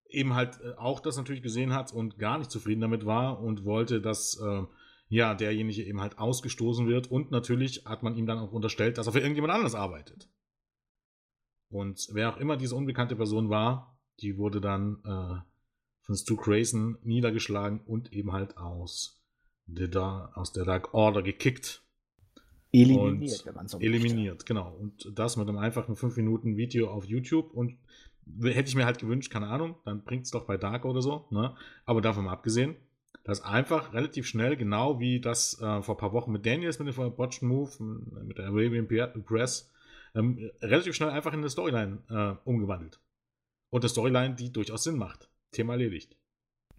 eben 0.09 0.35
halt 0.35 0.59
äh, 0.61 0.73
auch 0.77 0.99
das 0.99 1.17
natürlich 1.17 1.41
gesehen 1.41 1.73
hat 1.73 1.93
und 1.93 2.19
gar 2.19 2.37
nicht 2.37 2.51
zufrieden 2.51 2.81
damit 2.81 3.05
war 3.05 3.39
und 3.41 3.65
wollte, 3.65 4.01
dass 4.01 4.39
äh, 4.39 4.63
ja, 5.11 5.35
derjenige 5.35 5.83
eben 5.83 5.99
halt 5.99 6.17
ausgestoßen 6.19 6.87
wird 6.87 7.11
und 7.11 7.31
natürlich 7.31 7.83
hat 7.83 8.01
man 8.01 8.15
ihm 8.15 8.25
dann 8.25 8.39
auch 8.39 8.53
unterstellt, 8.53 8.97
dass 8.97 9.07
er 9.07 9.11
für 9.11 9.19
irgendjemand 9.19 9.53
anders 9.53 9.75
arbeitet. 9.75 10.29
Und 11.69 12.07
wer 12.13 12.33
auch 12.33 12.37
immer 12.37 12.55
diese 12.55 12.77
unbekannte 12.77 13.17
Person 13.17 13.49
war, 13.49 13.99
die 14.21 14.37
wurde 14.37 14.61
dann 14.61 15.01
äh, 15.03 15.41
von 15.99 16.15
Stu 16.15 16.37
Grayson 16.37 16.97
niedergeschlagen 17.03 17.81
und 17.81 18.13
eben 18.13 18.31
halt 18.31 18.55
aus 18.55 19.21
der, 19.65 20.31
aus 20.35 20.53
der 20.53 20.63
Dark 20.63 20.93
Order 20.93 21.21
gekickt. 21.21 21.83
Eliminiert, 22.71 23.45
wenn 23.45 23.55
man 23.55 23.67
so 23.67 23.79
Eliminiert, 23.79 24.35
möchte. 24.35 24.45
genau. 24.45 24.73
Und 24.73 25.11
das 25.13 25.35
mit 25.35 25.49
einem 25.49 25.57
einfachen 25.57 25.97
5 25.97 26.15
Minuten 26.15 26.55
Video 26.55 26.89
auf 26.89 27.03
YouTube 27.03 27.51
und 27.53 27.77
hätte 28.43 28.69
ich 28.69 28.75
mir 28.75 28.85
halt 28.85 28.99
gewünscht, 28.99 29.29
keine 29.29 29.47
Ahnung, 29.47 29.75
dann 29.83 30.05
bringt 30.05 30.23
es 30.23 30.31
doch 30.31 30.45
bei 30.45 30.55
Dark 30.55 30.85
oder 30.85 31.01
so, 31.01 31.27
ne? 31.31 31.53
Aber 31.83 31.99
davon 31.99 32.23
mal 32.23 32.31
abgesehen, 32.31 32.77
dass 33.23 33.41
einfach 33.41 33.93
relativ 33.93 34.27
schnell, 34.27 34.57
genau 34.57 34.99
wie 34.99 35.19
das 35.19 35.59
äh, 35.61 35.81
vor 35.81 35.95
ein 35.95 35.99
paar 35.99 36.13
Wochen 36.13 36.31
mit 36.31 36.45
Daniels 36.45 36.79
mit 36.79 36.95
dem 36.95 37.15
Botched 37.15 37.43
Move, 37.43 37.71
mit 38.23 38.37
der 38.37 38.47
Arabian 38.47 38.87
Press, 38.87 39.71
ähm, 40.15 40.49
relativ 40.61 40.95
schnell 40.95 41.09
einfach 41.09 41.33
in 41.33 41.39
eine 41.39 41.49
Storyline 41.49 41.99
äh, 42.09 42.49
umgewandelt. 42.49 42.99
Und 43.69 43.83
eine 43.83 43.89
Storyline, 43.89 44.35
die 44.35 44.51
durchaus 44.51 44.83
Sinn 44.83 44.97
macht. 44.97 45.29
Thema 45.51 45.73
erledigt. 45.73 46.17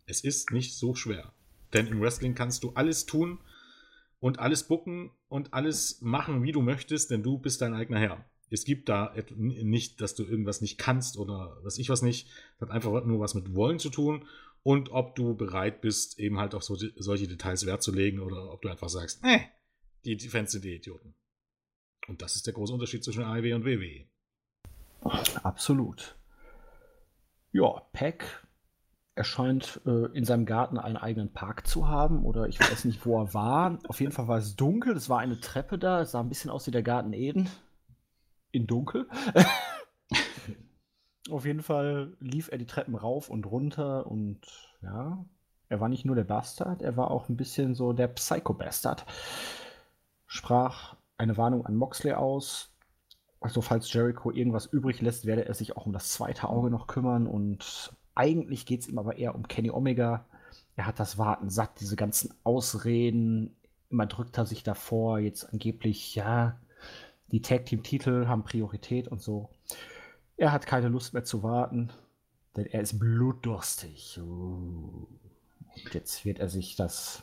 Es 0.06 0.22
ist 0.22 0.50
nicht 0.50 0.76
so 0.76 0.94
schwer. 0.94 1.32
Denn 1.72 1.86
im 1.86 2.00
Wrestling 2.00 2.34
kannst 2.34 2.64
du 2.64 2.72
alles 2.74 3.06
tun 3.06 3.38
und 4.20 4.38
alles 4.38 4.64
bucken 4.64 5.10
und 5.28 5.54
alles 5.54 6.00
machen, 6.02 6.42
wie 6.42 6.52
du 6.52 6.60
möchtest, 6.60 7.10
denn 7.10 7.22
du 7.22 7.38
bist 7.38 7.62
dein 7.62 7.74
eigener 7.74 7.98
Herr. 7.98 8.24
Es 8.50 8.66
gibt 8.66 8.90
da 8.90 9.14
nicht, 9.34 10.02
dass 10.02 10.14
du 10.14 10.24
irgendwas 10.24 10.60
nicht 10.60 10.76
kannst 10.76 11.16
oder 11.16 11.56
was 11.62 11.78
ich 11.78 11.88
was 11.88 12.02
nicht. 12.02 12.28
Das 12.58 12.68
hat 12.68 12.74
einfach 12.74 13.04
nur 13.06 13.20
was 13.20 13.34
mit 13.34 13.54
Wollen 13.54 13.78
zu 13.78 13.88
tun 13.88 14.26
und 14.62 14.90
ob 14.90 15.14
du 15.16 15.34
bereit 15.34 15.80
bist, 15.80 16.18
eben 16.18 16.38
halt 16.38 16.54
auf 16.54 16.62
so, 16.62 16.76
solche 16.96 17.28
Details 17.28 17.66
Wert 17.66 17.82
zu 17.82 17.92
legen 17.92 18.20
oder 18.20 18.52
ob 18.52 18.62
du 18.62 18.68
einfach 18.68 18.88
sagst, 18.88 19.20
äh, 19.24 19.40
die, 20.04 20.16
Fans 20.28 20.52
sind 20.52 20.64
die 20.64 20.74
Idioten. 20.74 21.14
Und 22.08 22.22
das 22.22 22.36
ist 22.36 22.46
der 22.46 22.54
große 22.54 22.72
Unterschied 22.72 23.04
zwischen 23.04 23.22
AEW 23.22 23.54
und 23.54 23.64
WWE. 23.64 24.06
Absolut. 25.42 26.16
Ja, 27.52 27.80
Peck 27.92 28.42
er 29.14 29.24
scheint 29.24 29.80
äh, 29.86 30.06
in 30.16 30.24
seinem 30.24 30.46
Garten 30.46 30.78
einen 30.78 30.96
eigenen 30.96 31.32
Park 31.32 31.66
zu 31.66 31.88
haben 31.88 32.24
oder 32.24 32.48
ich 32.48 32.58
weiß 32.58 32.86
nicht, 32.86 33.04
wo 33.04 33.20
er 33.20 33.34
war. 33.34 33.78
Auf 33.88 34.00
jeden 34.00 34.12
Fall 34.12 34.28
war 34.28 34.38
es 34.38 34.56
dunkel, 34.56 34.96
es 34.96 35.08
war 35.08 35.18
eine 35.18 35.38
Treppe 35.38 35.78
da, 35.78 36.00
es 36.00 36.12
sah 36.12 36.20
ein 36.20 36.28
bisschen 36.28 36.50
aus 36.50 36.66
wie 36.66 36.70
der 36.70 36.82
Garten 36.82 37.12
Eden. 37.12 37.50
In 38.52 38.66
dunkel. 38.66 39.08
Auf 41.30 41.44
jeden 41.44 41.62
Fall 41.62 42.16
lief 42.20 42.50
er 42.50 42.58
die 42.58 42.66
Treppen 42.66 42.96
rauf 42.96 43.30
und 43.30 43.46
runter 43.46 44.06
und 44.06 44.40
ja, 44.82 45.24
er 45.68 45.80
war 45.80 45.88
nicht 45.88 46.04
nur 46.04 46.16
der 46.16 46.24
Bastard, 46.24 46.82
er 46.82 46.96
war 46.96 47.10
auch 47.10 47.28
ein 47.28 47.36
bisschen 47.36 47.74
so 47.74 47.92
der 47.92 48.08
Psycho-Bastard. 48.08 49.06
Sprach 50.26 50.96
eine 51.18 51.36
Warnung 51.36 51.64
an 51.64 51.76
Moxley 51.76 52.12
aus. 52.12 52.74
Also 53.40 53.60
falls 53.60 53.92
Jericho 53.92 54.30
irgendwas 54.30 54.66
übrig 54.66 55.00
lässt, 55.00 55.26
werde 55.26 55.46
er 55.46 55.54
sich 55.54 55.76
auch 55.76 55.86
um 55.86 55.92
das 55.92 56.10
zweite 56.10 56.48
Auge 56.48 56.70
noch 56.70 56.86
kümmern 56.86 57.26
und 57.26 57.92
eigentlich 58.14 58.66
geht 58.66 58.80
es 58.80 58.88
ihm 58.88 58.98
aber 58.98 59.16
eher 59.16 59.34
um 59.34 59.48
Kenny 59.48 59.70
Omega. 59.70 60.26
Er 60.76 60.86
hat 60.86 61.00
das 61.00 61.18
Warten 61.18 61.50
satt, 61.50 61.80
diese 61.80 61.96
ganzen 61.96 62.34
Ausreden. 62.44 63.56
Immer 63.90 64.06
drückt 64.06 64.38
er 64.38 64.46
sich 64.46 64.62
davor, 64.62 65.18
jetzt 65.18 65.52
angeblich, 65.52 66.14
ja, 66.14 66.58
die 67.30 67.42
Tag 67.42 67.66
Team 67.66 67.82
Titel 67.82 68.26
haben 68.26 68.44
Priorität 68.44 69.08
und 69.08 69.22
so. 69.22 69.48
Er 70.42 70.50
hat 70.50 70.66
keine 70.66 70.88
Lust 70.88 71.14
mehr 71.14 71.22
zu 71.22 71.44
warten, 71.44 71.92
denn 72.56 72.66
er 72.66 72.80
ist 72.80 72.98
blutdurstig. 72.98 74.18
Und 74.18 75.06
jetzt 75.92 76.24
wird 76.24 76.40
er 76.40 76.48
sich 76.48 76.74
das 76.74 77.22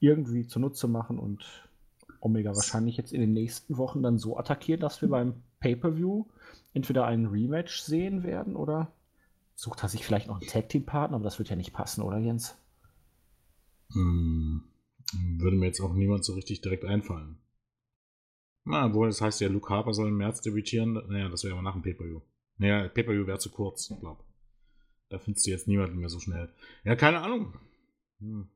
irgendwie 0.00 0.46
zunutze 0.46 0.86
machen 0.86 1.18
und 1.18 1.66
Omega 2.20 2.54
wahrscheinlich 2.54 2.98
jetzt 2.98 3.14
in 3.14 3.22
den 3.22 3.32
nächsten 3.32 3.78
Wochen 3.78 4.02
dann 4.02 4.18
so 4.18 4.36
attackieren, 4.36 4.82
dass 4.82 5.00
wir 5.00 5.08
beim 5.08 5.42
Pay-Per-View 5.60 6.26
entweder 6.74 7.06
einen 7.06 7.24
Rematch 7.24 7.80
sehen 7.80 8.22
werden 8.22 8.54
oder 8.54 8.92
Sucht 9.54 9.82
er 9.82 9.88
sich 9.88 10.04
vielleicht 10.04 10.26
noch 10.26 10.40
einen 10.42 10.50
Tag-Team-Partner, 10.50 11.14
aber 11.14 11.24
das 11.24 11.38
wird 11.38 11.48
ja 11.48 11.56
nicht 11.56 11.72
passen, 11.72 12.02
oder 12.02 12.18
Jens? 12.18 12.54
Hm, 13.92 14.64
würde 15.38 15.56
mir 15.56 15.68
jetzt 15.68 15.80
auch 15.80 15.94
niemand 15.94 16.22
so 16.22 16.34
richtig 16.34 16.60
direkt 16.60 16.84
einfallen. 16.84 17.38
Na, 18.64 18.92
wohl, 18.94 19.08
das 19.08 19.20
heißt 19.20 19.40
ja, 19.40 19.48
Luke 19.48 19.68
Harper 19.68 19.92
soll 19.92 20.08
im 20.08 20.16
März 20.16 20.40
debütieren. 20.40 20.94
Naja, 21.08 21.28
das 21.28 21.44
wäre 21.44 21.54
aber 21.54 21.62
nach 21.62 21.74
dem 21.74 21.82
Pay-Per-View. 21.82 22.20
Naja, 22.58 22.88
Pay-Per-View 22.88 23.26
wäre 23.26 23.38
zu 23.38 23.50
kurz, 23.50 23.90
ich 23.90 24.00
glaube. 24.00 24.24
Da 25.10 25.18
findest 25.18 25.46
du 25.46 25.50
jetzt 25.50 25.68
niemanden 25.68 25.98
mehr 25.98 26.08
so 26.08 26.18
schnell. 26.18 26.48
Ja, 26.84 26.96
keine 26.96 27.20
Ahnung. 27.20 27.54
Hm. 28.20 28.48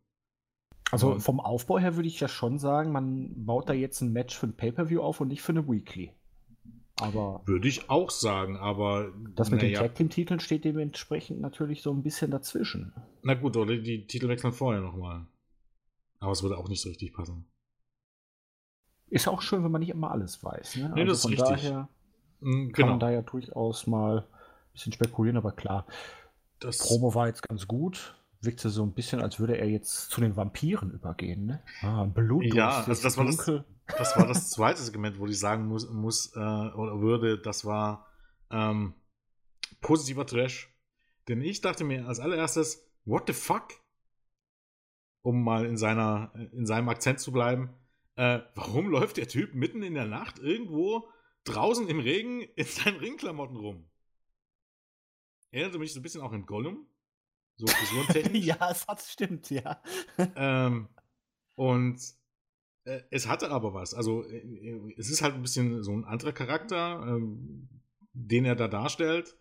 Also 0.90 1.18
vom 1.18 1.40
Aufbau 1.40 1.78
her 1.78 1.96
würde 1.96 2.08
ich 2.08 2.18
ja 2.18 2.28
schon 2.28 2.58
sagen, 2.58 2.92
man 2.92 3.44
baut 3.44 3.68
da 3.68 3.74
jetzt 3.74 4.00
ein 4.00 4.12
Match 4.12 4.38
für 4.38 4.46
ein 4.46 4.56
Pay-Per-View 4.56 5.02
auf 5.02 5.20
und 5.20 5.28
nicht 5.28 5.42
für 5.42 5.52
eine 5.52 5.68
Weekly. 5.68 6.12
Aber 7.00 7.42
Würde 7.44 7.68
ich 7.68 7.90
auch 7.90 8.10
sagen, 8.10 8.56
aber. 8.56 9.12
Das 9.36 9.50
mit 9.50 9.62
den 9.62 9.70
ja. 9.70 9.80
Tag 9.80 9.94
Team-Titeln 9.94 10.40
steht 10.40 10.64
dementsprechend 10.64 11.40
natürlich 11.40 11.82
so 11.82 11.92
ein 11.92 12.02
bisschen 12.02 12.30
dazwischen. 12.30 12.92
Na 13.22 13.34
gut, 13.34 13.56
oder 13.56 13.76
die 13.76 14.06
Titel 14.06 14.28
wechseln 14.28 14.52
vorher 14.52 14.80
nochmal. 14.80 15.26
Aber 16.18 16.32
es 16.32 16.42
würde 16.42 16.58
auch 16.58 16.68
nicht 16.68 16.80
so 16.80 16.88
richtig 16.88 17.12
passen. 17.12 17.44
Ist 19.10 19.28
auch 19.28 19.42
schön, 19.42 19.64
wenn 19.64 19.70
man 19.70 19.80
nicht 19.80 19.90
immer 19.90 20.10
alles 20.10 20.42
weiß. 20.42 20.76
Ne? 20.76 20.92
Nee, 20.94 21.00
also 21.02 21.12
das 21.12 21.18
ist 21.18 21.30
richtig. 21.30 21.48
Daher 21.48 21.88
mhm, 22.40 22.72
kann 22.72 22.88
man 22.88 23.00
da 23.00 23.10
ja 23.10 23.22
durchaus 23.22 23.86
mal 23.86 24.18
ein 24.18 24.72
bisschen 24.72 24.92
spekulieren, 24.92 25.36
aber 25.36 25.52
klar. 25.52 25.86
Das 26.60 26.78
Promo 26.78 27.14
war 27.14 27.28
jetzt 27.28 27.42
ganz 27.48 27.66
gut. 27.66 28.14
Wirkte 28.40 28.68
so 28.68 28.84
ein 28.84 28.92
bisschen, 28.92 29.20
als 29.20 29.40
würde 29.40 29.58
er 29.58 29.68
jetzt 29.68 30.10
zu 30.10 30.20
den 30.20 30.36
Vampiren 30.36 30.92
übergehen. 30.92 31.46
Ne? 31.46 31.62
Ah, 31.82 32.04
Blut. 32.04 32.44
Ja, 32.54 32.84
also 32.86 33.02
das 33.02 33.16
war 33.16 33.24
das 33.24 33.44
das 33.96 34.16
war 34.16 34.26
das 34.26 34.50
zweite 34.50 34.82
Segment, 34.82 35.18
wo 35.18 35.26
ich 35.26 35.38
sagen 35.38 35.66
muss, 35.66 35.88
muss 35.90 36.34
äh, 36.34 36.38
oder 36.38 37.00
würde, 37.00 37.38
das 37.38 37.64
war 37.64 38.06
ähm, 38.50 38.94
positiver 39.80 40.26
Trash. 40.26 40.74
Denn 41.28 41.40
ich 41.40 41.60
dachte 41.60 41.84
mir 41.84 42.06
als 42.06 42.20
allererstes, 42.20 42.86
what 43.04 43.24
the 43.26 43.32
fuck? 43.32 43.68
Um 45.22 45.42
mal 45.42 45.66
in, 45.66 45.76
seiner, 45.76 46.32
in 46.52 46.66
seinem 46.66 46.88
Akzent 46.88 47.20
zu 47.20 47.32
bleiben. 47.32 47.70
Äh, 48.18 48.42
warum 48.56 48.88
läuft 48.88 49.16
der 49.16 49.28
Typ 49.28 49.54
mitten 49.54 49.80
in 49.80 49.94
der 49.94 50.06
Nacht 50.06 50.40
irgendwo 50.40 51.08
draußen 51.44 51.86
im 51.86 52.00
Regen 52.00 52.40
in 52.40 52.66
seinen 52.66 52.96
Ringklamotten 52.98 53.56
rum? 53.56 53.88
Erinnerte 55.52 55.78
mich 55.78 55.92
so 55.92 56.00
ein 56.00 56.02
bisschen 56.02 56.22
auch 56.22 56.32
an 56.32 56.44
Gollum. 56.44 56.88
So 57.58 57.68
frisurentechnisch. 57.68 58.44
ja, 58.44 58.70
es 58.72 58.88
hat 58.88 59.02
stimmt, 59.02 59.50
ja. 59.50 59.80
ähm, 60.34 60.88
und 61.54 62.00
äh, 62.82 63.02
es 63.12 63.28
hatte 63.28 63.52
aber 63.52 63.72
was. 63.72 63.94
Also 63.94 64.24
äh, 64.24 64.38
äh, 64.38 64.94
es 64.96 65.10
ist 65.10 65.22
halt 65.22 65.36
ein 65.36 65.42
bisschen 65.42 65.84
so 65.84 65.92
ein 65.92 66.04
anderer 66.04 66.32
Charakter, 66.32 67.00
ähm, 67.06 67.68
den 68.14 68.44
er 68.44 68.56
da 68.56 68.66
darstellt. 68.66 69.36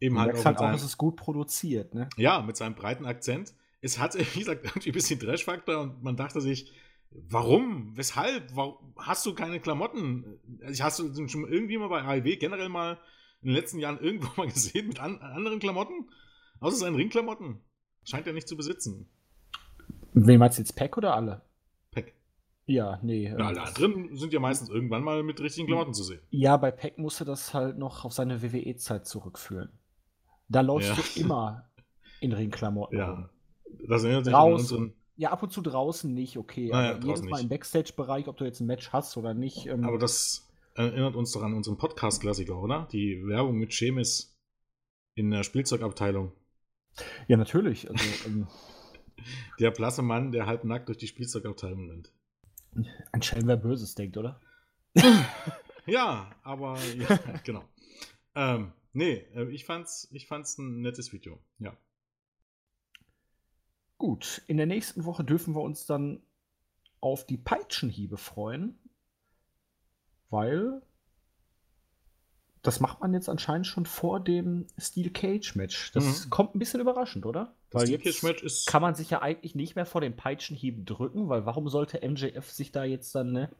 Eben 0.00 0.18
halt 0.18 0.34
auch, 0.34 0.44
halt 0.44 0.58
auch, 0.58 0.72
es 0.72 0.82
ist 0.82 0.98
gut 0.98 1.14
produziert, 1.14 1.94
ne? 1.94 2.08
Ja, 2.16 2.42
mit 2.42 2.56
seinem 2.56 2.74
breiten 2.74 3.06
Akzent. 3.06 3.54
Es 3.80 4.00
hat, 4.00 4.16
wie 4.16 4.24
gesagt, 4.40 4.64
irgendwie 4.64 4.90
ein 4.90 4.94
bisschen 4.94 5.20
Trash-Faktor 5.20 5.80
und 5.80 6.02
man 6.02 6.16
dachte 6.16 6.40
sich, 6.40 6.72
warum? 7.28 7.96
Weshalb? 7.96 8.54
Warum? 8.54 8.94
Hast 8.96 9.24
du 9.26 9.34
keine 9.34 9.60
Klamotten? 9.60 10.38
Also, 10.62 10.84
hast 10.84 10.98
du 10.98 11.28
schon 11.28 11.48
irgendwie 11.48 11.78
mal 11.78 11.88
bei 11.88 12.02
AEW 12.02 12.36
generell 12.36 12.68
mal 12.68 12.98
in 13.42 13.48
den 13.48 13.54
letzten 13.54 13.78
Jahren 13.78 13.98
irgendwo 14.00 14.28
mal 14.36 14.48
gesehen 14.52 14.88
mit 14.88 15.00
an, 15.00 15.18
anderen 15.18 15.58
Klamotten? 15.58 16.10
Außer 16.60 16.76
seinen 16.76 16.96
Ringklamotten. 16.96 17.60
Scheint 18.04 18.26
er 18.26 18.32
nicht 18.32 18.48
zu 18.48 18.56
besitzen. 18.56 19.08
Wen 20.14 20.38
meinst 20.38 20.58
du 20.58 20.62
jetzt 20.62 20.74
Pack 20.74 20.96
oder 20.96 21.14
alle? 21.14 21.42
Ja, 22.66 22.98
nee. 23.02 23.32
Na, 23.36 23.46
alle 23.46 23.62
anderen 23.62 24.16
sind 24.16 24.32
ja 24.32 24.40
meistens 24.40 24.68
irgendwann 24.68 25.04
mal 25.04 25.22
mit 25.22 25.40
richtigen 25.40 25.68
Klamotten 25.68 25.94
zu 25.94 26.02
sehen. 26.02 26.20
Ja, 26.30 26.56
bei 26.56 26.72
Peck 26.72 26.98
musste 26.98 27.24
das 27.24 27.54
halt 27.54 27.78
noch 27.78 28.04
auf 28.04 28.12
seine 28.12 28.42
WWE-Zeit 28.42 29.06
zurückführen. 29.06 29.70
Da 30.48 30.62
läufst 30.62 30.88
ja. 30.88 30.96
du 30.96 31.20
immer 31.20 31.68
in 32.20 32.32
Ringklamotten. 32.32 32.98
Ja. 32.98 33.30
Das 33.86 34.02
erinnert 34.02 34.24
sich 34.24 34.34
an 34.34 34.52
unseren. 34.52 34.92
Ja, 35.16 35.30
ab 35.30 35.42
und 35.42 35.50
zu 35.50 35.62
draußen 35.62 36.12
nicht, 36.12 36.36
okay. 36.36 36.68
Naja, 36.68 36.96
aber 36.96 37.06
jedes 37.06 37.22
Mal 37.22 37.40
im 37.40 37.48
Backstage-Bereich, 37.48 38.28
ob 38.28 38.36
du 38.36 38.44
jetzt 38.44 38.60
ein 38.60 38.66
Match 38.66 38.92
hast 38.92 39.16
oder 39.16 39.32
nicht. 39.32 39.66
Ähm, 39.66 39.84
aber 39.84 39.98
das 39.98 40.46
erinnert 40.74 41.16
uns 41.16 41.32
doch 41.32 41.42
an 41.42 41.54
unseren 41.54 41.78
Podcast-Klassiker, 41.78 42.60
oder? 42.60 42.86
Die 42.92 43.26
Werbung 43.26 43.56
mit 43.56 43.72
Chemis 43.72 44.36
in 45.14 45.30
der 45.30 45.42
Spielzeugabteilung. 45.42 46.32
Ja, 47.28 47.38
natürlich. 47.38 47.90
Also, 47.90 48.04
ähm, 48.26 48.46
der 49.58 49.70
blasse 49.70 50.02
Mann, 50.02 50.32
der 50.32 50.46
halb 50.46 50.64
nackt 50.64 50.88
durch 50.88 50.98
die 50.98 51.06
Spielzeugabteilung 51.06 51.88
rennt. 51.88 52.12
Ein 53.12 53.22
Schelm, 53.22 53.46
wer 53.46 53.56
Böses 53.56 53.94
denkt, 53.94 54.18
oder? 54.18 54.38
ja, 55.86 56.30
aber 56.42 56.78
ja, 56.98 57.18
genau. 57.42 57.64
Ähm, 58.34 58.72
nee, 58.92 59.24
äh, 59.34 59.48
ich 59.50 59.64
fand's, 59.64 60.08
ich 60.12 60.26
fand's 60.26 60.58
ein 60.58 60.82
nettes 60.82 61.12
Video, 61.12 61.38
ja. 61.58 61.74
Gut, 63.98 64.42
in 64.46 64.56
der 64.56 64.66
nächsten 64.66 65.04
Woche 65.04 65.24
dürfen 65.24 65.54
wir 65.54 65.62
uns 65.62 65.86
dann 65.86 66.22
auf 67.00 67.26
die 67.26 67.38
Peitschenhiebe 67.38 68.16
freuen, 68.16 68.78
weil 70.28 70.82
das 72.66 72.80
macht 72.80 73.00
man 73.00 73.14
jetzt 73.14 73.28
anscheinend 73.28 73.66
schon 73.66 73.86
vor 73.86 74.18
dem 74.18 74.66
Steel 74.76 75.10
Cage 75.10 75.54
Match. 75.54 75.92
Das 75.92 76.24
mhm. 76.26 76.30
kommt 76.30 76.54
ein 76.54 76.58
bisschen 76.58 76.80
überraschend, 76.80 77.24
oder? 77.24 77.54
Das 77.70 77.82
weil 77.82 77.86
Steel 77.86 77.98
Cage 77.98 78.22
Match 78.24 78.42
ist. 78.42 78.66
Kann 78.66 78.82
man 78.82 78.96
sich 78.96 79.08
ja 79.08 79.22
eigentlich 79.22 79.54
nicht 79.54 79.76
mehr 79.76 79.86
vor 79.86 80.00
den 80.00 80.16
Peitschenhieben 80.16 80.84
drücken, 80.84 81.28
weil 81.28 81.46
warum 81.46 81.68
sollte 81.68 82.06
MJF 82.06 82.50
sich 82.50 82.72
da 82.72 82.82
jetzt 82.82 83.14
dann 83.14 83.32
ne, 83.32 83.50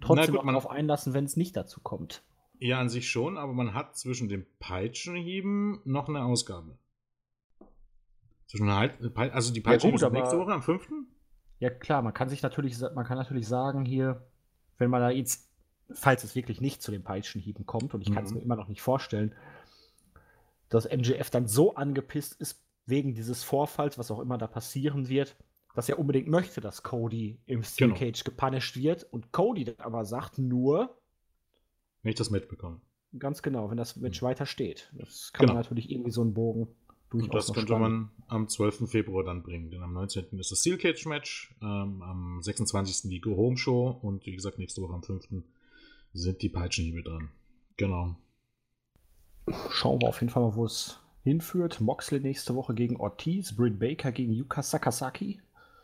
trotzdem 0.00 0.34
gut, 0.34 0.44
darauf 0.44 0.68
einlassen, 0.68 1.14
wenn 1.14 1.24
es 1.24 1.36
nicht 1.36 1.56
dazu 1.56 1.80
kommt? 1.80 2.22
Ja, 2.58 2.80
an 2.80 2.88
sich 2.88 3.08
schon, 3.08 3.38
aber 3.38 3.52
man 3.52 3.74
hat 3.74 3.96
zwischen 3.96 4.28
den 4.28 4.44
Peitschenhieben 4.58 5.80
noch 5.84 6.08
eine 6.08 6.24
Ausgabe. 6.24 6.76
Also 8.52 9.52
die 9.52 9.60
Peitschenhiebe 9.60 10.00
ja, 10.00 10.10
nächste 10.10 10.38
Woche 10.38 10.52
am 10.52 10.62
5. 10.62 10.88
Ja, 11.58 11.70
klar, 11.70 12.02
man 12.02 12.14
kann 12.14 12.28
sich 12.28 12.42
natürlich, 12.42 12.78
man 12.80 13.04
kann 13.04 13.18
natürlich 13.18 13.46
sagen, 13.46 13.84
hier, 13.84 14.26
wenn 14.78 14.90
man 14.90 15.00
da 15.00 15.10
jetzt 15.10 15.48
falls 15.90 16.24
es 16.24 16.34
wirklich 16.34 16.60
nicht 16.60 16.82
zu 16.82 16.90
den 16.90 17.02
Peitschenhieben 17.02 17.66
kommt, 17.66 17.94
und 17.94 18.02
ich 18.02 18.12
kann 18.12 18.24
es 18.24 18.30
mhm. 18.30 18.38
mir 18.38 18.42
immer 18.44 18.56
noch 18.56 18.68
nicht 18.68 18.82
vorstellen, 18.82 19.34
dass 20.68 20.88
MJF 20.88 21.30
dann 21.30 21.46
so 21.48 21.74
angepisst 21.74 22.34
ist, 22.40 22.62
wegen 22.86 23.14
dieses 23.14 23.42
Vorfalls, 23.42 23.98
was 23.98 24.10
auch 24.10 24.20
immer 24.20 24.38
da 24.38 24.46
passieren 24.46 25.08
wird, 25.08 25.36
dass 25.74 25.88
er 25.88 25.98
unbedingt 25.98 26.28
möchte, 26.28 26.60
dass 26.60 26.82
Cody 26.82 27.40
im 27.46 27.62
Steel 27.62 27.88
Genau. 27.88 27.98
Cage 27.98 28.24
gepunished 28.24 28.76
wird 28.76 29.04
und 29.04 29.32
Cody 29.32 29.64
dann 29.64 29.76
aber 29.78 30.04
sagt 30.04 30.38
nur, 30.38 30.98
Wenn 32.02 32.10
ich 32.10 32.16
das 32.18 32.30
mitbekomme. 32.30 32.80
ganz 33.18 33.42
genau, 33.42 33.70
wenn 33.70 33.76
das 33.76 33.96
Match 33.96 34.22
weiter 34.22 34.46
steht. 34.46 34.90
Das 34.94 35.32
kann 35.32 35.44
Genau. 35.46 35.54
man 35.54 35.62
natürlich 35.62 35.90
irgendwie 35.90 36.10
so 36.10 36.22
einen 36.22 36.34
Bogen 36.34 36.68
Und 37.10 37.20
durchaus 37.20 37.46
das 37.46 37.48
noch 37.48 37.54
könnte 37.54 37.72
spannen. 37.72 38.00
man 38.00 38.10
am 38.28 38.48
12. 38.48 38.88
Februar 38.90 39.24
dann 39.24 39.42
bringen, 39.42 39.70
denn 39.70 39.82
am 39.82 39.92
19. 39.94 40.38
ist 40.38 40.50
das 40.52 40.60
Steel 40.60 40.76
Cage 40.76 41.06
Match, 41.06 41.54
ähm, 41.62 42.02
am 42.02 42.42
26. 42.42 43.10
die 43.10 43.20
Go 43.20 43.36
Home 43.36 43.56
Show 43.56 43.98
und 44.02 44.26
wie 44.26 44.34
gesagt, 44.34 44.58
nächste 44.58 44.82
Woche 44.82 44.92
am 44.94 45.02
5. 45.02 45.42
sind 46.12 46.42
die 46.42 46.48
Peitschenhiebe 46.50 47.02
dran. 47.02 47.30
Genau. 47.76 48.16
Schauen 49.70 50.00
wir 50.02 50.08
auf 50.08 50.20
jeden 50.20 50.30
Fall 50.30 50.42
mal, 50.42 50.54
wo 50.56 50.66
es 50.66 51.00
hinführt. 51.22 51.80
Moxley 51.80 52.20
nächste 52.20 52.54
Woche 52.54 52.74
gegen 52.74 52.96
Ortiz, 52.96 53.54
Britt 53.56 53.78
Baker 53.78 54.12
gegen 54.12 54.32
Yuka 54.32 54.62
Sakazaki 54.62 55.40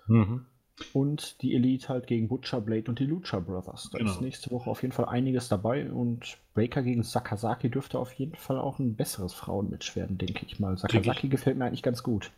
Mhm. 0.07 0.45
Und 0.93 1.41
die 1.43 1.55
Elite 1.55 1.89
halt 1.89 2.07
gegen 2.07 2.29
Butcher 2.29 2.61
Blade 2.61 2.85
und 2.89 2.99
die 2.99 3.07
Lucha 3.07 3.39
Brothers. 3.41 3.91
Da 3.93 3.99
Genau. 3.99 4.11
ist 4.11 4.20
nächste 4.20 4.51
Woche 4.51 4.70
auf 4.70 4.83
jeden 4.83 4.93
Fall 4.93 5.07
einiges 5.07 5.49
dabei 5.49 5.91
und 5.91 6.39
Baker 6.55 6.83
gegen 6.83 7.03
Sakazaki 7.03 7.70
dürfte 7.70 7.99
auf 7.99 8.12
jeden 8.14 8.35
Fall 8.35 8.59
auch 8.59 8.79
ein 8.79 8.95
besseres 8.97 9.33
Frauenmatch 9.35 9.95
werden, 9.97 10.18
denke 10.18 10.45
ich 10.47 10.59
mal. 10.61 10.77
Sakazaki 10.77 11.29
gefällt 11.29 11.57
mir 11.59 11.66
eigentlich 11.66 11.83
ganz 11.83 12.03
gut. 12.03 12.31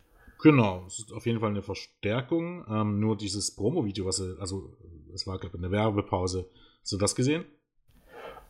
Genau, 0.42 0.84
es 0.86 0.98
ist 0.98 1.12
auf 1.12 1.24
jeden 1.24 1.40
Fall 1.40 1.50
eine 1.50 1.62
Verstärkung. 1.62 2.64
Ähm, 2.68 3.00
nur 3.00 3.16
dieses 3.16 3.54
Promo-Video, 3.54 4.04
was 4.04 4.16
sie, 4.16 4.36
also 4.38 4.76
es 5.14 5.26
war, 5.26 5.38
glaube 5.38 5.56
ich, 5.56 5.62
eine 5.64 5.72
Werbepause. 5.72 6.46
Hast 6.82 6.92
du 6.92 6.98
das 6.98 7.14
gesehen? 7.16 7.44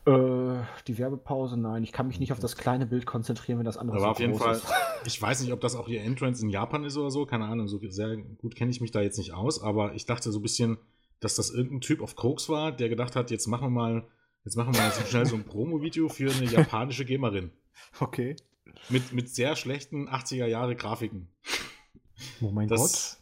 Äh, 0.07 0.63
die 0.87 0.97
Werbepause, 0.97 1.57
nein, 1.57 1.83
ich 1.83 1.91
kann 1.91 2.07
mich 2.07 2.19
nicht 2.19 2.31
auf 2.31 2.39
das 2.39 2.55
kleine 2.55 2.85
Bild 2.85 3.05
konzentrieren, 3.05 3.59
wenn 3.59 3.65
das 3.65 3.77
andere 3.77 3.97
war 3.97 4.03
so 4.03 4.09
auf 4.11 4.19
jeden 4.19 4.31
groß 4.33 4.41
Fall, 4.41 4.55
ist. 4.55 4.67
ich 5.05 5.21
weiß 5.21 5.41
nicht, 5.41 5.51
ob 5.51 5.59
das 5.59 5.75
auch 5.75 5.89
ihr 5.89 6.01
Entrance 6.01 6.41
in 6.41 6.49
Japan 6.49 6.85
ist 6.85 6.95
oder 6.95 7.11
so, 7.11 7.25
keine 7.25 7.45
Ahnung, 7.45 7.67
so 7.67 7.79
sehr 7.89 8.15
gut 8.15 8.55
kenne 8.55 8.71
ich 8.71 8.79
mich 8.79 8.91
da 8.91 9.01
jetzt 9.01 9.17
nicht 9.17 9.33
aus, 9.33 9.61
aber 9.61 9.95
ich 9.95 10.05
dachte 10.05 10.31
so 10.31 10.39
ein 10.39 10.41
bisschen, 10.41 10.77
dass 11.19 11.35
das 11.35 11.49
irgendein 11.49 11.81
Typ 11.81 12.01
auf 12.01 12.15
Koks 12.15 12.47
war, 12.47 12.71
der 12.71 12.87
gedacht 12.87 13.17
hat, 13.17 13.31
jetzt 13.31 13.47
machen 13.47 13.65
wir 13.65 13.69
mal, 13.69 14.07
jetzt 14.45 14.55
machen 14.55 14.73
wir 14.73 14.81
mal 14.81 14.91
so 14.91 15.01
schnell 15.01 15.25
so 15.25 15.35
ein 15.35 15.43
Promo-Video 15.45 16.07
für 16.07 16.31
eine 16.31 16.45
japanische 16.45 17.03
Gamerin. 17.03 17.51
Okay. 17.99 18.37
Mit, 18.89 19.11
mit 19.11 19.29
sehr 19.29 19.57
schlechten 19.57 20.07
80er 20.07 20.45
Jahre 20.45 20.75
Grafiken. 20.75 21.27
Oh 22.39 22.51
mein 22.51 22.69
Das, 22.69 23.21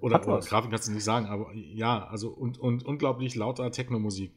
oder, 0.00 0.16
Hat 0.16 0.26
oder 0.26 0.36
was. 0.36 0.46
Grafik 0.46 0.70
kannst 0.70 0.86
du 0.88 0.92
nicht 0.92 1.04
sagen, 1.04 1.26
aber 1.26 1.52
ja, 1.54 2.06
also 2.06 2.30
und, 2.30 2.58
und 2.58 2.84
unglaublich 2.84 3.34
lauter 3.34 3.70
Techno-Musik. 3.72 4.32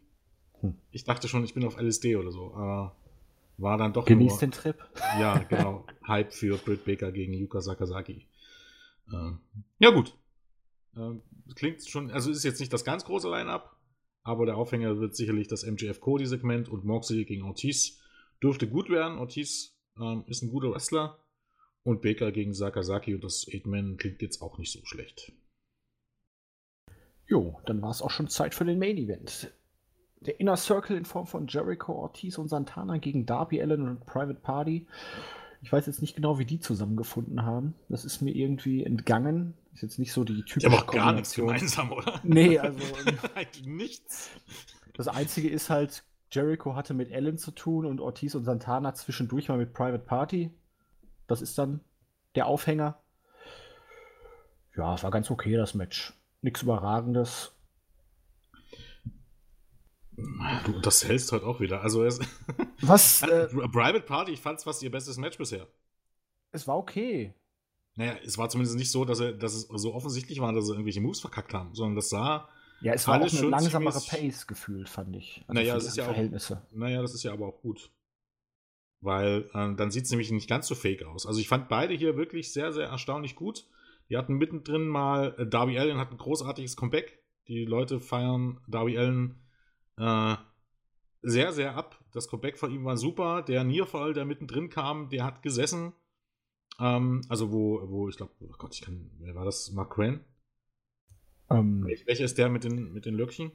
Hm. 0.61 0.75
Ich 0.91 1.03
dachte 1.03 1.27
schon, 1.27 1.43
ich 1.43 1.53
bin 1.53 1.65
auf 1.65 1.77
LSD 1.77 2.15
oder 2.15 2.31
so, 2.31 2.53
aber 2.53 2.95
war 3.57 3.77
dann 3.77 3.93
doch. 3.93 4.05
Genieß 4.05 4.31
nur, 4.31 4.39
den 4.39 4.51
Trip. 4.51 4.77
ja, 5.19 5.37
genau, 5.39 5.85
Hype 6.07 6.33
für 6.33 6.57
Britt 6.57 6.85
Baker 6.85 7.11
gegen 7.11 7.33
Yuka 7.33 7.61
Sakazaki. 7.61 8.27
Ähm, 9.11 9.39
ja, 9.79 9.91
gut. 9.91 10.15
Ähm, 10.95 11.21
klingt 11.55 11.87
schon, 11.87 12.11
also 12.11 12.31
ist 12.31 12.43
jetzt 12.43 12.59
nicht 12.59 12.73
das 12.73 12.83
ganz 12.83 13.05
große 13.05 13.29
Line-Up, 13.29 13.75
aber 14.23 14.45
der 14.45 14.57
Aufhänger 14.57 14.99
wird 14.99 15.15
sicherlich 15.15 15.47
das 15.47 15.65
MJF 15.65 16.01
Cody-Segment 16.01 16.69
und 16.69 16.85
Moxley 16.85 17.25
gegen 17.25 17.43
Ortiz 17.43 17.99
dürfte 18.41 18.67
gut 18.67 18.89
werden. 18.89 19.19
Ortiz 19.19 19.77
ähm, 19.99 20.23
ist 20.27 20.41
ein 20.41 20.49
guter 20.49 20.71
Wrestler 20.71 21.19
und 21.83 22.01
Baker 22.01 22.31
gegen 22.31 22.53
Sakazaki 22.53 23.15
und 23.15 23.23
das 23.23 23.45
Eight-Man 23.47 23.97
klingt 23.97 24.21
jetzt 24.21 24.41
auch 24.41 24.57
nicht 24.57 24.71
so 24.71 24.83
schlecht. 24.85 25.31
Jo, 27.27 27.61
dann 27.65 27.81
war 27.81 27.91
es 27.91 28.01
auch 28.01 28.11
schon 28.11 28.27
Zeit 28.27 28.53
für 28.53 28.65
den 28.65 28.79
Main 28.79 28.97
Event. 28.97 29.53
Der 30.21 30.39
Inner 30.39 30.55
Circle 30.55 30.95
in 30.95 31.05
Form 31.05 31.25
von 31.25 31.47
Jericho, 31.47 31.93
Ortiz 31.93 32.37
und 32.37 32.47
Santana 32.47 32.97
gegen 32.97 33.25
Darby 33.25 33.61
Allen 33.61 33.87
und 33.87 34.05
Private 34.05 34.39
Party. 34.39 34.85
Ich 35.63 35.71
weiß 35.71 35.85
jetzt 35.87 36.01
nicht 36.01 36.15
genau, 36.15 36.39
wie 36.39 36.45
die 36.45 36.59
zusammengefunden 36.59 37.43
haben. 37.43 37.73
Das 37.89 38.05
ist 38.05 38.21
mir 38.21 38.35
irgendwie 38.35 38.83
entgangen. 38.83 39.55
Ist 39.73 39.81
jetzt 39.83 39.99
nicht 39.99 40.13
so 40.13 40.23
die 40.23 40.35
Die 40.35 40.43
typische 40.43 40.71
haben 40.71 40.79
auch 40.79 40.91
gar 40.91 41.13
nichts 41.13 41.33
gemeinsam, 41.33 41.91
oder? 41.91 42.19
Nee, 42.23 42.57
also 42.59 42.79
Eigentlich 43.35 43.65
nichts. 43.65 44.29
das 44.93 45.07
Einzige 45.07 45.49
ist 45.49 45.69
halt, 45.69 46.03
Jericho 46.31 46.75
hatte 46.75 46.93
mit 46.93 47.11
Allen 47.11 47.37
zu 47.37 47.51
tun 47.51 47.85
und 47.85 47.99
Ortiz 47.99 48.35
und 48.35 48.43
Santana 48.43 48.93
zwischendurch 48.93 49.49
mal 49.49 49.57
mit 49.57 49.73
Private 49.73 50.03
Party. 50.03 50.51
Das 51.27 51.41
ist 51.41 51.57
dann 51.57 51.81
der 52.35 52.45
Aufhänger. 52.45 52.99
Ja, 54.75 54.93
es 54.95 55.03
war 55.03 55.11
ganz 55.11 55.29
okay, 55.29 55.57
das 55.57 55.73
Match. 55.73 56.13
Nichts 56.41 56.61
Überragendes. 56.61 57.53
Du 60.65 60.75
unterhältst 60.75 61.31
heute 61.31 61.45
auch 61.45 61.59
wieder. 61.59 61.81
Also, 61.81 62.03
es, 62.03 62.19
Was? 62.81 63.21
Äh, 63.23 63.47
Private 63.47 64.01
Party, 64.01 64.31
ich 64.33 64.41
fand 64.41 64.57
es 64.59 64.63
fast 64.63 64.81
ihr 64.83 64.91
bestes 64.91 65.17
Match 65.17 65.37
bisher. 65.37 65.67
es 66.51 66.67
war 66.67 66.77
okay. 66.77 67.33
Naja, 67.95 68.15
es 68.23 68.37
war 68.37 68.49
zumindest 68.49 68.77
nicht 68.77 68.89
so, 68.91 69.03
dass, 69.05 69.19
er, 69.19 69.33
dass 69.33 69.53
es 69.53 69.67
so 69.67 69.93
offensichtlich 69.93 70.39
war, 70.39 70.53
dass 70.53 70.65
sie 70.65 70.71
irgendwelche 70.71 71.01
Moves 71.01 71.19
verkackt 71.19 71.53
haben, 71.53 71.73
sondern 71.75 71.95
das 71.95 72.09
sah, 72.09 72.47
Ja, 72.81 72.93
es 72.93 73.05
war 73.07 73.21
auch 73.21 73.31
eine 73.31 73.49
langsamere 73.49 73.99
Pace 73.99 74.47
gefühlt, 74.47 74.87
fand 74.87 75.15
ich. 75.15 75.43
Also 75.47 75.53
Naja, 75.53 75.77
die 75.77 75.85
ist 75.85 75.97
ja 75.97 76.03
auch- 76.05 76.07
Verhältnisse. 76.07 76.61
naja, 76.71 77.01
das 77.01 77.13
ist 77.13 77.23
ja 77.23 77.33
aber 77.33 77.47
auch 77.47 77.61
gut. 77.61 77.91
Weil 79.01 79.49
äh, 79.53 79.75
dann 79.75 79.91
sieht 79.91 80.05
es 80.05 80.11
nämlich 80.11 80.31
nicht 80.31 80.47
ganz 80.49 80.67
so 80.67 80.75
fake 80.75 81.03
aus. 81.03 81.25
Also 81.25 81.39
ich 81.39 81.47
fand 81.47 81.67
beide 81.69 81.93
hier 81.93 82.15
wirklich 82.17 82.53
sehr, 82.53 82.71
sehr 82.71 82.87
erstaunlich 82.87 83.35
gut. 83.35 83.65
Die 84.09 84.17
hatten 84.17 84.35
mittendrin 84.35 84.87
mal, 84.87 85.35
äh, 85.37 85.47
Darby 85.47 85.77
Allen 85.79 85.97
hat 85.97 86.11
ein 86.11 86.17
großartiges 86.17 86.75
Comeback. 86.77 87.19
Die 87.47 87.65
Leute 87.65 87.99
feiern 87.99 88.61
Darby 88.67 88.97
Allen 88.97 89.35
äh, 90.01 90.35
sehr, 91.21 91.53
sehr 91.53 91.75
ab. 91.75 92.03
Das 92.11 92.27
Comeback 92.27 92.57
von 92.57 92.71
ihm 92.71 92.83
war 92.83 92.97
super. 92.97 93.43
Der 93.43 93.63
Nearfall, 93.63 94.13
der 94.13 94.25
mittendrin 94.25 94.69
kam, 94.69 95.09
der 95.09 95.23
hat 95.23 95.43
gesessen. 95.43 95.93
Ähm, 96.79 97.21
also 97.29 97.51
wo, 97.51 97.87
wo 97.89 98.09
ich 98.09 98.17
glaube, 98.17 98.33
oh 98.41 98.53
Gott, 98.57 98.73
ich 98.73 98.81
kann, 98.81 99.11
wer 99.19 99.35
war 99.35 99.45
das? 99.45 99.71
Mark 99.71 99.93
Crane? 99.93 100.21
Ähm, 101.49 101.85
Wel- 101.85 102.05
Welcher 102.07 102.25
ist 102.25 102.37
der 102.37 102.49
mit 102.49 102.63
den, 102.63 102.91
mit 102.93 103.05
den 103.05 103.15
Löckchen? 103.15 103.51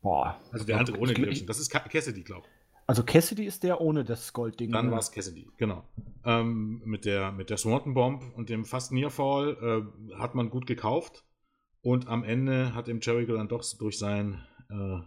boah. 0.00 0.40
Also 0.52 0.64
der 0.64 0.78
andere 0.78 0.98
ohne 0.98 1.14
die 1.14 1.22
Löckchen. 1.22 1.46
Das 1.46 1.58
ist 1.58 1.70
Ca- 1.70 1.88
Cassidy, 1.88 2.22
glaube 2.22 2.46
ich. 2.46 2.52
Also 2.86 3.04
Cassidy 3.04 3.44
ist 3.44 3.62
der 3.62 3.80
ohne 3.80 4.04
das 4.04 4.32
Goldding. 4.32 4.72
Dann 4.72 4.90
war 4.90 4.98
es 4.98 5.12
Cassidy, 5.12 5.48
genau. 5.56 5.84
Ähm, 6.24 6.82
mit, 6.84 7.04
der, 7.04 7.32
mit 7.32 7.50
der 7.50 7.56
Swanton 7.56 7.94
Bomb 7.94 8.24
und 8.36 8.48
dem 8.48 8.64
fast 8.64 8.92
Nearfall 8.92 9.56
äh, 10.10 10.14
hat 10.18 10.34
man 10.34 10.50
gut 10.50 10.66
gekauft. 10.66 11.24
Und 11.80 12.08
am 12.08 12.22
Ende 12.24 12.74
hat 12.74 12.86
dem 12.86 13.00
Jericho 13.00 13.34
dann 13.34 13.48
doch 13.48 13.64
durch 13.78 13.98
seinen 13.98 14.44
äh, 14.68 15.00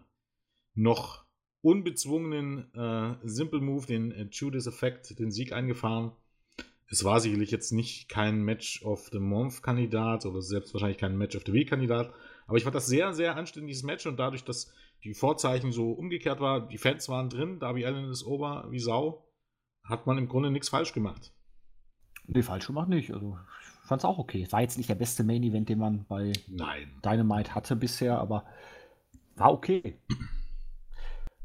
noch 0.75 1.25
unbezwungenen 1.61 2.73
äh, 2.75 3.15
Simple 3.23 3.61
Move, 3.61 3.87
den 3.87 4.11
äh, 4.11 4.27
Judas 4.31 4.67
Effect, 4.67 5.17
den 5.17 5.31
Sieg 5.31 5.51
eingefahren. 5.51 6.11
Es 6.87 7.03
war 7.03 7.19
sicherlich 7.19 7.49
jetzt 7.49 7.71
nicht 7.71 8.09
kein 8.09 8.43
Match 8.43 8.83
of 8.83 9.09
the 9.11 9.19
Month-Kandidat 9.19 10.25
oder 10.25 10.41
selbst 10.41 10.73
wahrscheinlich 10.73 10.99
kein 10.99 11.17
Match 11.17 11.35
of 11.35 11.43
the 11.45 11.53
Week-Kandidat. 11.53 12.13
Aber 12.45 12.57
ich 12.57 12.63
fand 12.63 12.75
das 12.75 12.85
sehr, 12.85 13.13
sehr 13.13 13.35
anständiges 13.35 13.81
Match 13.81 14.05
und 14.05 14.17
dadurch, 14.17 14.43
dass 14.43 14.71
die 15.03 15.15
Vorzeichen 15.15 15.71
so 15.71 15.91
umgekehrt 15.91 16.39
war, 16.39 16.67
die 16.67 16.77
Fans 16.77 17.09
waren 17.09 17.29
drin, 17.29 17.59
Darby 17.59 17.85
Allen 17.85 18.11
ist 18.11 18.23
ober 18.23 18.67
wie 18.69 18.79
Sau, 18.79 19.25
hat 19.83 20.05
man 20.05 20.17
im 20.17 20.27
Grunde 20.27 20.51
nichts 20.51 20.69
falsch 20.69 20.93
gemacht. 20.93 21.31
Nee, 22.27 22.43
falsch 22.43 22.67
gemacht 22.67 22.89
nicht. 22.89 23.11
Also, 23.11 23.37
ich 23.81 23.87
fand's 23.87 24.05
auch 24.05 24.17
okay. 24.17 24.43
Es 24.43 24.51
war 24.51 24.61
jetzt 24.61 24.77
nicht 24.77 24.89
der 24.89 24.95
beste 24.95 25.23
Main 25.23 25.43
Event, 25.43 25.69
den 25.69 25.79
man 25.79 26.05
bei 26.05 26.33
Nein. 26.47 26.91
Dynamite 27.03 27.53
hatte 27.53 27.75
bisher, 27.75 28.19
aber 28.19 28.45
war 29.35 29.51
okay. 29.51 29.97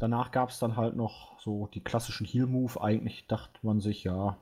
Danach 0.01 0.31
gab 0.31 0.49
es 0.49 0.59
dann 0.59 0.77
halt 0.77 0.97
noch 0.97 1.39
so 1.39 1.69
die 1.75 1.85
klassischen 1.85 2.27
Heal-Move. 2.27 2.81
Eigentlich 2.81 3.27
dachte 3.27 3.61
man 3.63 3.81
sich, 3.81 4.03
ja, 4.03 4.39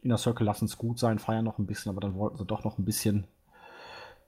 Inner 0.00 0.16
Circle 0.16 0.46
lassen 0.46 0.66
es 0.66 0.78
gut 0.78 1.00
sein, 1.00 1.18
feiern 1.18 1.44
noch 1.44 1.58
ein 1.58 1.66
bisschen, 1.66 1.90
aber 1.90 2.00
dann 2.00 2.14
wollten 2.14 2.38
sie 2.38 2.46
doch 2.46 2.62
noch 2.62 2.78
ein 2.78 2.84
bisschen 2.84 3.26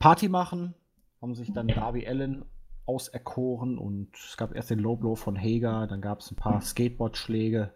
Party 0.00 0.28
machen. 0.28 0.74
Haben 1.22 1.36
sich 1.36 1.52
dann 1.52 1.68
Darby 1.68 2.06
Allen 2.06 2.44
auserkoren 2.84 3.78
und 3.78 4.08
es 4.16 4.36
gab 4.36 4.56
erst 4.56 4.70
den 4.70 4.80
Low 4.80 4.96
Blow 4.96 5.14
von 5.14 5.38
Hager, 5.38 5.86
dann 5.86 6.00
gab 6.00 6.18
es 6.18 6.32
ein 6.32 6.36
paar 6.36 6.60
Skateboard-Schläge 6.60 7.70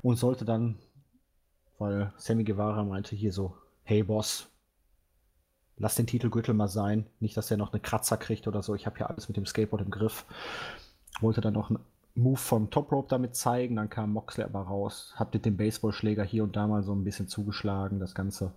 und 0.00 0.16
sollte 0.16 0.46
dann, 0.46 0.78
weil 1.78 2.10
Sammy 2.16 2.44
Guevara 2.44 2.82
meinte 2.84 3.14
hier 3.14 3.34
so, 3.34 3.54
hey 3.84 4.02
Boss, 4.02 4.48
lass 5.76 5.94
den 5.94 6.06
Titelgürtel 6.06 6.54
mal 6.54 6.68
sein. 6.68 7.04
Nicht, 7.20 7.36
dass 7.36 7.50
er 7.50 7.58
noch 7.58 7.74
eine 7.74 7.80
Kratzer 7.80 8.16
kriegt 8.16 8.48
oder 8.48 8.62
so. 8.62 8.74
Ich 8.74 8.86
habe 8.86 8.98
ja 8.98 9.06
alles 9.06 9.28
mit 9.28 9.36
dem 9.36 9.44
Skateboard 9.44 9.82
im 9.82 9.90
Griff. 9.90 10.24
Wollte 11.20 11.42
dann 11.42 11.52
noch 11.52 11.68
einen 11.68 11.80
Move 12.14 12.38
vom 12.38 12.70
Top 12.70 12.92
Rope 12.92 13.08
damit 13.08 13.34
zeigen. 13.34 13.76
Dann 13.76 13.90
kam 13.90 14.12
Moxley 14.12 14.44
aber 14.44 14.62
raus. 14.62 15.14
Hat 15.16 15.32
mit 15.34 15.44
dem 15.44 15.56
Baseballschläger 15.56 16.24
hier 16.24 16.44
und 16.44 16.56
da 16.56 16.66
mal 16.66 16.82
so 16.82 16.94
ein 16.94 17.04
bisschen 17.04 17.28
zugeschlagen. 17.28 18.00
Das 18.00 18.14
Ganze 18.14 18.52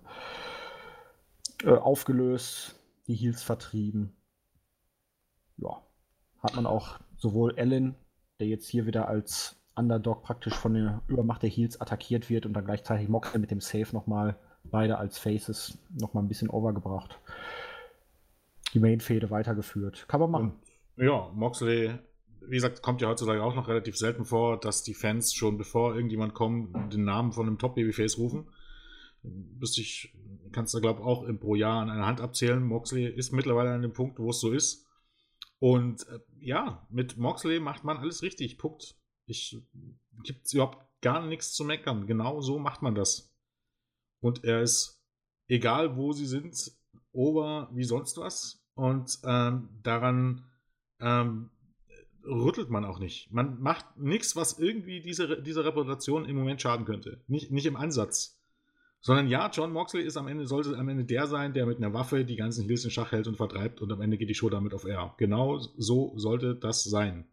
äh, 1.62 1.70
aufgelöst. 1.70 2.78
Die 3.06 3.14
Heels 3.14 3.42
vertrieben. 3.42 4.14
Ja. 5.56 5.82
Hat 6.42 6.56
man 6.56 6.66
auch 6.66 6.98
sowohl 7.16 7.58
Allen, 7.58 7.94
der 8.40 8.48
jetzt 8.48 8.68
hier 8.68 8.86
wieder 8.86 9.08
als 9.08 9.56
Underdog 9.76 10.22
praktisch 10.22 10.54
von 10.54 10.74
der 10.74 11.02
Übermacht 11.08 11.42
der 11.42 11.50
Heels 11.50 11.80
attackiert 11.80 12.30
wird 12.30 12.46
und 12.46 12.52
dann 12.52 12.64
gleichzeitig 12.64 13.08
Moxley 13.08 13.40
mit 13.40 13.50
dem 13.50 13.60
Save 13.60 13.88
nochmal 13.92 14.36
beide 14.64 14.98
als 14.98 15.18
Faces 15.18 15.78
noch 15.90 16.14
mal 16.14 16.22
ein 16.22 16.28
bisschen 16.28 16.50
overgebracht. 16.50 17.18
Die 18.72 18.80
Main-Fehde 18.80 19.30
weitergeführt. 19.30 20.06
Kann 20.08 20.20
man 20.20 20.30
machen. 20.30 20.52
Und, 20.96 21.04
ja, 21.04 21.30
Moxley, 21.34 21.98
wie 22.48 22.56
gesagt, 22.56 22.82
kommt 22.82 23.00
ja 23.00 23.08
heutzutage 23.08 23.42
auch 23.42 23.54
noch 23.54 23.68
relativ 23.68 23.96
selten 23.96 24.24
vor, 24.24 24.58
dass 24.58 24.82
die 24.82 24.94
Fans 24.94 25.34
schon 25.34 25.58
bevor 25.58 25.94
irgendjemand 25.94 26.34
kommt, 26.34 26.92
den 26.92 27.04
Namen 27.04 27.32
von 27.32 27.46
einem 27.46 27.58
Top-Babyface 27.58 28.18
rufen. 28.18 28.48
Bist 29.22 29.78
ich, 29.78 30.14
kannst 30.52 30.74
du, 30.74 30.80
glaube 30.80 31.00
ich, 31.00 31.06
auch 31.06 31.26
pro 31.38 31.54
Jahr 31.54 31.80
an 31.80 31.90
einer 31.90 32.06
Hand 32.06 32.20
abzählen. 32.20 32.62
Moxley 32.62 33.06
ist 33.06 33.32
mittlerweile 33.32 33.72
an 33.72 33.82
dem 33.82 33.92
Punkt, 33.92 34.18
wo 34.18 34.30
es 34.30 34.40
so 34.40 34.52
ist. 34.52 34.86
Und 35.58 36.06
äh, 36.08 36.18
ja, 36.40 36.86
mit 36.90 37.16
Moxley 37.16 37.60
macht 37.60 37.84
man 37.84 37.96
alles 37.96 38.22
richtig. 38.22 38.58
Punkt. 38.58 38.96
Ich 39.26 39.62
gibt 40.22 40.52
überhaupt 40.52 40.78
gar 41.00 41.24
nichts 41.24 41.54
zu 41.54 41.64
meckern. 41.64 42.06
Genau 42.06 42.40
so 42.40 42.58
macht 42.58 42.82
man 42.82 42.94
das. 42.94 43.34
Und 44.20 44.44
er 44.44 44.62
ist, 44.62 45.02
egal 45.48 45.96
wo 45.96 46.12
sie 46.12 46.26
sind, 46.26 46.72
ober 47.12 47.70
wie 47.72 47.84
sonst 47.84 48.18
was. 48.18 48.62
Und 48.74 49.18
ähm, 49.24 49.68
daran 49.82 50.44
ähm, 51.00 51.50
rüttelt 52.26 52.70
man 52.70 52.84
auch 52.84 52.98
nicht. 52.98 53.32
Man 53.32 53.60
macht 53.60 53.96
nichts, 53.96 54.36
was 54.36 54.58
irgendwie 54.58 55.00
diese, 55.00 55.40
dieser 55.42 55.64
Reputation 55.64 56.24
im 56.24 56.36
Moment 56.36 56.60
schaden 56.60 56.84
könnte. 56.86 57.20
Nicht, 57.26 57.50
nicht 57.50 57.66
im 57.66 57.76
Ansatz. 57.76 58.38
Sondern 59.00 59.28
ja, 59.28 59.50
John 59.52 59.72
Moxley 59.72 60.02
ist 60.02 60.16
am 60.16 60.28
Ende, 60.28 60.46
sollte 60.46 60.78
am 60.78 60.88
Ende 60.88 61.04
der 61.04 61.26
sein, 61.26 61.52
der 61.52 61.66
mit 61.66 61.76
einer 61.76 61.92
Waffe 61.92 62.24
die 62.24 62.36
ganzen 62.36 62.64
Heels 62.64 62.84
in 62.84 62.90
Schach 62.90 63.12
hält 63.12 63.26
und 63.26 63.36
vertreibt 63.36 63.82
und 63.82 63.92
am 63.92 64.00
Ende 64.00 64.16
geht 64.16 64.30
die 64.30 64.34
Show 64.34 64.48
damit 64.48 64.72
auf 64.72 64.84
R. 64.84 65.14
Genau 65.18 65.58
so 65.58 66.14
sollte 66.16 66.54
das 66.54 66.84
sein. 66.84 67.26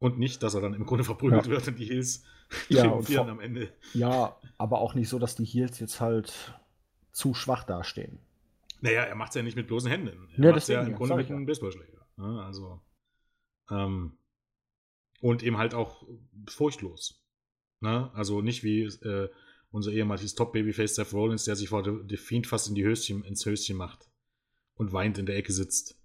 Und 0.00 0.18
nicht, 0.18 0.42
dass 0.42 0.54
er 0.54 0.60
dann 0.60 0.74
im 0.74 0.86
Grunde 0.86 1.04
verprügelt 1.04 1.46
ja. 1.46 1.52
wird 1.52 1.68
und 1.68 1.78
die 1.78 1.84
Heels 1.86 2.24
ja, 2.68 2.82
triumphieren 2.88 3.28
am 3.28 3.40
Ende. 3.40 3.72
Ja, 3.94 4.36
aber 4.56 4.80
auch 4.80 4.94
nicht 4.94 5.08
so, 5.08 5.20
dass 5.20 5.36
die 5.36 5.44
Heels 5.44 5.78
jetzt 5.78 6.00
halt 6.00 6.54
zu 7.12 7.34
schwach 7.34 7.64
dastehen. 7.64 8.18
Naja, 8.80 9.02
er 9.02 9.14
macht 9.14 9.30
es 9.30 9.34
ja 9.36 9.42
nicht 9.42 9.56
mit 9.56 9.66
bloßen 9.66 9.90
Händen. 9.90 10.28
Er 10.36 10.44
ja, 10.44 10.50
macht 10.50 10.62
es 10.62 10.68
ja 10.68 10.82
im 10.82 10.94
Grunde 10.94 11.16
mit 11.16 11.30
einem 11.30 11.46
Baseballschläger. 11.46 12.06
Ne? 12.16 12.42
Also, 12.44 12.80
ähm, 13.70 14.18
und 15.20 15.42
eben 15.42 15.58
halt 15.58 15.74
auch 15.74 16.06
furchtlos. 16.48 17.24
Ne? 17.80 18.10
Also 18.14 18.40
nicht 18.40 18.62
wie 18.64 18.84
äh, 18.84 19.28
unser 19.70 19.92
ehemaliges 19.92 20.34
Top-Babyface 20.34 20.94
Seth 20.94 21.12
Rollins, 21.12 21.44
der 21.44 21.56
sich 21.56 21.68
vor 21.68 21.84
The 21.84 22.16
Fiend 22.16 22.46
fast 22.46 22.68
in 22.68 22.74
die 22.74 22.84
Höschen, 22.84 23.24
ins 23.24 23.44
Höschen 23.44 23.76
macht 23.76 24.08
und 24.74 24.92
weint 24.92 25.18
in 25.18 25.26
der 25.26 25.36
Ecke 25.36 25.52
sitzt. 25.52 25.98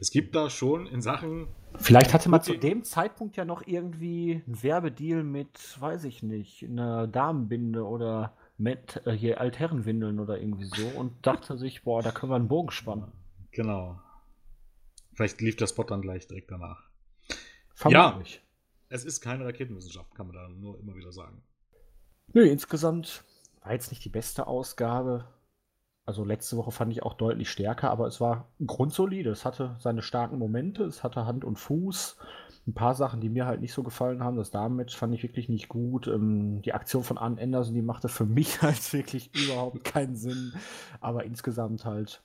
Es 0.00 0.10
gibt 0.10 0.36
da 0.36 0.48
schon 0.48 0.86
in 0.86 1.02
Sachen. 1.02 1.48
Vielleicht 1.76 2.14
hatte 2.14 2.28
man 2.28 2.40
zu 2.40 2.56
dem 2.56 2.84
Zeitpunkt 2.84 3.36
ja 3.36 3.44
noch 3.44 3.66
irgendwie 3.66 4.42
einen 4.46 4.62
Werbedeal 4.62 5.24
mit, 5.24 5.80
weiß 5.80 6.04
ich 6.04 6.22
nicht, 6.22 6.62
einer 6.64 7.08
Damenbinde 7.08 7.84
oder 7.84 8.36
mit 8.56 9.02
äh, 9.06 9.12
hier 9.12 9.40
Altherrenwindeln 9.40 10.20
oder 10.20 10.40
irgendwie 10.40 10.66
so 10.66 10.86
und 10.96 11.26
dachte 11.26 11.58
sich, 11.58 11.82
boah, 11.82 12.02
da 12.02 12.12
können 12.12 12.30
wir 12.30 12.36
einen 12.36 12.48
Bogen 12.48 12.70
spannen. 12.70 13.12
Genau. 13.50 14.00
Vielleicht 15.18 15.40
lief 15.40 15.56
der 15.56 15.66
Spot 15.66 15.82
dann 15.82 16.00
gleich 16.00 16.28
direkt 16.28 16.48
danach. 16.52 16.80
Vermutlich. 17.74 18.34
Ja, 18.36 18.40
es 18.88 19.04
ist 19.04 19.20
keine 19.20 19.44
Raketenwissenschaft, 19.44 20.14
kann 20.14 20.28
man 20.28 20.36
da 20.36 20.48
nur 20.48 20.78
immer 20.78 20.94
wieder 20.94 21.10
sagen. 21.10 21.42
Nö, 22.34 22.44
insgesamt 22.44 23.24
war 23.64 23.72
jetzt 23.72 23.90
nicht 23.90 24.04
die 24.04 24.10
beste 24.10 24.46
Ausgabe. 24.46 25.24
Also 26.06 26.24
letzte 26.24 26.56
Woche 26.56 26.70
fand 26.70 26.92
ich 26.92 27.02
auch 27.02 27.14
deutlich 27.14 27.50
stärker, 27.50 27.90
aber 27.90 28.06
es 28.06 28.20
war 28.20 28.52
grundsolide. 28.64 29.30
Es 29.30 29.44
hatte 29.44 29.74
seine 29.80 30.02
starken 30.02 30.38
Momente, 30.38 30.84
es 30.84 31.02
hatte 31.02 31.26
Hand 31.26 31.44
und 31.44 31.58
Fuß. 31.58 32.16
Ein 32.68 32.74
paar 32.74 32.94
Sachen, 32.94 33.20
die 33.20 33.28
mir 33.28 33.44
halt 33.44 33.60
nicht 33.60 33.72
so 33.72 33.82
gefallen 33.82 34.22
haben. 34.22 34.36
Das 34.36 34.52
Damenmatch 34.52 34.96
fand 34.96 35.14
ich 35.14 35.24
wirklich 35.24 35.48
nicht 35.48 35.68
gut. 35.68 36.06
Ähm, 36.06 36.62
die 36.62 36.74
Aktion 36.74 37.02
von 37.02 37.18
Ann 37.18 37.40
Anderson, 37.40 37.74
die 37.74 37.82
machte 37.82 38.08
für 38.08 38.24
mich 38.24 38.62
halt 38.62 38.92
wirklich 38.92 39.34
überhaupt 39.34 39.82
keinen 39.82 40.14
Sinn. 40.14 40.52
Aber 41.00 41.24
insgesamt 41.24 41.84
halt 41.84 42.22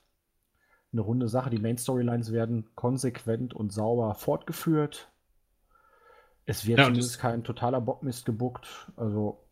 eine 0.94 1.02
runde 1.02 1.28
Sache. 1.28 1.50
Die 1.50 1.60
Main 1.60 1.78
Storylines 1.78 2.32
werden 2.32 2.70
konsequent 2.76 3.54
und 3.54 3.74
sauber 3.74 4.16
fortgeführt. 4.16 5.12
Es 6.46 6.66
wird 6.66 6.80
ja, 6.80 6.86
zumindest 6.86 7.20
kein 7.20 7.44
totaler 7.44 7.82
Bockmist 7.82 8.26
gebuckt. 8.26 8.91
Also 8.96 9.44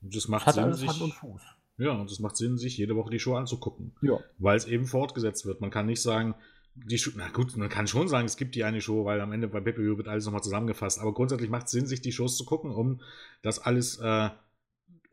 das 0.00 0.28
macht 0.28 0.46
hat 0.46 0.54
Sinn, 0.54 0.64
alles 0.64 0.78
sich, 0.80 0.88
Hand 0.88 1.02
und 1.02 1.14
Fuß. 1.14 1.42
Ja, 1.78 1.92
und 1.92 2.10
es 2.10 2.18
macht 2.18 2.36
Sinn, 2.36 2.56
sich 2.56 2.76
jede 2.76 2.96
Woche 2.96 3.10
die 3.10 3.18
Show 3.18 3.36
anzugucken. 3.36 3.94
Ja. 4.02 4.18
Weil 4.38 4.56
es 4.56 4.66
eben 4.66 4.86
fortgesetzt 4.86 5.46
wird. 5.46 5.60
Man 5.60 5.70
kann 5.70 5.86
nicht 5.86 6.02
sagen, 6.02 6.34
die 6.74 6.98
Show, 6.98 7.10
na 7.16 7.28
gut, 7.28 7.56
man 7.56 7.68
kann 7.68 7.86
schon 7.86 8.08
sagen, 8.08 8.26
es 8.26 8.36
gibt 8.36 8.54
die 8.54 8.64
eine 8.64 8.80
Show, 8.80 9.04
weil 9.04 9.20
am 9.20 9.32
Ende 9.32 9.48
bei 9.48 9.60
Pepe 9.60 9.96
wird 9.96 10.08
alles 10.08 10.24
nochmal 10.24 10.42
zusammengefasst. 10.42 11.00
Aber 11.00 11.12
grundsätzlich 11.12 11.50
macht 11.50 11.66
es 11.66 11.72
Sinn, 11.72 11.86
sich 11.86 12.00
die 12.00 12.12
Shows 12.12 12.36
zu 12.36 12.44
gucken, 12.44 12.70
um 12.70 13.00
das 13.42 13.58
alles. 13.58 13.98
Äh, 13.98 14.30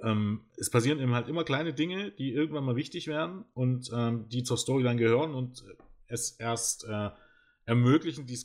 ähm, 0.05 0.41
es 0.55 0.69
passieren 0.69 0.99
eben 0.99 1.15
halt 1.15 1.27
immer 1.27 1.43
kleine 1.43 1.73
Dinge, 1.73 2.11
die 2.11 2.31
irgendwann 2.31 2.63
mal 2.63 2.75
wichtig 2.75 3.07
werden 3.07 3.43
und 3.53 3.91
ähm, 3.93 4.29
die 4.29 4.43
zur 4.43 4.57
Storyline 4.57 4.97
gehören 4.97 5.33
und 5.33 5.65
es 6.07 6.31
erst 6.31 6.85
äh, 6.85 7.09
ermöglichen, 7.65 8.27
die, 8.27 8.37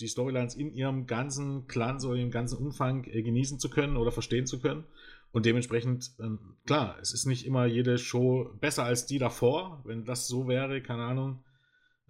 die, 0.00 0.08
Storylines 0.08 0.54
in 0.54 0.72
ihrem 0.72 1.06
ganzen 1.06 1.66
Glanz 1.66 2.04
oder 2.04 2.20
im 2.20 2.30
ganzen 2.30 2.58
Umfang 2.58 3.04
äh, 3.04 3.22
genießen 3.22 3.58
zu 3.58 3.68
können 3.68 3.96
oder 3.96 4.12
verstehen 4.12 4.46
zu 4.46 4.60
können. 4.60 4.84
Und 5.32 5.44
dementsprechend, 5.44 6.12
ähm, 6.20 6.56
klar, 6.64 6.96
es 7.02 7.12
ist 7.12 7.26
nicht 7.26 7.44
immer 7.44 7.66
jede 7.66 7.98
Show 7.98 8.50
besser 8.60 8.84
als 8.84 9.06
die 9.06 9.18
davor. 9.18 9.82
Wenn 9.84 10.04
das 10.04 10.28
so 10.28 10.46
wäre, 10.46 10.80
keine 10.80 11.02
Ahnung, 11.02 11.44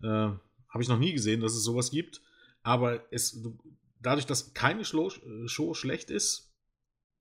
äh, 0.02 0.06
habe 0.06 0.82
ich 0.82 0.88
noch 0.88 0.98
nie 0.98 1.14
gesehen, 1.14 1.40
dass 1.40 1.54
es 1.54 1.64
sowas 1.64 1.90
gibt. 1.90 2.20
Aber 2.62 3.02
es, 3.10 3.42
dadurch, 4.00 4.26
dass 4.26 4.52
keine 4.52 4.84
Show, 4.84 5.10
Show 5.46 5.72
schlecht 5.72 6.10
ist, 6.10 6.47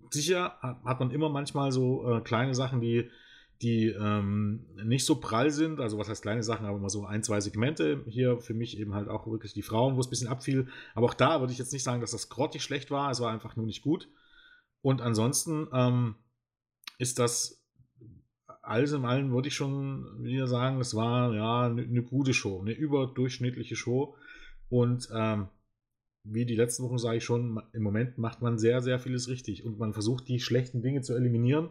sicher 0.10 0.58
hat 0.62 1.00
man 1.00 1.12
immer 1.12 1.30
manchmal 1.30 1.72
so 1.72 2.10
äh, 2.10 2.22
kleine 2.22 2.56
Sachen, 2.56 2.82
die, 2.82 3.10
die 3.62 3.88
ähm, 3.88 4.66
nicht 4.84 5.06
so 5.06 5.20
prall 5.20 5.52
sind. 5.52 5.80
Also 5.80 5.98
was 5.98 6.10
heißt 6.10 6.22
kleine 6.22 6.44
Sachen, 6.44 6.66
aber 6.66 6.78
mal 6.78 6.90
so 6.90 7.06
ein, 7.06 7.24
zwei 7.24 7.42
Segmente. 7.42 8.04
Hier 8.08 8.40
für 8.40 8.54
mich 8.54 8.80
eben 8.80 8.94
halt 8.94 9.10
auch 9.10 9.28
wirklich 9.28 9.54
die 9.54 9.62
Frauen, 9.62 9.96
wo 9.96 10.00
es 10.00 10.08
ein 10.08 10.12
bisschen 10.12 10.28
abfiel. 10.28 10.68
Aber 10.96 11.08
auch 11.08 11.14
da 11.14 11.40
würde 11.40 11.54
ich 11.54 11.60
jetzt 11.60 11.74
nicht 11.74 11.84
sagen, 11.84 12.02
dass 12.02 12.12
das 12.12 12.30
grottig 12.30 12.64
schlecht 12.64 12.92
war. 12.92 13.12
Es 13.12 13.20
war 13.20 13.32
einfach 13.32 13.56
nur 13.56 13.66
nicht 13.66 13.82
gut. 13.82 14.10
Und 14.82 15.02
ansonsten 15.02 15.68
ähm, 15.74 16.16
ist 16.98 17.20
das 17.20 17.64
alles 18.62 18.92
in 18.92 19.06
allem, 19.06 19.32
würde 19.32 19.48
ich 19.48 19.56
schon 19.56 20.24
wieder 20.24 20.48
sagen, 20.48 20.80
es 20.80 20.94
war 20.94 21.34
ja 21.34 21.66
eine, 21.66 21.84
eine 21.84 22.04
gute 22.04 22.34
Show, 22.34 22.60
eine 22.60 22.74
überdurchschnittliche 22.74 23.76
Show. 23.76 24.16
Und 24.70 25.10
ähm, 25.14 25.48
wie 26.30 26.46
die 26.46 26.56
letzten 26.56 26.84
Wochen 26.84 26.98
sage 26.98 27.18
ich 27.18 27.24
schon, 27.24 27.62
im 27.74 27.84
Moment 27.84 28.18
macht 28.18 28.42
man 28.42 28.58
sehr, 28.58 28.82
sehr 28.82 29.00
vieles 29.00 29.28
richtig 29.28 29.66
und 29.66 29.80
man 29.80 29.94
versucht, 29.94 30.28
die 30.28 30.40
schlechten 30.40 30.82
Dinge 30.82 31.02
zu 31.02 31.14
eliminieren. 31.14 31.70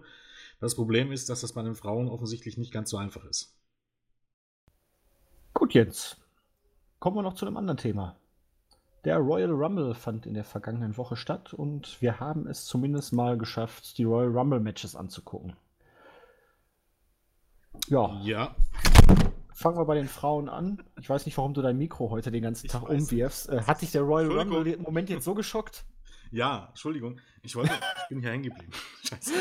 Das 0.61 0.75
Problem 0.75 1.13
ist, 1.13 1.29
dass 1.29 1.43
das 1.43 1.53
bei 1.53 1.63
den 1.63 1.75
Frauen 1.75 2.09
offensichtlich 2.09 2.57
nicht 2.57 2.73
ganz 2.73 2.91
so 2.91 2.97
einfach 2.97 3.25
ist. 3.25 3.55
Gut, 5.53 5.75
jetzt 5.75 6.19
kommen 6.99 7.17
wir 7.17 7.23
noch 7.23 7.35
zu 7.35 7.47
einem 7.47 7.57
anderen 7.57 7.79
Thema. 7.79 8.17
Der 9.05 9.19
Royal 9.19 9.53
Rumble 9.53 9.95
fand 9.95 10.27
in 10.27 10.35
der 10.35 10.45
vergangenen 10.45 10.97
Woche 10.97 11.17
statt 11.17 11.55
und 11.55 12.01
wir 12.03 12.19
haben 12.19 12.47
es 12.47 12.65
zumindest 12.65 13.13
mal 13.13 13.39
geschafft, 13.39 13.99
die 13.99 14.05
Royal 14.05 14.37
Rumble 14.37 14.61
Matches 14.61 14.97
anzugucken. 14.97 15.55
Ja. 17.89 18.21
Ja. 18.25 18.57
Fangen 19.57 19.79
wir 19.79 19.87
bei 19.87 19.95
den 19.95 20.07
Frauen 20.07 20.51
an. 20.51 20.83
Ich 21.01 21.09
weiß 21.09 21.25
nicht, 21.25 21.39
warum 21.39 21.55
du 21.55 21.63
dein 21.63 21.79
Mikro 21.79 22.11
heute 22.11 22.31
den 22.31 22.43
ganzen 22.43 22.67
ich 22.67 22.73
Tag 22.73 22.87
umwirfst. 22.91 23.49
Äh, 23.49 23.63
hat 23.63 23.81
dich 23.81 23.91
der 23.91 24.03
Royal 24.03 24.31
Rumble 24.31 24.71
im 24.71 24.83
Moment 24.83 25.09
jetzt 25.09 25.25
so 25.25 25.33
geschockt? 25.33 25.87
Ja, 26.31 26.67
Entschuldigung. 26.69 27.23
Ich 27.41 27.57
wollte, 27.57 27.73
ich 27.73 28.09
bin 28.11 28.21
hier 28.21 28.33
hängen 28.33 28.43
geblieben. 28.43 28.71
Scheiße. 29.03 29.33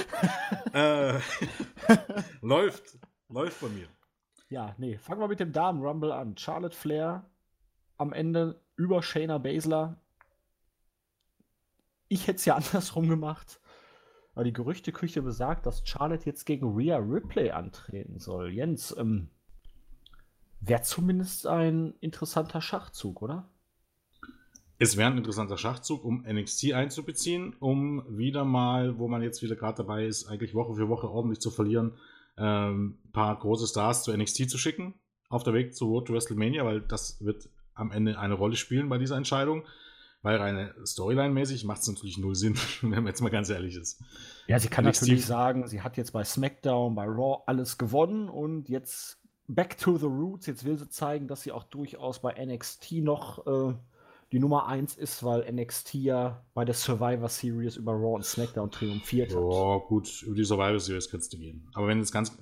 äh, 0.74 1.20
läuft. 2.42 2.98
Läuft 3.28 3.60
bei 3.60 3.68
mir. 3.68 3.90
Ja, 4.48 4.74
nee. 4.78 4.98
Fangen 4.98 5.20
wir 5.20 5.28
mit 5.28 5.42
dem 5.42 5.52
Damen 5.52 5.84
Rumble 5.84 6.14
an. 6.14 6.38
Charlotte 6.38 6.78
Flair 6.78 7.30
am 7.98 8.14
Ende 8.14 8.64
über 8.78 9.04
Shayna 9.04 9.38
Baszler. 9.38 10.00
Ich 12.08 12.28
hätte 12.28 12.38
es 12.38 12.46
ja 12.46 12.56
andersrum 12.56 13.10
gemacht. 13.10 13.60
Aber 14.34 14.46
die 14.46 14.54
Gerüchteküche 14.54 15.22
besagt, 15.22 15.66
dass 15.66 15.86
Charlotte 15.86 16.26
jetzt 16.26 16.46
gegen 16.46 16.74
Rhea 16.74 17.00
Ripley 17.00 17.52
antreten 17.52 18.18
soll. 18.18 18.54
Jens, 18.54 18.96
ähm, 18.98 19.30
wäre 20.60 20.82
zumindest 20.82 21.48
ein 21.48 21.94
interessanter 22.00 22.62
Schachzug, 22.62 23.22
oder? 23.22 23.50
Es 24.78 24.98
wäre 24.98 25.10
ein 25.10 25.18
interessanter 25.18 25.58
Schachzug, 25.58 26.04
um 26.04 26.26
NXT 26.28 26.74
einzubeziehen, 26.74 27.56
um 27.60 28.04
wieder 28.10 28.44
mal, 28.44 28.98
wo 29.00 29.08
man 29.08 29.22
jetzt 29.22 29.42
wieder 29.42 29.56
gerade 29.56 29.78
dabei 29.78 30.06
ist, 30.06 30.28
eigentlich 30.28 30.54
Woche 30.54 30.76
für 30.76 30.90
Woche 30.90 31.10
ordentlich 31.10 31.40
zu 31.40 31.50
verlieren, 31.50 31.94
ein 32.36 32.46
ähm, 32.46 32.98
paar 33.14 33.40
große 33.40 33.68
Stars 33.68 34.04
zu 34.04 34.16
NXT 34.16 34.50
zu 34.50 34.58
schicken, 34.58 34.94
auf 35.30 35.44
der 35.44 35.54
Weg 35.54 35.74
zu 35.74 35.86
Road 35.86 36.08
to 36.08 36.14
WrestleMania, 36.14 36.66
weil 36.66 36.82
das 36.82 37.24
wird 37.24 37.48
am 37.74 37.92
Ende 37.92 38.20
eine 38.20 38.34
Rolle 38.34 38.58
spielen 38.58 38.90
bei 38.90 38.98
dieser 38.98 39.16
Entscheidung. 39.16 39.64
Weil 40.22 40.38
rein 40.38 40.74
Storyline-mäßig 40.84 41.66
macht 41.66 41.82
es 41.82 41.88
natürlich 41.88 42.18
null 42.18 42.34
Sinn, 42.34 42.56
wenn 42.82 42.90
man 42.90 43.08
jetzt 43.08 43.22
mal 43.22 43.30
ganz 43.30 43.50
ehrlich 43.50 43.76
ist. 43.76 44.02
Ja, 44.48 44.60
sie 44.60 44.70
kann 44.70 44.84
NXT 44.84 45.04
natürlich 45.04 45.26
sagen, 45.26 45.68
sie 45.68 45.82
hat 45.82 45.98
jetzt 45.98 46.14
bei 46.14 46.24
SmackDown, 46.24 46.96
bei 46.96 47.06
Raw 47.06 47.44
alles 47.46 47.78
gewonnen 47.78 48.28
und 48.28 48.68
jetzt 48.68 49.20
back 49.48 49.78
to 49.78 49.98
the 49.98 50.06
roots. 50.06 50.46
Jetzt 50.48 50.66
will 50.66 50.78
sie 50.78 50.90
zeigen, 50.90 51.28
dass 51.28 51.42
sie 51.42 51.52
auch 51.52 51.64
durchaus 51.64 52.22
bei 52.22 52.34
NXT 52.44 52.94
noch 52.94 53.46
äh, 53.48 53.76
die 54.32 54.40
Nummer 54.40 54.68
1 54.68 54.98
ist, 54.98 55.24
weil 55.24 55.50
NXT 55.52 55.96
ja 55.96 56.46
bei 56.54 56.66
der 56.66 56.74
Survivor 56.74 57.30
Series 57.30 57.78
über 57.78 57.94
Raw 57.94 58.16
und 58.16 58.26
SmackDown 58.26 58.72
triumphiert 58.72 59.32
hat. 59.32 59.38
Oh, 59.38 59.80
gut, 59.82 60.24
über 60.24 60.36
die 60.36 60.44
Survivor 60.44 60.80
Series 60.80 61.10
kannst 61.10 61.32
du 61.34 61.38
gehen. 61.38 61.70
Aber 61.74 61.88
wenn 61.88 61.98
du 61.98 62.04
es 62.04 62.12
ganz, 62.12 62.38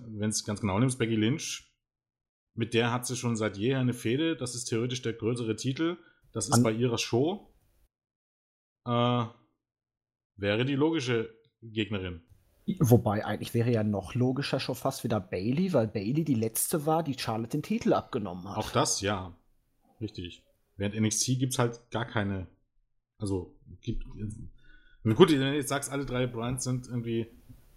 ganz 0.46 0.62
genau 0.62 0.80
nimmst, 0.80 0.98
Becky 0.98 1.16
Lynch 1.16 1.70
mit 2.56 2.74
der 2.74 2.92
hat 2.92 3.06
sie 3.08 3.16
schon 3.16 3.36
seit 3.36 3.58
jeher 3.58 3.80
eine 3.80 3.94
Fehde. 3.94 4.36
Das 4.36 4.56
ist 4.56 4.66
theoretisch 4.66 5.02
der 5.02 5.14
größere 5.14 5.56
Titel. 5.56 5.98
Das 6.32 6.48
ist 6.48 6.54
An 6.54 6.64
bei 6.64 6.72
ihrer 6.72 6.98
Show. 6.98 7.54
Äh, 8.86 9.26
wäre 10.36 10.66
die 10.66 10.76
logische 10.76 11.34
Gegnerin. 11.62 12.22
Wobei 12.80 13.26
eigentlich 13.26 13.54
wäre 13.54 13.72
ja 13.72 13.84
noch 13.84 14.16
logischer 14.16 14.60
schon 14.60 14.76
fast 14.76 15.04
wieder 15.04 15.20
Bailey, 15.20 15.74
weil 15.74 15.88
Bailey 15.88 16.24
die 16.24 16.36
letzte 16.36 16.86
war, 16.86 17.04
die 17.04 17.18
Charlotte 17.18 17.50
den 17.50 17.64
Titel 17.64 17.94
abgenommen 17.94 18.48
hat. 18.48 18.58
Auch 18.58 18.72
das, 18.72 19.02
ja. 19.02 19.36
Richtig. 20.00 20.44
Während 20.78 20.96
NXT 20.96 21.40
gibt 21.40 21.54
es 21.54 21.60
halt 21.60 21.80
gar 21.92 22.06
keine. 22.06 22.48
Also, 23.18 23.54
gibt. 23.82 24.06
Gut, 24.06 25.32
wenn 25.32 25.40
du 25.40 25.56
jetzt 25.56 25.70
sagst, 25.70 25.92
alle 25.92 26.06
drei 26.06 26.26
Brands 26.26 26.64
sind 26.64 26.88
irgendwie 26.88 27.28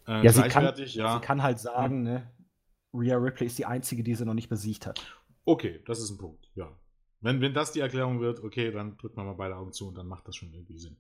äh, 0.07 0.25
ja, 0.25 0.33
gleichwertig, 0.33 0.93
sie 0.93 0.99
kann, 0.99 1.07
ja. 1.07 1.15
Sie 1.15 1.27
kann 1.27 1.43
halt 1.43 1.59
sagen, 1.59 2.03
ne, 2.03 2.31
Rhea 2.95 3.17
Ripley 3.17 3.47
ist 3.47 3.59
die 3.59 3.67
einzige, 3.67 4.03
die 4.03 4.15
sie 4.15 4.25
noch 4.25 4.35
nicht 4.35 4.49
besiegt 4.49 4.87
hat. 4.87 5.05
Okay, 5.45 5.81
das 5.87 6.01
ist 6.01 6.11
ein 6.11 6.19
Punkt, 6.19 6.49
ja. 6.55 6.71
Wenn, 7.21 7.41
wenn 7.41 7.55
das 7.55 7.73
die 7.73 7.81
Erklärung 7.81 8.21
wird, 8.21 8.41
okay, 8.43 8.71
dann 8.71 8.97
drückt 8.99 9.17
man 9.17 9.27
mal 9.27 9.35
beide 9.35 9.57
Augen 9.57 9.73
zu 9.73 9.89
und 9.89 9.97
dann 9.97 10.07
macht 10.07 10.29
das 10.29 10.37
schon 10.37 10.53
irgendwie 10.53 10.79
Sinn. 10.79 10.97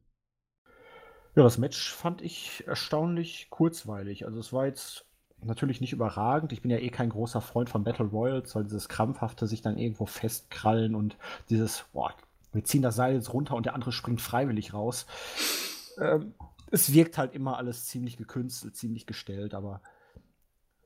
Ja, 1.36 1.42
das 1.42 1.58
Match 1.58 1.92
fand 1.92 2.22
ich 2.22 2.66
erstaunlich 2.66 3.48
kurzweilig. 3.50 4.24
Also 4.24 4.40
es 4.40 4.54
war 4.54 4.64
jetzt 4.64 5.04
natürlich 5.42 5.82
nicht 5.82 5.92
überragend. 5.92 6.50
Ich 6.52 6.62
bin 6.62 6.70
ja 6.70 6.78
eh 6.78 6.88
kein 6.88 7.10
großer 7.10 7.42
Freund 7.42 7.68
von 7.68 7.84
Battle 7.84 8.06
Royals, 8.06 8.54
weil 8.54 8.64
dieses 8.64 8.88
krampfhafte 8.88 9.46
sich 9.46 9.60
dann 9.60 9.76
irgendwo 9.76 10.06
festkrallen 10.06 10.94
und 10.94 11.18
dieses, 11.50 11.84
boah, 11.92 12.14
wir 12.52 12.64
ziehen 12.64 12.80
das 12.80 12.96
Seil 12.96 13.14
jetzt 13.14 13.34
runter 13.34 13.54
und 13.54 13.66
der 13.66 13.74
andere 13.74 13.92
springt 13.92 14.22
freiwillig 14.22 14.72
raus. 14.72 15.06
Ähm, 15.98 16.32
es 16.70 16.94
wirkt 16.94 17.18
halt 17.18 17.34
immer 17.34 17.58
alles 17.58 17.84
ziemlich 17.84 18.16
gekünstelt, 18.16 18.74
ziemlich 18.74 19.06
gestellt, 19.06 19.52
aber 19.52 19.82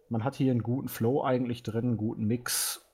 man 0.09 0.24
hat 0.24 0.34
hier 0.34 0.51
einen 0.51 0.64
guten 0.64 0.88
Flow 0.88 1.22
eigentlich 1.22 1.62
drin, 1.62 1.84
einen 1.84 1.96
guten 1.96 2.24
Mix. 2.24 2.84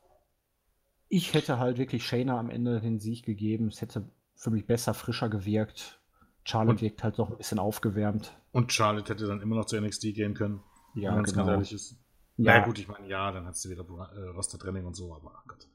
Ich 1.09 1.33
hätte 1.33 1.59
halt 1.59 1.79
wirklich 1.79 2.07
Shayna 2.07 2.39
am 2.39 2.51
Ende 2.51 2.83
den 2.83 3.01
Sieg 3.01 3.25
gegeben. 3.25 3.69
Es 3.69 3.81
hätte 3.81 4.11
für 4.35 4.51
mich 4.51 4.67
besser, 4.67 4.93
frischer 4.93 5.31
gewirkt. 5.31 5.99
Charlotte 6.47 6.77
und, 6.77 6.83
wirkt 6.83 7.03
halt 7.03 7.19
noch 7.19 7.31
ein 7.31 7.37
bisschen 7.37 7.59
aufgewärmt. 7.59 8.37
Und 8.53 8.73
Charlotte 8.73 9.13
hätte 9.13 9.27
dann 9.27 9.41
immer 9.41 9.57
noch 9.57 9.65
zu 9.65 9.81
NXT 9.81 10.15
gehen 10.15 10.35
können. 10.35 10.61
Ja, 10.95 11.15
wenn 11.17 11.25
genau. 11.25 11.49
ehrlich 11.49 11.73
ist. 11.73 11.99
Ja. 12.37 12.59
ja, 12.59 12.65
gut, 12.65 12.79
ich 12.79 12.87
meine, 12.87 13.09
ja, 13.09 13.33
dann 13.33 13.47
hat 13.47 13.57
sie 13.57 13.71
wieder 13.71 13.83
äh, 13.83 14.29
Roster-Training 14.29 14.85
und 14.85 14.95
so, 14.95 15.15
aber 15.15 15.33
ach 15.37 15.45
Gott. 15.49 15.69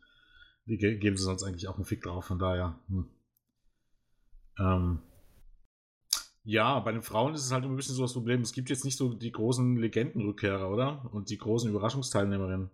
Die 0.65 0.77
ge 0.77 0.97
geben 0.97 1.17
sie 1.17 1.23
sonst 1.23 1.43
eigentlich 1.43 1.67
auch 1.67 1.75
einen 1.75 1.85
Fick 1.85 2.03
drauf, 2.03 2.25
von 2.25 2.39
daher. 2.39 2.79
Hm. 2.87 3.09
Ähm, 4.59 4.99
ja, 6.43 6.79
bei 6.79 6.91
den 6.91 7.01
Frauen 7.01 7.33
ist 7.33 7.45
es 7.45 7.51
halt 7.51 7.65
immer 7.65 7.73
ein 7.73 7.77
bisschen 7.77 7.95
so 7.95 8.03
das 8.03 8.13
Problem. 8.13 8.41
Es 8.41 8.53
gibt 8.53 8.69
jetzt 8.69 8.85
nicht 8.85 8.97
so 8.97 9.13
die 9.13 9.31
großen 9.31 9.75
Legendenrückkehrer, 9.75 10.69
oder? 10.69 11.09
Und 11.11 11.29
die 11.29 11.37
großen 11.37 11.69
Überraschungsteilnehmerinnen. 11.69 12.69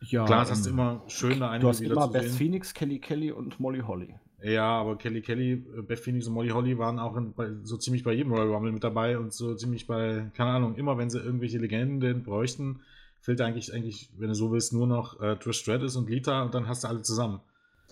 Ja, 0.00 0.24
Klar, 0.24 0.40
das 0.40 0.52
hast 0.52 0.66
du 0.66 0.70
ähm, 0.70 0.78
immer 0.78 1.02
schön 1.08 1.40
da 1.40 1.50
einige 1.50 1.62
Du 1.62 1.68
hast 1.68 1.80
immer 1.80 2.08
Beth 2.08 2.22
sehen. 2.22 2.32
Phoenix, 2.32 2.72
Kelly 2.74 2.98
Kelly 2.98 3.30
und 3.30 3.60
Molly 3.60 3.80
Holly. 3.80 4.18
Ja, 4.42 4.80
aber 4.80 4.96
Kelly 4.96 5.22
Kelly, 5.22 5.52
äh, 5.52 5.82
Beth 5.82 6.00
Phoenix 6.00 6.26
und 6.26 6.34
Molly 6.34 6.50
Holly 6.50 6.76
waren 6.78 6.98
auch 6.98 7.16
in, 7.16 7.32
bei, 7.32 7.50
so 7.62 7.76
ziemlich 7.76 8.02
bei 8.02 8.12
jedem 8.12 8.32
Royal 8.32 8.48
Rumble 8.48 8.72
mit 8.72 8.82
dabei 8.82 9.18
und 9.18 9.32
so 9.32 9.54
ziemlich 9.54 9.86
bei, 9.86 10.30
keine 10.34 10.50
Ahnung, 10.50 10.74
immer 10.74 10.98
wenn 10.98 11.10
sie 11.10 11.20
irgendwelche 11.20 11.58
Legenden 11.58 12.24
bräuchten, 12.24 12.80
fehlt 13.20 13.40
eigentlich, 13.40 13.72
eigentlich, 13.72 14.10
wenn 14.18 14.28
du 14.28 14.34
so 14.34 14.50
willst, 14.50 14.72
nur 14.72 14.86
noch 14.86 15.20
äh, 15.20 15.36
Trish 15.36 15.58
Stratus 15.58 15.94
und 15.96 16.10
Lita 16.10 16.42
und 16.42 16.54
dann 16.54 16.66
hast 16.66 16.82
du 16.82 16.88
alle 16.88 17.02
zusammen. 17.02 17.40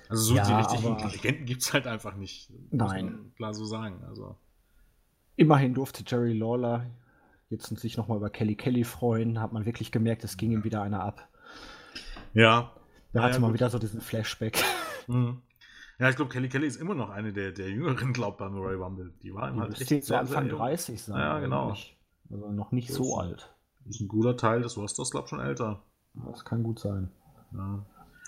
Also 0.08 0.24
so 0.24 0.34
ja, 0.34 0.44
die 0.44 0.52
richtigen 0.54 0.98
Legenden 1.10 1.46
gibt 1.46 1.62
es 1.62 1.72
halt 1.72 1.86
einfach 1.86 2.16
nicht. 2.16 2.50
Nein. 2.70 3.32
klar 3.36 3.54
so 3.54 3.64
sagen. 3.64 4.02
Also. 4.08 4.36
Immerhin 5.36 5.72
durfte 5.72 6.02
Jerry 6.04 6.32
Lawler 6.32 6.86
jetzt 7.48 7.66
sich 7.78 7.96
nochmal 7.96 8.16
über 8.16 8.28
Kelly 8.28 8.56
Kelly 8.56 8.82
freuen. 8.82 9.40
Hat 9.40 9.52
man 9.52 9.66
wirklich 9.66 9.92
gemerkt, 9.92 10.24
es 10.24 10.36
ging 10.36 10.50
ihm 10.50 10.64
wieder 10.64 10.82
einer 10.82 11.02
ab. 11.02 11.28
Ja. 12.34 12.72
Da 13.12 13.22
hatte 13.22 13.34
ja, 13.34 13.40
man 13.40 13.54
wieder 13.54 13.70
so 13.70 13.78
diesen 13.78 14.00
Flashback. 14.00 14.64
Mhm. 15.06 15.42
Ja, 16.00 16.08
ich 16.08 16.16
glaube, 16.16 16.30
Kelly 16.30 16.48
Kelly 16.48 16.66
ist 16.66 16.80
immer 16.80 16.94
noch 16.94 17.10
eine 17.10 17.30
der, 17.30 17.52
der 17.52 17.68
jüngeren, 17.68 18.12
glaubt 18.14 18.38
beim 18.38 18.56
Royal 18.56 18.82
Rumble. 18.82 19.12
Die 19.22 19.34
war 19.34 19.52
die 19.52 19.60
halt 19.60 19.78
echt 19.78 20.04
so 20.04 20.16
Anfang 20.16 20.48
30 20.48 21.02
sein. 21.02 21.18
Ja, 21.18 21.38
genau. 21.40 21.76
Also 22.30 22.50
noch 22.50 22.72
nicht 22.72 22.90
so 22.90 23.18
alt. 23.18 23.54
Ist 23.86 24.00
ein 24.00 24.08
guter 24.08 24.36
Teil 24.36 24.62
des 24.62 24.78
Rosters, 24.78 25.10
glaube 25.10 25.26
ich, 25.26 25.30
schon 25.30 25.40
älter. 25.40 25.82
Das 26.14 26.44
kann 26.44 26.62
gut 26.62 26.78
sein. 26.78 27.10
Ja. 27.52 27.84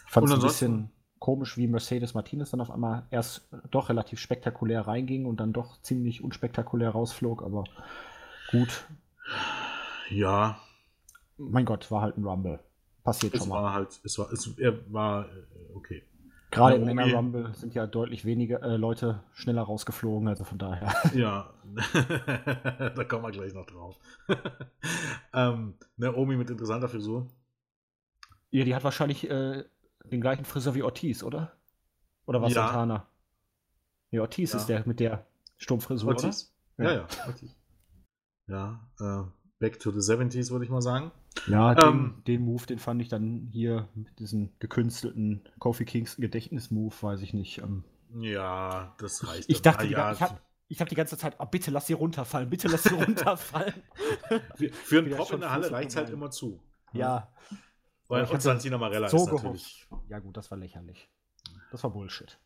Ich 0.07 0.12
fand 0.12 0.29
es 0.29 0.35
ein 0.35 0.41
bisschen 0.41 0.91
komisch, 1.18 1.57
wie 1.57 1.66
Mercedes 1.66 2.12
Martinez 2.12 2.51
dann 2.51 2.61
auf 2.61 2.70
einmal 2.70 3.07
erst 3.11 3.49
doch 3.70 3.89
relativ 3.89 4.18
spektakulär 4.18 4.83
reinging 4.83 5.25
und 5.25 5.39
dann 5.39 5.55
doch 5.55 5.81
ziemlich 5.81 6.23
unspektakulär 6.23 6.91
rausflog, 6.91 7.43
aber 7.43 7.64
gut. 8.51 8.85
Ja. 10.11 10.59
Mein 11.39 11.64
Gott, 11.64 11.91
war 11.91 12.03
halt 12.03 12.18
ein 12.18 12.25
Rumble. 12.25 12.61
Passiert 13.03 13.35
es 13.35 13.41
schon 13.41 13.49
mal. 13.49 13.62
War 13.62 13.73
halt, 13.73 14.01
es 14.05 14.18
war, 14.18 14.31
es, 14.31 14.59
er 14.59 14.93
war 14.93 15.27
äh, 15.27 15.75
okay. 15.75 16.03
Gerade 16.53 16.76
im 16.76 16.84
Männer 16.84 17.11
Rumble 17.14 17.55
sind 17.55 17.74
ja 17.74 17.86
deutlich 17.86 18.26
weniger 18.26 18.62
äh, 18.62 18.76
Leute 18.76 19.20
schneller 19.32 19.62
rausgeflogen, 19.62 20.28
also 20.28 20.44
von 20.44 20.59
daher. 20.59 20.92
Ja, 21.14 21.50
da 22.94 23.05
kommen 23.05 23.24
wir 23.24 23.30
gleich 23.30 23.55
noch 23.55 23.64
drauf. 23.64 23.98
ähm, 25.32 25.74
Naomi 25.96 26.36
mit 26.36 26.50
interessanter 26.50 26.88
Frisur. 26.88 27.26
Ja, 28.50 28.64
die 28.64 28.74
hat 28.74 28.84
wahrscheinlich 28.84 29.28
äh, 29.30 29.64
den 30.05 30.20
gleichen 30.20 30.44
Friseur 30.44 30.74
wie 30.74 30.82
Ortiz, 30.82 31.22
oder? 31.22 31.53
Oder 32.26 32.42
was 32.42 32.53
ja. 32.53 32.66
Santana? 32.66 33.07
Nee, 34.11 34.20
Ortiz 34.20 34.53
ja. 34.53 34.59
ist 34.59 34.66
der 34.66 34.86
mit 34.86 35.00
der 35.00 35.24
Sturmfrisur, 35.57 36.11
Ortiz. 36.11 36.53
oder? 36.76 36.84
Ja, 36.84 36.96
ja, 36.96 37.07
ja 37.16 37.26
Ortiz. 37.26 37.57
Ja, 38.46 38.80
äh, 39.00 39.41
back 39.62 39.78
to 39.78 39.92
the 39.92 40.00
70s, 40.00 40.50
würde 40.50 40.64
ich 40.64 40.70
mal 40.72 40.82
sagen. 40.82 41.12
Ja, 41.46 41.74
den, 41.76 41.88
ähm, 41.88 42.22
den, 42.26 42.42
Move, 42.42 42.66
den 42.66 42.80
fand 42.80 43.00
ich 43.00 43.08
dann 43.08 43.48
hier 43.52 43.88
mit 43.94 44.18
diesem 44.18 44.50
gekünstelten 44.58 45.48
Kofi 45.60 45.84
Kingston 45.84 46.20
Gedächtnis-Move, 46.20 46.92
weiß 47.00 47.22
ich 47.22 47.32
nicht. 47.32 47.58
Ähm, 47.58 47.84
ja, 48.18 48.92
das 48.98 49.26
reicht. 49.26 49.48
Ich, 49.48 49.56
ich 49.56 49.62
dachte, 49.62 49.86
ja, 49.86 50.12
ich 50.12 50.20
habe 50.20 50.40
ich 50.66 50.80
hab 50.80 50.88
die 50.88 50.96
ganze 50.96 51.16
Zeit, 51.16 51.36
oh, 51.38 51.46
bitte 51.46 51.70
lass 51.70 51.86
sie 51.86 51.92
runterfallen, 51.92 52.50
bitte 52.50 52.66
lass 52.66 52.82
sie 52.82 52.94
runterfallen. 52.94 53.74
für, 54.56 54.68
für 54.70 54.98
einen 54.98 55.16
Pop 55.16 55.32
in 55.32 55.40
der 55.40 55.52
Halle 55.52 55.70
reicht 55.70 55.90
es 55.90 55.96
halt 55.96 56.10
immer 56.10 56.30
zu. 56.32 56.60
Ja. 56.92 57.32
Weil 58.08 58.24
und 58.24 58.42
Santina 58.42 58.78
Marella 58.78 59.08
so 59.08 59.18
ist 59.18 59.32
natürlich. 59.32 59.86
Gehofft. 59.88 60.10
Ja, 60.10 60.18
gut, 60.18 60.36
das 60.36 60.50
war 60.50 60.58
lächerlich. 60.58 61.08
Das 61.70 61.84
war 61.84 61.90
Bullshit. 61.90 62.36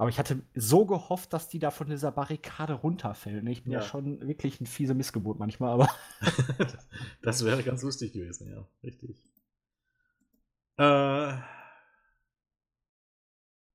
Aber 0.00 0.08
ich 0.08 0.18
hatte 0.18 0.40
so 0.54 0.86
gehofft, 0.86 1.34
dass 1.34 1.50
die 1.50 1.58
da 1.58 1.70
von 1.70 1.90
dieser 1.90 2.10
Barrikade 2.10 2.72
runterfällt. 2.72 3.46
Ich 3.48 3.64
bin 3.64 3.72
ja, 3.74 3.80
ja 3.80 3.84
schon 3.84 4.26
wirklich 4.26 4.58
ein 4.58 4.64
fiese 4.64 4.94
Missgeburt 4.94 5.38
manchmal, 5.38 5.72
aber. 5.72 5.90
das 7.22 7.44
wäre 7.44 7.62
ganz 7.62 7.82
lustig 7.82 8.14
gewesen, 8.14 8.48
ja, 8.50 8.66
richtig. 8.82 9.14
Äh, 10.78 11.34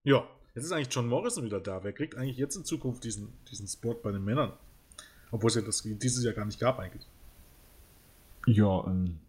ja, 0.02 0.28
jetzt 0.56 0.64
ist 0.64 0.72
eigentlich 0.72 0.92
John 0.92 1.08
Morrison 1.08 1.46
wieder 1.46 1.60
da. 1.60 1.84
Wer 1.84 1.94
kriegt 1.94 2.16
eigentlich 2.16 2.38
jetzt 2.38 2.56
in 2.56 2.66
Zukunft 2.66 3.04
diesen, 3.04 3.32
diesen 3.52 3.68
Spot 3.68 3.94
bei 3.94 4.12
den 4.12 4.24
Männern? 4.24 4.54
Obwohl 5.30 5.50
es 5.50 5.56
ja 5.56 5.62
das 5.62 5.84
dieses 5.84 6.24
Jahr 6.24 6.34
gar 6.34 6.46
nicht 6.46 6.60
gab, 6.60 6.80
eigentlich. 6.80 7.06
Ja, 8.48 8.84
ähm. 8.88 9.20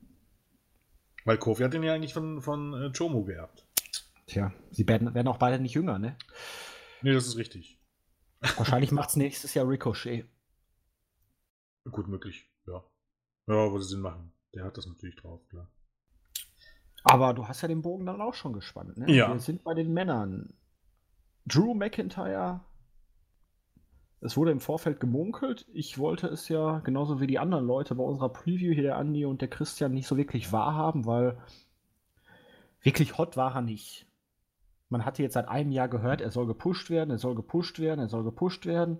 Weil 1.27 1.37
Kofi 1.37 1.63
hat 1.63 1.75
den 1.75 1.83
ja 1.83 1.93
eigentlich 1.93 2.15
von, 2.15 2.41
von 2.41 2.73
äh, 2.73 2.91
Chomo 2.97 3.23
geerbt. 3.25 3.67
Tja, 4.29 4.51
sie 4.71 4.89
werden, 4.89 5.13
werden 5.13 5.29
auch 5.29 5.37
beide 5.37 5.63
nicht 5.63 5.75
jünger, 5.75 5.99
ne? 5.99 6.17
Nee, 7.03 7.13
das 7.13 7.27
ist 7.27 7.37
richtig. 7.37 7.79
Wahrscheinlich 8.57 8.93
macht 8.93 9.11
es 9.11 9.17
nächstes 9.17 9.55
Jahr 9.55 9.69
Ricochet. 9.69 10.27
Gut 11.91 12.09
möglich, 12.09 12.51
ja. 12.67 12.85
Ja, 13.47 13.71
würde 13.71 13.85
Sinn 13.85 14.01
machen. 14.01 14.33
Der 14.55 14.65
hat 14.65 14.77
das 14.77 14.87
natürlich 14.87 15.17
drauf, 15.17 15.47
klar. 15.49 15.71
Aber 17.05 17.35
du 17.35 17.47
hast 17.47 17.63
ja 17.63 17.69
den 17.69 17.83
Bogen 17.83 18.07
dann 18.07 18.21
auch 18.21 18.35
schon 18.35 18.53
gespannt, 18.53 18.97
ne? 18.97 19.11
Ja. 19.13 19.33
Wir 19.33 19.39
sind 19.39 19.63
bei 19.63 19.75
den 19.75 19.93
Männern. 19.93 20.55
Drew 21.47 21.75
McIntyre. 21.75 22.65
Es 24.21 24.37
wurde 24.37 24.51
im 24.51 24.59
Vorfeld 24.61 24.99
gemunkelt. 24.99 25.67
Ich 25.73 25.99
wollte 25.99 26.27
es 26.27 26.49
ja 26.49 26.81
genauso 26.81 27.21
wie 27.21 27.29
die 27.29 27.39
anderen 27.39 27.65
Leute 27.65 27.95
bei 27.95 28.03
unserer 28.03 28.31
Preview 28.31 28.73
hier, 28.73 28.83
der 28.83 28.97
Andi 28.97 29.25
und 29.25 29.41
der 29.41 29.49
Christian, 29.49 29.93
nicht 29.93 30.09
so 30.09 30.17
wirklich 30.17 30.51
wahrhaben, 30.51 31.07
weil 31.07 31.41
wirklich 32.83 33.19
hot 33.19 33.37
war 33.37 33.55
er 33.55 33.63
nicht 33.63 34.06
man 34.89 35.05
hatte 35.05 35.23
jetzt 35.23 35.35
seit 35.35 35.49
einem 35.49 35.73
Jahr 35.73 35.89
gehört, 35.89 36.21
er 36.21 36.31
soll 36.31 36.47
gepusht 36.47 36.91
werden, 36.91 37.11
er 37.11 37.19
soll 37.19 37.35
gepusht 37.35 37.79
werden, 37.79 38.01
er 38.01 38.09
soll 38.09 38.25
gepusht 38.25 38.67
werden. 38.67 38.99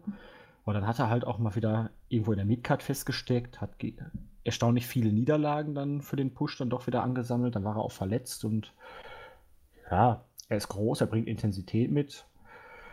Und 0.65 0.75
dann 0.75 0.87
hat 0.87 0.99
er 0.99 1.09
halt 1.09 1.25
auch 1.25 1.39
mal 1.39 1.55
wieder 1.55 1.91
irgendwo 2.09 2.33
in 2.33 2.39
der 2.39 2.47
Midcard 2.47 2.83
festgesteckt, 2.83 3.61
hat 3.61 3.77
erstaunlich 4.43 4.87
viele 4.87 5.13
Niederlagen 5.13 5.75
dann 5.75 6.03
für 6.03 6.17
den 6.17 6.35
Push 6.35 6.59
dann 6.59 6.71
doch 6.71 6.87
wieder 6.87 7.03
angesammelt. 7.03 7.55
Dann 7.55 7.65
war 7.65 7.77
er 7.77 7.83
auch 7.83 7.93
verletzt 7.93 8.45
und 8.45 8.73
ja, 9.91 10.25
er 10.49 10.57
ist 10.57 10.69
groß, 10.69 11.01
er 11.01 11.07
bringt 11.07 11.29
Intensität 11.29 11.91
mit. 11.91 12.27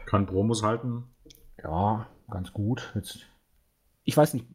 Kann 0.06 0.26
Promos 0.26 0.64
halten. 0.64 1.04
Ja, 1.64 2.08
ganz 2.30 2.54
gut. 2.54 2.91
Jetzt, 2.96 3.26
ich 4.04 4.16
weiß 4.16 4.34
nicht, 4.34 4.46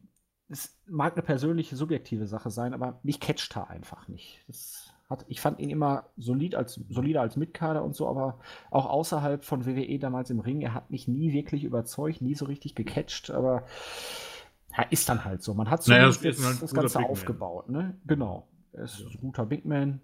es 0.49 0.77
mag 0.87 1.13
eine 1.13 1.23
persönliche, 1.23 1.75
subjektive 1.75 2.27
Sache 2.27 2.49
sein, 2.49 2.73
aber 2.73 2.99
mich 3.03 3.19
catcht 3.19 3.55
er 3.55 3.69
einfach 3.69 4.07
nicht. 4.07 4.43
Das 4.47 4.93
hat, 5.09 5.25
ich 5.27 5.41
fand 5.41 5.59
ihn 5.59 5.69
immer 5.69 6.05
solid 6.17 6.55
als, 6.55 6.79
solider 6.89 7.21
als 7.21 7.35
Mitkader 7.35 7.83
und 7.83 7.95
so, 7.95 8.07
aber 8.07 8.39
auch 8.69 8.85
außerhalb 8.85 9.43
von 9.43 9.65
WWE 9.65 9.97
damals 9.97 10.29
im 10.29 10.39
Ring, 10.39 10.61
er 10.61 10.73
hat 10.73 10.91
mich 10.91 11.07
nie 11.07 11.33
wirklich 11.33 11.63
überzeugt, 11.63 12.21
nie 12.21 12.35
so 12.35 12.45
richtig 12.45 12.75
gecatcht, 12.75 13.31
aber 13.31 13.63
ja, 14.77 14.83
ist 14.83 15.09
dann 15.09 15.25
halt 15.25 15.41
so. 15.41 15.53
Man 15.55 15.69
hat 15.69 15.83
so 15.83 15.91
naja, 15.91 16.05
das, 16.05 16.21
das, 16.21 16.59
das 16.59 16.73
Ganze 16.73 16.99
aufgebaut, 16.99 17.69
ne? 17.69 17.97
Genau. 18.05 18.47
Er 18.71 18.83
ist 18.83 18.99
ja. 18.99 19.07
ein 19.07 19.17
guter 19.19 19.45
Big 19.47 19.65
Man. 19.65 20.01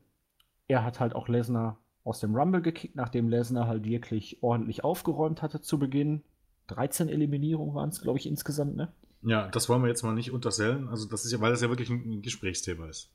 Er 0.67 0.83
hat 0.83 0.99
halt 0.99 1.15
auch 1.15 1.27
Lesnar 1.27 1.77
aus 2.03 2.19
dem 2.19 2.35
Rumble 2.35 2.61
gekickt, 2.61 2.95
nachdem 2.95 3.29
Lesnar 3.29 3.67
halt 3.67 3.85
wirklich 3.85 4.41
ordentlich 4.41 4.83
aufgeräumt 4.83 5.43
hatte 5.43 5.61
zu 5.61 5.77
Beginn. 5.77 6.23
13 6.67 7.09
Eliminierungen 7.09 7.75
waren 7.75 7.89
es, 7.89 8.01
glaube 8.01 8.17
ich, 8.17 8.25
insgesamt, 8.25 8.75
ne? 8.75 8.91
Ja, 9.21 9.47
das 9.49 9.69
wollen 9.69 9.83
wir 9.83 9.87
jetzt 9.87 10.03
mal 10.03 10.13
nicht 10.13 10.31
untersellen. 10.31 10.87
Also, 10.89 11.07
das 11.07 11.25
ist 11.25 11.31
ja, 11.31 11.39
weil 11.41 11.51
das 11.51 11.61
ja 11.61 11.69
wirklich 11.69 11.89
ein 11.89 12.23
Gesprächsthema 12.23 12.87
ist. 12.87 13.11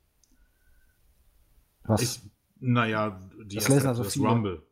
Was? 1.90 2.02
Ich, 2.02 2.20
naja, 2.60 3.20
die 3.44 3.56
das 3.56 3.68
erste 3.68 3.88
also 3.88 4.04
das 4.04 4.18
Rumble. 4.18 4.62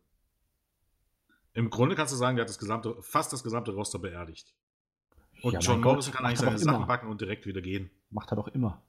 Im 1.54 1.70
Grunde 1.70 1.96
kannst 1.96 2.12
du 2.12 2.16
sagen, 2.16 2.36
der 2.36 2.44
hat 2.44 2.48
das 2.48 2.58
gesamte, 2.58 2.96
fast 3.00 3.32
das 3.32 3.42
gesamte 3.42 3.72
Roster 3.72 3.98
beerdigt. 3.98 4.54
Und 5.42 5.54
ja, 5.54 5.60
John 5.60 5.80
Morrison 5.80 6.12
kann 6.12 6.24
eigentlich 6.24 6.40
seine 6.40 6.58
Sachen 6.58 6.86
backen 6.86 7.08
und 7.08 7.20
direkt 7.20 7.46
wieder 7.46 7.60
gehen. 7.60 7.90
Macht 8.10 8.32
er 8.32 8.36
doch 8.36 8.48
immer. 8.48 8.82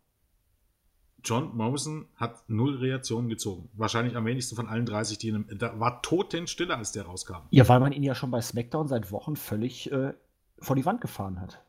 John 1.23 1.55
Morrison 1.55 2.07
hat 2.15 2.43
null 2.47 2.77
Reaktionen 2.77 3.27
gezogen. 3.27 3.69
Wahrscheinlich 3.73 4.15
am 4.15 4.25
wenigsten 4.25 4.55
von 4.55 4.67
allen 4.67 4.85
30, 4.85 5.17
die 5.17 5.29
in 5.29 5.35
einem, 5.35 5.57
da 5.57 5.79
war 5.79 6.01
totenstille, 6.01 6.75
als 6.75 6.91
der 6.91 7.03
rauskam. 7.05 7.47
Ja, 7.49 7.67
weil 7.67 7.79
man 7.79 7.91
ihn 7.91 8.03
ja 8.03 8.15
schon 8.15 8.31
bei 8.31 8.41
SmackDown 8.41 8.87
seit 8.87 9.11
Wochen 9.11 9.35
völlig 9.35 9.91
äh, 9.91 10.13
vor 10.59 10.75
die 10.75 10.85
Wand 10.85 11.01
gefahren 11.01 11.41
hat. 11.41 11.61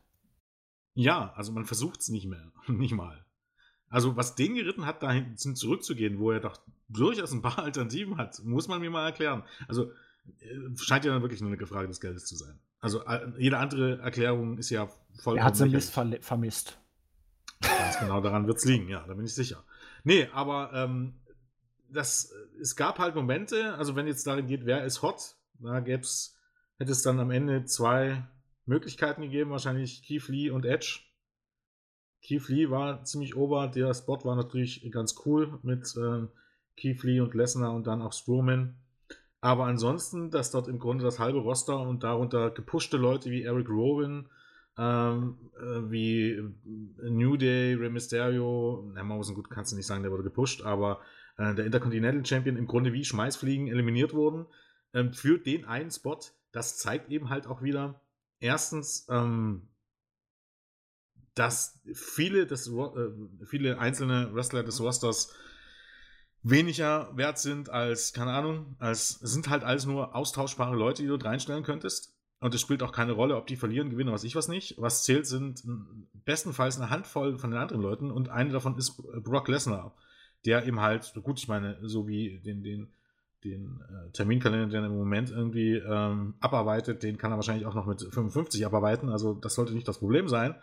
Ja, 0.93 1.33
also 1.35 1.51
man 1.51 1.65
versucht 1.65 2.01
es 2.01 2.09
nicht 2.09 2.27
mehr. 2.27 2.51
nicht 2.67 2.93
mal. 2.93 3.25
Also, 3.91 4.15
was 4.15 4.35
den 4.35 4.55
geritten 4.55 4.85
hat, 4.85 5.03
dahin 5.03 5.37
zurückzugehen, 5.37 6.17
wo 6.17 6.31
er 6.31 6.39
doch 6.39 6.59
durchaus 6.89 7.31
ein 7.31 7.41
paar 7.41 7.59
Alternativen 7.63 8.17
hat, 8.17 8.43
muss 8.43 8.67
man 8.67 8.81
mir 8.81 8.89
mal 8.89 9.05
erklären. 9.05 9.43
Also, 9.67 9.91
äh, 10.39 10.75
scheint 10.77 11.05
ja 11.05 11.13
dann 11.13 11.21
wirklich 11.21 11.41
nur 11.41 11.51
eine 11.51 11.67
Frage 11.67 11.87
des 11.87 12.01
Geldes 12.01 12.25
zu 12.25 12.35
sein. 12.35 12.57
Also, 12.79 13.05
äh, 13.05 13.31
jede 13.37 13.57
andere 13.57 13.99
Erklärung 13.99 14.57
ist 14.57 14.69
ja 14.69 14.89
voll. 15.21 15.37
Er 15.37 15.43
hat 15.43 15.57
sie 15.57 15.69
vermisst. 16.21 16.79
Ganz 17.61 17.99
genau 17.99 18.21
daran 18.21 18.47
wird 18.47 18.57
es 18.57 18.65
liegen, 18.65 18.89
ja, 18.89 19.05
da 19.05 19.13
bin 19.13 19.25
ich 19.25 19.35
sicher. 19.35 19.63
Nee, 20.03 20.27
aber 20.33 20.71
ähm, 20.73 21.13
das, 21.89 22.33
es 22.59 22.75
gab 22.75 22.97
halt 22.97 23.13
Momente, 23.13 23.75
also 23.75 23.95
wenn 23.95 24.07
jetzt 24.07 24.25
darin 24.25 24.47
geht, 24.47 24.65
wer 24.65 24.83
ist 24.83 25.01
hot, 25.01 25.35
da 25.59 25.79
gäb's, 25.79 26.35
hätte 26.79 26.91
es 26.91 27.03
dann 27.03 27.19
am 27.19 27.29
Ende 27.29 27.65
zwei 27.65 28.27
Möglichkeiten 28.65 29.21
gegeben, 29.21 29.51
wahrscheinlich 29.51 30.03
Keith 30.03 30.27
Lee 30.27 30.49
und 30.49 30.65
Edge. 30.65 31.01
Keith 32.21 32.47
Lee 32.49 32.69
war 32.69 33.03
ziemlich 33.03 33.35
ober, 33.35 33.67
der 33.67 33.93
Spot 33.93 34.19
war 34.23 34.35
natürlich 34.35 34.89
ganz 34.91 35.15
cool 35.25 35.59
mit 35.63 35.95
äh, 35.97 36.27
Keith 36.77 37.03
Lee 37.03 37.19
und 37.19 37.33
Lesnar 37.33 37.73
und 37.73 37.87
dann 37.87 38.01
auch 38.01 38.13
Strowman. 38.13 38.75
Aber 39.41 39.65
ansonsten, 39.65 40.29
dass 40.29 40.51
dort 40.51 40.67
im 40.67 40.77
Grunde 40.77 41.03
das 41.03 41.17
halbe 41.17 41.39
Roster 41.39 41.79
und 41.79 42.03
darunter 42.03 42.51
gepushte 42.51 42.97
Leute 42.97 43.31
wie 43.31 43.41
Eric 43.41 43.69
Rowan, 43.69 44.29
ähm, 44.77 45.37
äh, 45.59 45.91
wie 45.91 46.29
äh, 46.31 47.09
New 47.09 47.37
Day, 47.37 47.73
Rey 47.73 47.89
Mysterio, 47.89 48.89
na, 48.93 49.01
gut, 49.03 49.49
kannst 49.49 49.71
du 49.71 49.75
nicht 49.75 49.87
sagen, 49.87 50.03
der 50.03 50.11
wurde 50.11 50.23
gepusht, 50.23 50.63
aber 50.63 51.01
äh, 51.37 51.55
der 51.55 51.65
Intercontinental 51.65 52.25
Champion 52.25 52.55
im 52.55 52.67
Grunde 52.67 52.93
wie 52.93 53.03
Schmeißfliegen 53.03 53.67
eliminiert 53.67 54.13
wurden 54.13 54.45
ähm, 54.93 55.11
für 55.11 55.39
den 55.39 55.65
einen 55.65 55.89
Spot. 55.89 56.19
Das 56.51 56.77
zeigt 56.77 57.09
eben 57.09 57.29
halt 57.29 57.47
auch 57.47 57.63
wieder, 57.63 57.99
erstens, 58.39 59.07
ähm, 59.09 59.67
dass 61.35 61.79
viele, 61.93 62.45
des, 62.45 62.67
äh, 62.67 63.45
viele 63.45 63.79
einzelne 63.79 64.33
Wrestler 64.33 64.63
des 64.63 64.81
Rosters 64.81 65.33
weniger 66.43 67.15
wert 67.15 67.39
sind 67.39 67.69
als, 67.69 68.13
keine 68.13 68.31
Ahnung, 68.31 68.75
als 68.79 69.11
sind 69.11 69.49
halt 69.49 69.63
alles 69.63 69.85
nur 69.85 70.15
austauschbare 70.15 70.75
Leute, 70.75 71.03
die 71.03 71.07
du 71.07 71.15
reinstellen 71.15 71.63
könntest. 71.63 72.13
Und 72.39 72.55
es 72.55 72.61
spielt 72.61 72.81
auch 72.81 72.91
keine 72.91 73.11
Rolle, 73.11 73.35
ob 73.35 73.45
die 73.45 73.55
verlieren, 73.55 73.91
gewinnen, 73.91 74.11
was 74.11 74.23
ich 74.23 74.35
was 74.35 74.47
nicht. 74.47 74.75
Was 74.79 75.03
zählt, 75.03 75.27
sind 75.27 75.61
bestenfalls 76.25 76.77
eine 76.77 76.89
Handvoll 76.89 77.37
von 77.37 77.51
den 77.51 77.59
anderen 77.59 77.83
Leuten 77.83 78.09
und 78.09 78.29
eine 78.29 78.51
davon 78.51 78.77
ist 78.77 78.97
Brock 79.23 79.47
Lesnar, 79.47 79.93
der 80.45 80.65
eben 80.65 80.79
halt, 80.79 81.13
gut, 81.21 81.37
ich 81.37 81.47
meine, 81.47 81.77
so 81.83 82.07
wie 82.07 82.39
den, 82.39 82.63
den, 82.63 82.87
den 83.43 83.79
äh, 83.81 84.11
Terminkalender, 84.11 84.67
den 84.67 84.83
er 84.83 84.89
im 84.89 84.97
Moment 84.97 85.29
irgendwie 85.29 85.75
ähm, 85.75 86.33
abarbeitet, 86.39 87.03
den 87.03 87.19
kann 87.19 87.31
er 87.31 87.35
wahrscheinlich 87.35 87.67
auch 87.67 87.75
noch 87.75 87.85
mit 87.85 88.01
55 88.01 88.65
abarbeiten. 88.65 89.09
Also 89.09 89.35
das 89.35 89.53
sollte 89.53 89.73
nicht 89.73 89.87
das 89.87 89.99
Problem 89.99 90.27
sein. 90.27 90.55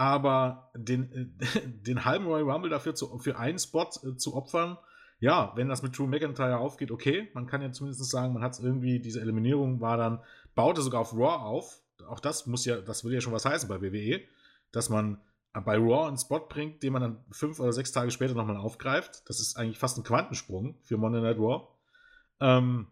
Aber 0.00 0.70
den, 0.74 1.36
den 1.86 2.06
halben 2.06 2.24
Royal 2.24 2.50
Rumble 2.50 2.70
dafür 2.70 2.94
zu, 2.94 3.18
für 3.18 3.36
einen 3.36 3.58
Spot 3.58 3.86
äh, 4.02 4.16
zu 4.16 4.34
opfern, 4.34 4.78
ja, 5.18 5.52
wenn 5.56 5.68
das 5.68 5.82
mit 5.82 5.98
Drew 5.98 6.06
McIntyre 6.06 6.56
aufgeht, 6.56 6.90
okay. 6.90 7.28
Man 7.34 7.46
kann 7.46 7.60
ja 7.60 7.70
zumindest 7.70 8.10
sagen, 8.10 8.32
man 8.32 8.42
hat 8.42 8.54
es 8.54 8.60
irgendwie, 8.60 8.98
diese 8.98 9.20
Eliminierung 9.20 9.82
war 9.82 9.98
dann, 9.98 10.20
baute 10.54 10.80
sogar 10.80 11.02
auf 11.02 11.12
Raw 11.12 11.44
auf. 11.44 11.82
Auch 12.08 12.18
das 12.18 12.46
muss 12.46 12.64
ja, 12.64 12.80
das 12.80 13.04
würde 13.04 13.16
ja 13.16 13.20
schon 13.20 13.34
was 13.34 13.44
heißen 13.44 13.68
bei 13.68 13.82
WWE, 13.82 14.22
dass 14.72 14.88
man 14.88 15.20
bei 15.52 15.76
Raw 15.76 16.08
einen 16.08 16.16
Spot 16.16 16.46
bringt, 16.48 16.82
den 16.82 16.94
man 16.94 17.02
dann 17.02 17.24
fünf 17.30 17.60
oder 17.60 17.74
sechs 17.74 17.92
Tage 17.92 18.10
später 18.10 18.32
nochmal 18.32 18.56
aufgreift. 18.56 19.28
Das 19.28 19.38
ist 19.38 19.58
eigentlich 19.58 19.78
fast 19.78 19.98
ein 19.98 20.04
Quantensprung 20.04 20.78
für 20.80 20.96
Monday 20.96 21.20
Night 21.20 21.36
Raw. 21.36 21.68
Ähm, 22.40 22.86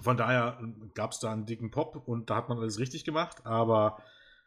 von 0.00 0.16
daher 0.16 0.62
gab 0.94 1.10
es 1.10 1.18
da 1.18 1.32
einen 1.32 1.46
dicken 1.46 1.72
Pop 1.72 2.06
und 2.06 2.30
da 2.30 2.36
hat 2.36 2.48
man 2.48 2.58
alles 2.58 2.78
richtig 2.78 3.04
gemacht, 3.04 3.44
aber 3.44 4.00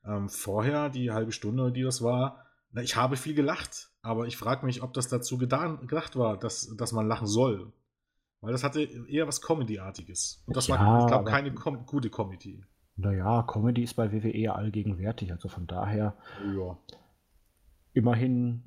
ähm, 0.05 0.29
vorher, 0.29 0.89
die 0.89 1.11
halbe 1.11 1.31
Stunde, 1.31 1.71
die 1.71 1.83
das 1.83 2.01
war, 2.01 2.45
na, 2.71 2.81
ich 2.81 2.95
habe 2.95 3.17
viel 3.17 3.33
gelacht, 3.33 3.89
aber 4.01 4.27
ich 4.27 4.37
frage 4.37 4.65
mich, 4.65 4.81
ob 4.81 4.93
das 4.93 5.07
dazu 5.07 5.37
gedan, 5.37 5.87
gedacht 5.87 6.15
war, 6.15 6.37
dass, 6.37 6.75
dass 6.77 6.91
man 6.91 7.07
lachen 7.07 7.27
soll. 7.27 7.71
Weil 8.39 8.53
das 8.53 8.63
hatte 8.63 8.81
eher 8.81 9.27
was 9.27 9.41
Comedy-artiges. 9.41 10.43
Und 10.47 10.55
das 10.55 10.67
ja, 10.67 10.79
war, 10.79 11.01
ich 11.01 11.07
glaube, 11.07 11.29
keine 11.29 11.53
Com 11.53 11.85
gute 11.85 12.09
Comedy. 12.09 12.63
Naja, 12.95 13.43
Comedy 13.43 13.83
ist 13.83 13.93
bei 13.95 14.11
WWE 14.11 14.53
allgegenwärtig, 14.55 15.31
also 15.31 15.47
von 15.47 15.67
daher. 15.67 16.15
Ja. 16.55 16.77
Immerhin 17.93 18.63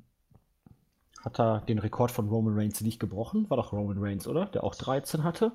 hat 1.23 1.39
er 1.39 1.61
den 1.61 1.79
Rekord 1.79 2.11
von 2.11 2.29
Roman 2.29 2.53
Reigns 2.55 2.81
nicht 2.81 2.99
gebrochen. 2.99 3.49
War 3.49 3.57
doch 3.57 3.73
Roman 3.73 3.97
Reigns, 3.97 4.27
oder? 4.27 4.45
Der 4.45 4.63
auch 4.63 4.75
13 4.75 5.23
hatte. 5.23 5.51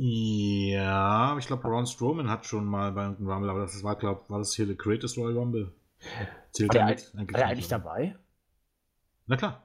Ja, 0.00 1.36
ich 1.38 1.48
glaube, 1.48 1.62
Braun 1.62 1.84
Strowman 1.84 2.30
hat 2.30 2.46
schon 2.46 2.64
mal 2.64 2.92
bei 2.92 3.04
einem 3.04 3.28
Rumble, 3.28 3.50
aber 3.50 3.62
das 3.62 3.82
war, 3.82 3.96
glaube 3.96 4.22
war 4.28 4.38
das 4.38 4.54
hier 4.54 4.64
der 4.64 4.76
Greatest 4.76 5.18
Royal 5.18 5.36
Rumble. 5.36 5.72
Zählt 6.52 6.72
war 6.72 6.86
der, 6.86 6.96
mit, 7.14 7.32
war 7.32 7.40
der 7.40 7.46
eigentlich 7.48 7.66
dabei? 7.66 8.16
Na 9.26 9.36
klar. 9.36 9.64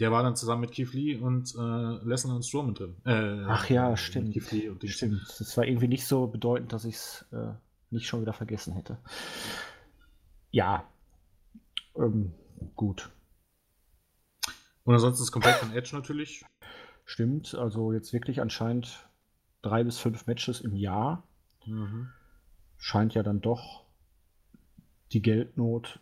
Der 0.00 0.10
war 0.10 0.24
dann 0.24 0.34
zusammen 0.34 0.62
mit 0.62 0.72
Keith 0.72 0.92
Lee 0.92 1.16
und 1.16 1.54
äh, 1.54 2.04
Lesnar 2.04 2.34
und 2.34 2.44
Strowman 2.44 2.74
drin. 2.74 2.96
Äh, 3.04 3.44
Ach 3.46 3.70
ja, 3.70 3.96
stimmt. 3.96 4.34
Keith 4.34 4.50
Lee 4.50 4.68
und 4.68 4.84
stimmt. 4.88 5.22
Das 5.38 5.56
war 5.56 5.64
irgendwie 5.64 5.88
nicht 5.88 6.06
so 6.06 6.26
bedeutend, 6.26 6.72
dass 6.72 6.84
ich 6.84 6.96
es 6.96 7.26
äh, 7.32 7.52
nicht 7.90 8.08
schon 8.08 8.20
wieder 8.20 8.32
vergessen 8.32 8.74
hätte. 8.74 8.98
Ja. 10.50 10.84
Ähm, 11.96 12.32
gut. 12.74 13.10
Und 14.82 14.94
ansonsten 14.94 15.22
ist 15.22 15.32
komplett 15.32 15.56
von 15.56 15.72
Edge 15.72 15.90
natürlich. 15.92 16.44
Stimmt, 17.04 17.54
also 17.54 17.92
jetzt 17.92 18.12
wirklich 18.12 18.40
anscheinend 18.40 19.07
drei 19.62 19.84
bis 19.84 19.98
fünf 19.98 20.26
Matches 20.26 20.60
im 20.60 20.74
Jahr. 20.74 21.22
Mhm. 21.66 22.08
Scheint 22.76 23.14
ja 23.14 23.22
dann 23.22 23.40
doch 23.40 23.84
die 25.12 25.22
Geldnot 25.22 26.00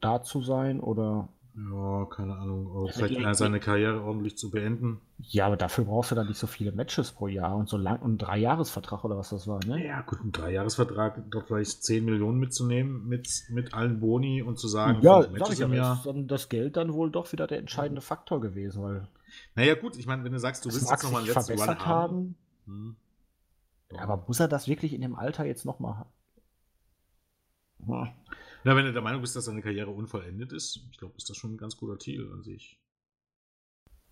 da 0.00 0.22
zu 0.22 0.42
sein 0.42 0.80
oder 0.80 1.28
ja, 1.56 2.04
keine 2.10 2.36
Ahnung. 2.36 2.66
Oder 2.66 2.92
vielleicht 2.92 3.18
ja, 3.18 3.32
seine 3.32 3.60
Karriere 3.60 4.02
ordentlich 4.02 4.36
zu 4.36 4.50
beenden. 4.50 5.00
Ja, 5.18 5.46
aber 5.46 5.56
dafür 5.56 5.84
brauchst 5.84 6.10
du 6.10 6.14
dann 6.14 6.26
nicht 6.26 6.38
so 6.38 6.46
viele 6.46 6.70
Matches 6.70 7.12
pro 7.12 7.28
Jahr 7.28 7.56
und 7.56 7.66
so 7.66 7.78
lang 7.78 8.02
und 8.02 8.14
ein 8.14 8.18
Dreijahresvertrag 8.18 9.04
oder 9.04 9.16
was 9.16 9.30
das 9.30 9.46
war, 9.46 9.64
ne? 9.64 9.82
Ja, 9.86 10.02
gut, 10.02 10.22
ein 10.22 10.32
Dreijahresvertrag, 10.32 11.30
doch 11.30 11.46
vielleicht 11.46 11.82
10 11.82 12.04
Millionen 12.04 12.38
mitzunehmen 12.38 13.08
mit, 13.08 13.44
mit 13.48 13.72
allen 13.72 14.00
Boni 14.00 14.42
und 14.42 14.58
zu 14.58 14.68
sagen, 14.68 15.00
ja, 15.00 15.22
sag 15.22 15.52
ich 15.52 15.58
ja, 15.58 15.94
ist 15.94 16.04
dann 16.04 16.28
das 16.28 16.50
Geld 16.50 16.76
dann 16.76 16.92
wohl 16.92 17.10
doch 17.10 17.32
wieder 17.32 17.46
der 17.46 17.58
entscheidende 17.58 18.02
Faktor 18.02 18.42
gewesen, 18.42 18.82
weil. 18.82 19.08
Naja, 19.54 19.74
gut, 19.74 19.96
ich 19.96 20.06
meine, 20.06 20.24
wenn 20.24 20.32
du 20.32 20.38
sagst, 20.38 20.64
du 20.64 20.72
willst 20.72 20.90
jetzt 20.90 21.02
nochmal 21.02 21.22
ein 21.22 21.28
letztes 21.28 21.60
Run 21.60 21.68
haben. 21.68 21.86
haben. 21.86 22.36
Hm. 22.66 22.96
Ja, 23.92 24.00
aber 24.00 24.24
muss 24.26 24.40
er 24.40 24.48
das 24.48 24.68
wirklich 24.68 24.92
in 24.92 25.00
dem 25.00 25.14
Alter 25.14 25.44
jetzt 25.44 25.64
nochmal 25.64 25.98
haben? 25.98 26.10
Hm. 27.84 28.08
Na, 28.64 28.74
wenn 28.74 28.84
du 28.84 28.92
der 28.92 29.02
Meinung 29.02 29.20
bist, 29.20 29.36
dass 29.36 29.44
deine 29.44 29.62
Karriere 29.62 29.90
unvollendet 29.90 30.52
ist, 30.52 30.80
ich 30.90 30.98
glaube, 30.98 31.14
ist 31.16 31.30
das 31.30 31.36
schon 31.36 31.54
ein 31.54 31.58
ganz 31.58 31.76
guter 31.76 31.98
Ziel 31.98 32.28
an 32.32 32.42
sich. 32.42 32.80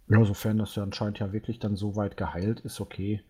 Ja, 0.06 0.22
sofern 0.24 0.58
das 0.58 0.74
ja 0.76 0.82
anscheinend 0.82 1.18
ja 1.18 1.32
wirklich 1.32 1.58
dann 1.58 1.76
so 1.76 1.96
weit 1.96 2.16
geheilt 2.16 2.60
ist, 2.60 2.80
okay. 2.80 3.24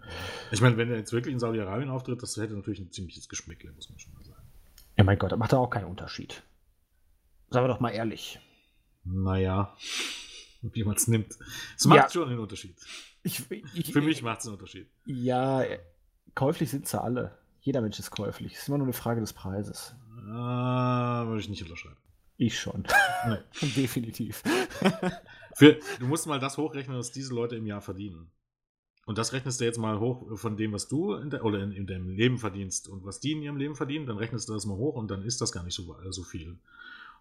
Ich 0.51 0.61
meine, 0.61 0.77
wenn 0.77 0.91
er 0.91 0.97
jetzt 0.97 1.13
wirklich 1.13 1.33
in 1.33 1.39
Saudi-Arabien 1.39 1.89
auftritt, 1.89 2.23
das 2.23 2.37
hätte 2.37 2.55
natürlich 2.55 2.81
ein 2.81 2.91
ziemliches 2.91 3.29
Geschmäckle, 3.29 3.73
muss 3.73 3.89
man 3.89 3.99
schon 3.99 4.13
mal 4.13 4.25
sagen. 4.25 4.43
Ja, 4.97 5.05
mein 5.05 5.19
Gott, 5.19 5.33
da 5.33 5.37
macht 5.37 5.53
er 5.53 5.61
auch 5.61 5.71
keinen 5.71 5.87
Unterschied. 5.87 6.43
Sagen 7.51 7.65
wir 7.65 7.69
doch 7.69 7.81
mal 7.81 7.91
ehrlich. 7.91 8.41
Naja, 9.05 9.77
wie 10.73 10.85
man 10.85 10.97
es 10.97 11.09
nimmt. 11.09 11.37
Es 11.77 11.85
macht 11.87 11.99
ja. 11.99 12.11
schon 12.11 12.29
einen 12.29 12.39
Unterschied. 12.39 12.77
Ich, 13.23 13.43
ich, 13.51 13.93
Für 13.93 14.03
mich 14.03 14.23
macht 14.23 14.41
es 14.41 14.47
einen 14.47 14.55
Unterschied. 14.55 14.89
Ja, 15.07 15.65
käuflich 16.35 16.71
sind 16.71 16.87
sie 16.87 17.01
alle. 17.01 17.37
Jeder 17.61 17.81
Mensch 17.81 17.99
ist 17.99 18.11
käuflich. 18.11 18.53
Es 18.53 18.61
ist 18.61 18.69
immer 18.69 18.79
nur 18.79 18.87
eine 18.87 18.93
Frage 18.93 19.21
des 19.21 19.33
Preises. 19.33 19.95
Ah, 20.29 21.25
würde 21.27 21.41
ich 21.41 21.49
nicht 21.49 21.63
unterschreiben. 21.63 21.97
Ich 22.37 22.59
schon. 22.59 22.85
Nee. 23.27 23.39
Definitiv. 23.77 24.43
Für, 25.55 25.79
du 26.01 26.07
musst 26.07 26.27
mal 26.27 26.41
das 26.41 26.59
hochrechnen, 26.59 26.99
was 26.99 27.13
diese 27.13 27.33
Leute 27.33 27.57
im 27.57 27.67
Jahr 27.67 27.81
verdienen. 27.81 28.31
Und 29.07 29.19
das 29.19 29.33
rechnest 29.33 29.61
du 29.61 29.65
jetzt 29.65 29.79
mal 29.79 30.01
hoch 30.01 30.37
von 30.39 30.57
dem, 30.57 30.73
was 30.73 30.89
du 30.89 31.15
in 31.15 31.31
der, 31.31 31.45
oder 31.45 31.63
in, 31.63 31.73
in, 31.73 31.87
deinem 31.87 32.09
Leben 32.09 32.39
verdienst 32.39 32.89
und 32.89 33.05
was 33.05 33.21
die 33.21 33.33
in 33.33 33.43
ihrem 33.43 33.59
Leben 33.59 33.77
verdienen, 33.77 34.07
dann 34.07 34.17
rechnest 34.17 34.49
du 34.49 34.55
das 34.55 34.65
mal 34.65 34.77
hoch 34.77 34.97
und 34.97 35.11
dann 35.11 35.23
ist 35.23 35.41
das 35.41 35.53
gar 35.53 35.63
nicht 35.63 35.75
so, 35.75 35.95
so 36.11 36.23
viel. 36.23 36.59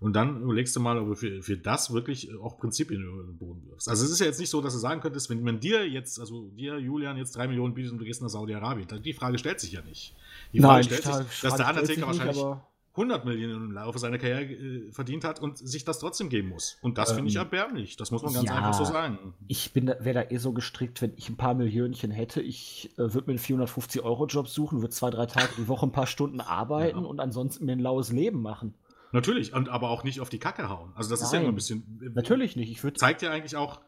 Und 0.04 0.14
dann 0.14 0.41
überlegst 0.41 0.76
du 0.76 0.82
mal, 0.82 0.99
ob 0.99 1.08
du 1.08 1.16
für, 1.16 1.41
für 1.41 1.56
das 1.56 1.93
wirklich 1.93 2.30
auch 2.36 2.58
Prinzipien 2.58 3.01
über 3.01 3.24
den 3.24 3.38
Boden 3.38 3.66
wirfst. 3.70 3.88
Also 3.88 4.04
es 4.04 4.12
ist 4.12 4.20
ja 4.20 4.26
jetzt 4.26 4.38
nicht 4.38 4.49
so, 4.49 4.60
dass 4.60 4.74
du 4.74 4.80
sagen 4.80 4.99
könntest, 4.99 5.30
wenn 5.30 5.41
man 5.41 5.62
dir 5.62 5.88
jetzt, 5.88 6.20
also 6.20 6.49
dir, 6.49 6.78
Julian, 6.78 7.16
jetzt 7.16 7.38
drei 7.38 7.47
Millionen 7.47 7.74
bietet 7.74 7.93
und 7.93 7.99
du 7.99 8.04
gehst 8.04 8.22
nach 8.22 8.28
Saudi-Arabien, 8.28 9.01
die 9.01 9.14
Frage 9.14 9.38
stellt 9.38 9.62
sich 9.62 9.72
ja 9.72 9.82
nicht. 9.82 10.14
Die 10.51 10.60
Frage 10.60 10.74
Nein, 10.74 10.84
stellt 10.84 11.04
sich, 11.04 11.41
dass 11.41 11.56
der 11.56 11.70
Undertaker 11.70 12.08
wahrscheinlich, 12.08 12.43
100 12.95 13.26
Millionen 13.26 13.56
im 13.56 13.72
Laufe 13.72 13.97
seiner 13.97 14.20
Karriere 14.20 14.43
äh, 14.43 14.91
verdient 14.91 15.24
hat 15.24 15.39
und 15.39 15.58
sich 15.58 15.84
das 15.84 15.99
trotzdem 15.99 16.30
geben 16.30 16.49
muss. 16.49 16.78
Und 16.82 16.99
das 16.99 17.10
ähm, 17.10 17.16
finde 17.16 17.32
ich 17.32 17.38
erbärmlich. 17.38 17.95
Das 17.95 18.12
muss 18.12 18.22
man 18.22 18.34
ganz 18.34 18.47
ja, 18.47 18.56
einfach 18.56 18.74
so 18.74 18.86
sagen. 18.86 19.34
Ich 19.47 19.74
wäre 19.74 20.14
da 20.14 20.24
eh 20.30 20.38
so 20.38 20.54
gestrickt, 20.54 21.01
wenn 21.01 21.14
ich 21.16 21.28
ein 21.30 21.38
paar 21.38 21.56
Millionchen 21.56 22.12
hätte. 22.12 22.41
Ich 22.41 22.91
äh, 22.95 23.14
würde 23.14 23.32
mir 23.32 23.39
einen 23.39 23.39
450-Euro-Job 23.39 24.47
suchen, 24.47 24.82
würde 24.82 24.93
zwei, 24.93 25.10
drei 25.10 25.26
Tage 25.26 25.49
die 25.58 25.68
Woche 25.68 25.88
ein 25.88 25.91
paar 25.91 26.06
Stunden 26.06 26.39
arbeiten 26.39 26.99
ja. 26.99 27.06
und 27.06 27.20
ansonsten 27.20 27.66
mir 27.66 27.72
ein 27.72 27.80
laues 27.80 28.12
Leben 28.12 28.41
machen. 28.41 28.76
Natürlich, 29.14 29.53
und 29.53 29.70
aber 29.70 29.89
auch 29.91 30.03
nicht 30.03 30.20
auf 30.20 30.30
die 30.30 30.39
Kacke 30.39 30.70
hauen. 30.70 30.91
Also 30.95 31.11
das 31.11 31.22
Nein, 31.22 31.28
ist 31.28 31.34
ja 31.34 31.39
immer 31.39 31.49
ein 31.49 31.55
bisschen. 31.55 32.01
Äh, 32.01 32.09
Natürlich 32.16 32.55
nicht. 32.55 32.72
Ich 32.72 32.93
zeigt 32.95 33.22
ja 33.22 33.30
eigentlich 33.30 33.55
auch, 33.55 33.80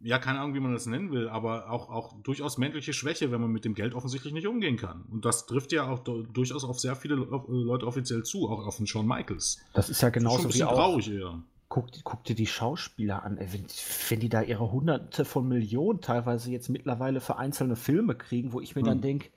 ja, 0.00 0.20
keine 0.20 0.38
Ahnung, 0.38 0.54
wie 0.54 0.60
man 0.60 0.72
das 0.72 0.86
nennen 0.86 1.10
will, 1.10 1.28
aber 1.28 1.70
auch, 1.70 1.90
auch 1.90 2.22
durchaus 2.22 2.58
männliche 2.58 2.92
Schwäche, 2.92 3.32
wenn 3.32 3.40
man 3.40 3.50
mit 3.50 3.64
dem 3.64 3.74
Geld 3.74 3.92
offensichtlich 3.92 4.32
nicht 4.32 4.46
umgehen 4.46 4.76
kann. 4.76 5.02
Und 5.10 5.24
das 5.24 5.46
trifft 5.46 5.72
ja 5.72 5.88
auch 5.90 5.98
durchaus 5.98 6.62
auf 6.62 6.78
sehr 6.78 6.94
viele 6.94 7.16
Leute 7.16 7.86
offiziell 7.86 8.22
zu, 8.22 8.48
auch 8.48 8.64
auf 8.64 8.76
den 8.76 8.86
Shawn 8.86 9.06
Michaels. 9.06 9.60
Das 9.74 9.90
ist 9.90 10.00
ja 10.00 10.10
genauso 10.10 10.44
das 10.44 10.54
ist 10.54 10.58
schon 10.60 10.68
ein 10.68 10.74
bisschen 10.74 10.82
traurig 10.82 11.10
eher. 11.10 11.42
Guck, 11.68 11.88
guck, 12.04 12.24
dir 12.24 12.36
die 12.36 12.46
Schauspieler 12.46 13.24
an, 13.24 13.36
wenn, 13.38 13.66
wenn, 14.08 14.20
die 14.20 14.28
da 14.28 14.40
ihre 14.42 14.72
Hunderte 14.72 15.24
von 15.24 15.46
Millionen 15.48 16.00
teilweise 16.00 16.50
jetzt 16.50 16.68
mittlerweile 16.68 17.20
für 17.20 17.36
einzelne 17.36 17.76
Filme 17.76 18.14
kriegen, 18.14 18.52
wo 18.52 18.60
ich 18.60 18.74
mir 18.76 18.82
hm. 18.82 18.88
dann 18.88 19.00
denke, 19.00 19.28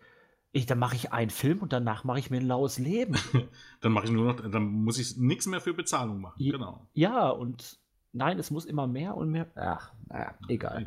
ich, 0.51 0.65
dann 0.65 0.79
mache 0.79 0.95
ich 0.95 1.13
einen 1.13 1.29
Film 1.29 1.59
und 1.59 1.73
danach 1.73 2.03
mache 2.03 2.19
ich 2.19 2.29
mir 2.29 2.37
ein 2.37 2.47
laues 2.47 2.77
Leben. 2.77 3.15
dann 3.81 3.91
mache 3.91 4.05
ich 4.05 4.11
nur 4.11 4.25
noch, 4.25 4.51
dann 4.51 4.63
muss 4.63 4.97
ich 4.97 5.17
nichts 5.17 5.45
mehr 5.45 5.61
für 5.61 5.73
Bezahlung 5.73 6.19
machen. 6.21 6.35
Ja, 6.37 6.51
genau. 6.51 6.87
Ja, 6.93 7.29
und 7.29 7.81
Nein, 8.13 8.39
es 8.39 8.51
muss 8.51 8.65
immer 8.65 8.87
mehr 8.87 9.15
und 9.15 9.29
mehr. 9.29 9.47
Ach, 9.55 9.93
naja, 10.09 10.33
egal. 10.49 10.85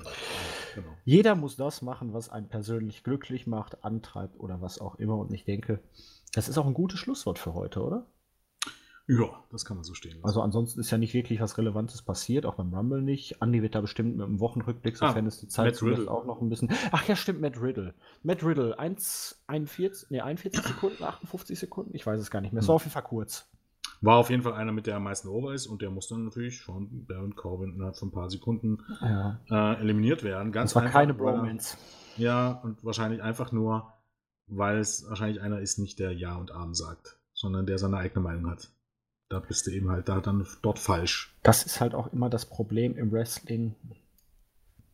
Genau. 0.74 0.88
Jeder 1.04 1.34
muss 1.34 1.56
das 1.56 1.80
machen, 1.80 2.12
was 2.12 2.28
einen 2.28 2.48
persönlich 2.48 3.02
glücklich 3.02 3.46
macht, 3.46 3.82
antreibt 3.82 4.38
oder 4.38 4.60
was 4.60 4.78
auch 4.78 4.96
immer. 4.96 5.16
Und 5.16 5.32
ich 5.32 5.44
denke, 5.44 5.80
das 6.34 6.48
ist 6.48 6.58
auch 6.58 6.66
ein 6.66 6.74
gutes 6.74 6.98
Schlusswort 6.98 7.38
für 7.38 7.54
heute, 7.54 7.82
oder? 7.82 8.06
Ja, 9.06 9.44
das 9.50 9.66
kann 9.66 9.76
man 9.76 9.84
so 9.84 9.92
stehen 9.92 10.12
lassen. 10.12 10.24
Also 10.24 10.40
ansonsten 10.40 10.80
ist 10.80 10.90
ja 10.90 10.96
nicht 10.96 11.12
wirklich 11.12 11.40
was 11.40 11.58
Relevantes 11.58 12.00
passiert, 12.00 12.46
auch 12.46 12.54
beim 12.54 12.72
Rumble 12.72 13.02
nicht. 13.02 13.42
Andi 13.42 13.60
wird 13.60 13.74
da 13.74 13.82
bestimmt 13.82 14.16
mit 14.16 14.26
einem 14.26 14.40
Wochenrückblick, 14.40 14.96
sofern 14.96 15.26
ah, 15.26 15.28
es 15.28 15.40
die 15.40 15.48
Zeit 15.48 15.76
zulässt, 15.76 16.08
auch 16.08 16.24
noch 16.24 16.40
ein 16.40 16.48
bisschen. 16.48 16.70
Ach 16.90 17.06
ja, 17.06 17.14
stimmt, 17.14 17.42
Matt 17.42 17.60
Riddle. 17.60 17.94
Matt 18.22 18.42
Riddle, 18.42 18.78
1, 18.78 19.44
41, 19.46 20.10
nee, 20.10 20.20
41 20.22 20.62
Sekunden, 20.62 21.04
58 21.04 21.58
Sekunden, 21.58 21.94
ich 21.94 22.06
weiß 22.06 22.18
es 22.18 22.30
gar 22.30 22.40
nicht 22.40 22.52
mehr. 22.52 22.60
Es 22.60 22.68
war 22.68 22.74
hm. 22.74 22.76
auf 22.76 22.82
jeden 22.84 22.92
Fall 22.92 23.02
kurz. 23.02 23.46
War 24.00 24.16
auf 24.16 24.30
jeden 24.30 24.42
Fall 24.42 24.54
einer, 24.54 24.72
mit 24.72 24.86
der 24.86 24.96
am 24.96 25.04
meisten 25.04 25.28
over 25.28 25.52
ist 25.54 25.66
und 25.66 25.82
der 25.82 25.90
muss 25.90 26.08
dann 26.08 26.24
natürlich 26.24 26.62
von 26.62 27.06
Baron 27.06 27.36
Corbin 27.36 27.74
innerhalb 27.74 27.96
von 27.96 28.08
ein 28.08 28.12
paar 28.12 28.30
Sekunden 28.30 28.78
ja. 29.00 29.40
äh, 29.50 29.80
eliminiert 29.80 30.22
werden. 30.22 30.52
Ganz 30.52 30.70
das 30.70 30.76
war 30.76 30.82
einfach, 30.82 31.00
keine 31.00 31.14
Bromance. 31.14 31.76
Ja, 32.16 32.52
und 32.62 32.84
wahrscheinlich 32.84 33.22
einfach 33.22 33.52
nur, 33.52 33.92
weil 34.46 34.78
es 34.78 35.08
wahrscheinlich 35.08 35.40
einer 35.40 35.60
ist, 35.60 35.78
nicht 35.78 35.98
der 35.98 36.12
Ja 36.12 36.36
und 36.36 36.52
Arm 36.52 36.74
sagt, 36.74 37.18
sondern 37.34 37.66
der 37.66 37.78
seine 37.78 37.96
eigene 37.96 38.22
Meinung 38.22 38.50
hat. 38.50 38.73
Da 39.34 39.40
bist 39.40 39.66
du 39.66 39.72
eben 39.72 39.90
halt 39.90 40.08
da 40.08 40.20
dann 40.20 40.46
dort 40.62 40.78
falsch. 40.78 41.34
Das 41.42 41.66
ist 41.66 41.80
halt 41.80 41.92
auch 41.92 42.12
immer 42.12 42.30
das 42.30 42.46
Problem 42.46 42.96
im 42.96 43.10
Wrestling. 43.10 43.74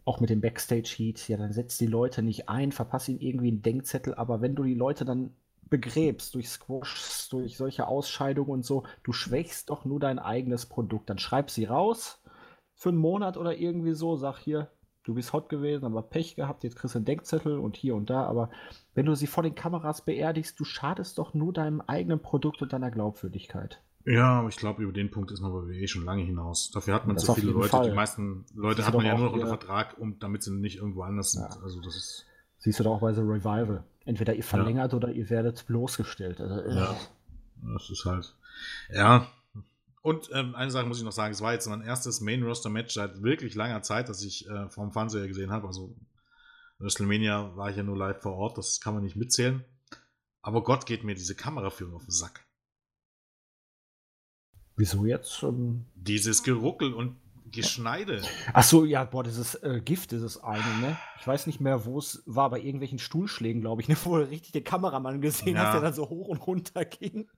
Auch 0.07 0.18
mit 0.18 0.30
dem 0.30 0.41
Backstage-Heat. 0.41 1.28
Ja, 1.28 1.36
dann 1.36 1.53
setzt 1.53 1.78
die 1.78 1.86
Leute 1.86 2.22
nicht 2.22 2.49
ein, 2.49 2.72
verpasst 2.72 3.11
ihnen 3.11 3.20
irgendwie 3.20 3.49
einen 3.49 3.61
Denkzettel, 3.61 4.14
aber 4.14 4.41
wenn 4.41 4.55
du 4.55 4.62
die 4.62 4.72
Leute 4.72 5.05
dann 5.05 5.34
begräbst 5.68 6.34
durch 6.34 6.49
Squash, 6.49 7.28
durch 7.28 7.59
solche 7.59 7.86
Ausscheidungen 7.86 8.51
und 8.51 8.64
so, 8.64 8.84
du 9.03 9.12
schwächst 9.12 9.68
doch 9.68 9.84
nur 9.84 10.01
dein 10.01 10.18
eigenes 10.18 10.64
Produkt. 10.64 11.11
Dann 11.11 11.18
schreib 11.18 11.51
sie 11.51 11.66
raus 11.66 12.22
für 12.74 12.88
einen 12.88 12.97
Monat 12.97 13.36
oder 13.36 13.59
irgendwie 13.59 13.93
so, 13.93 14.16
sag 14.16 14.38
hier, 14.38 14.70
du 15.03 15.12
bist 15.12 15.34
hot 15.34 15.51
gewesen, 15.51 15.84
aber 15.84 16.01
Pech 16.01 16.34
gehabt, 16.34 16.64
jetzt 16.64 16.76
kriegst 16.76 16.95
du 16.95 16.99
einen 16.99 17.05
Denkzettel 17.05 17.59
und 17.59 17.76
hier 17.76 17.95
und 17.95 18.09
da, 18.09 18.24
aber 18.24 18.49
wenn 18.95 19.05
du 19.05 19.14
sie 19.14 19.26
vor 19.26 19.43
den 19.43 19.55
Kameras 19.55 20.01
beerdigst, 20.01 20.59
du 20.59 20.64
schadest 20.64 21.18
doch 21.18 21.34
nur 21.34 21.53
deinem 21.53 21.82
eigenen 21.82 22.20
Produkt 22.20 22.62
und 22.62 22.72
deiner 22.72 22.91
Glaubwürdigkeit. 22.91 23.82
Ja, 24.11 24.40
aber 24.40 24.48
ich 24.48 24.56
glaube, 24.56 24.82
über 24.82 24.92
den 24.92 25.11
Punkt 25.11 25.30
ist 25.30 25.40
man 25.40 25.52
bei 25.52 25.68
WWE 25.68 25.86
schon 25.86 26.04
lange 26.04 26.22
hinaus. 26.22 26.70
Dafür 26.70 26.94
hat 26.94 27.06
man 27.06 27.16
das 27.16 27.26
so 27.26 27.34
viele 27.34 27.52
Leute. 27.52 27.68
Fall. 27.68 27.88
Die 27.88 27.94
meisten 27.94 28.44
Leute 28.54 28.86
hat 28.86 28.94
man 28.94 29.06
ja 29.06 29.16
nur 29.16 29.26
noch 29.26 29.32
unter 29.34 29.46
Vertrag, 29.46 29.98
um, 29.98 30.18
damit 30.18 30.42
sie 30.42 30.52
nicht 30.52 30.78
irgendwo 30.78 31.02
anders 31.02 31.32
sind. 31.32 31.42
Ja. 31.42 31.61
Also 31.62 31.80
das 31.80 31.96
ist 31.96 32.26
Siehst 32.61 32.78
du 32.78 32.84
doch 32.84 32.96
auch 32.96 33.00
bei 33.00 33.12
The 33.14 33.22
Revival. 33.22 33.84
Entweder 34.04 34.34
ihr 34.34 34.44
verlängert 34.44 34.92
ja. 34.92 34.96
oder 34.96 35.11
ihr 35.11 35.28
werdet 35.30 35.66
bloßgestellt. 35.66 36.40
Also, 36.40 36.61
äh. 36.61 36.74
ja, 36.74 36.96
das 37.74 37.90
ist 37.90 38.04
halt. 38.04 38.34
Ja. 38.90 39.26
Und 40.02 40.30
ähm, 40.32 40.54
eine 40.54 40.70
Sache 40.70 40.86
muss 40.86 40.98
ich 40.98 41.04
noch 41.04 41.12
sagen: 41.12 41.32
Es 41.32 41.40
war 41.40 41.54
jetzt 41.54 41.68
mein 41.68 41.80
erstes 41.80 42.20
Main-Roster-Match 42.20 42.94
seit 42.94 43.22
wirklich 43.22 43.54
langer 43.54 43.82
Zeit, 43.82 44.08
das 44.08 44.22
ich 44.22 44.48
äh, 44.48 44.68
vom 44.68 44.92
Fernseher 44.92 45.26
gesehen 45.26 45.50
habe. 45.50 45.66
Also, 45.66 45.94
WrestleMania 46.78 47.56
war 47.56 47.70
ich 47.70 47.76
ja 47.76 47.82
nur 47.82 47.96
live 47.96 48.20
vor 48.20 48.34
Ort, 48.34 48.58
das 48.58 48.80
kann 48.80 48.94
man 48.94 49.04
nicht 49.04 49.16
mitzählen. 49.16 49.64
Aber 50.42 50.62
Gott 50.62 50.84
geht 50.84 51.04
mir 51.04 51.14
diese 51.14 51.34
Kameraführung 51.34 51.94
auf 51.94 52.04
den 52.04 52.12
Sack. 52.12 52.44
Wieso 54.81 55.05
jetzt? 55.05 55.43
Ähm 55.43 55.85
Dieses 55.95 56.43
Geruckel 56.43 56.95
und 56.95 57.14
Geschneide. 57.53 58.22
Ach 58.55 58.62
so, 58.62 58.87
ja, 58.87 59.05
boah, 59.05 59.22
dieses 59.22 59.55
äh, 59.57 59.83
Gift 59.85 60.14
ist 60.14 60.22
es 60.22 60.43
eine, 60.43 60.78
ne? 60.81 60.97
Ich 61.20 61.26
weiß 61.26 61.47
nicht 61.49 61.61
mehr, 61.61 61.85
wo 61.85 61.99
es 61.99 62.22
war, 62.24 62.49
bei 62.49 62.61
irgendwelchen 62.61 62.99
Stuhlschlägen, 62.99 63.61
glaube 63.61 63.83
ich, 63.83 63.89
ne? 63.89 63.97
wo 64.05 64.16
richtig 64.16 64.53
den 64.53 64.64
Kameramann 64.64 65.20
gesehen 65.20 65.57
ja. 65.57 65.66
hast, 65.66 65.74
der 65.74 65.83
dann 65.83 65.93
so 65.93 66.09
hoch 66.09 66.28
und 66.28 66.39
runter 66.39 66.87
ging. 66.87 67.28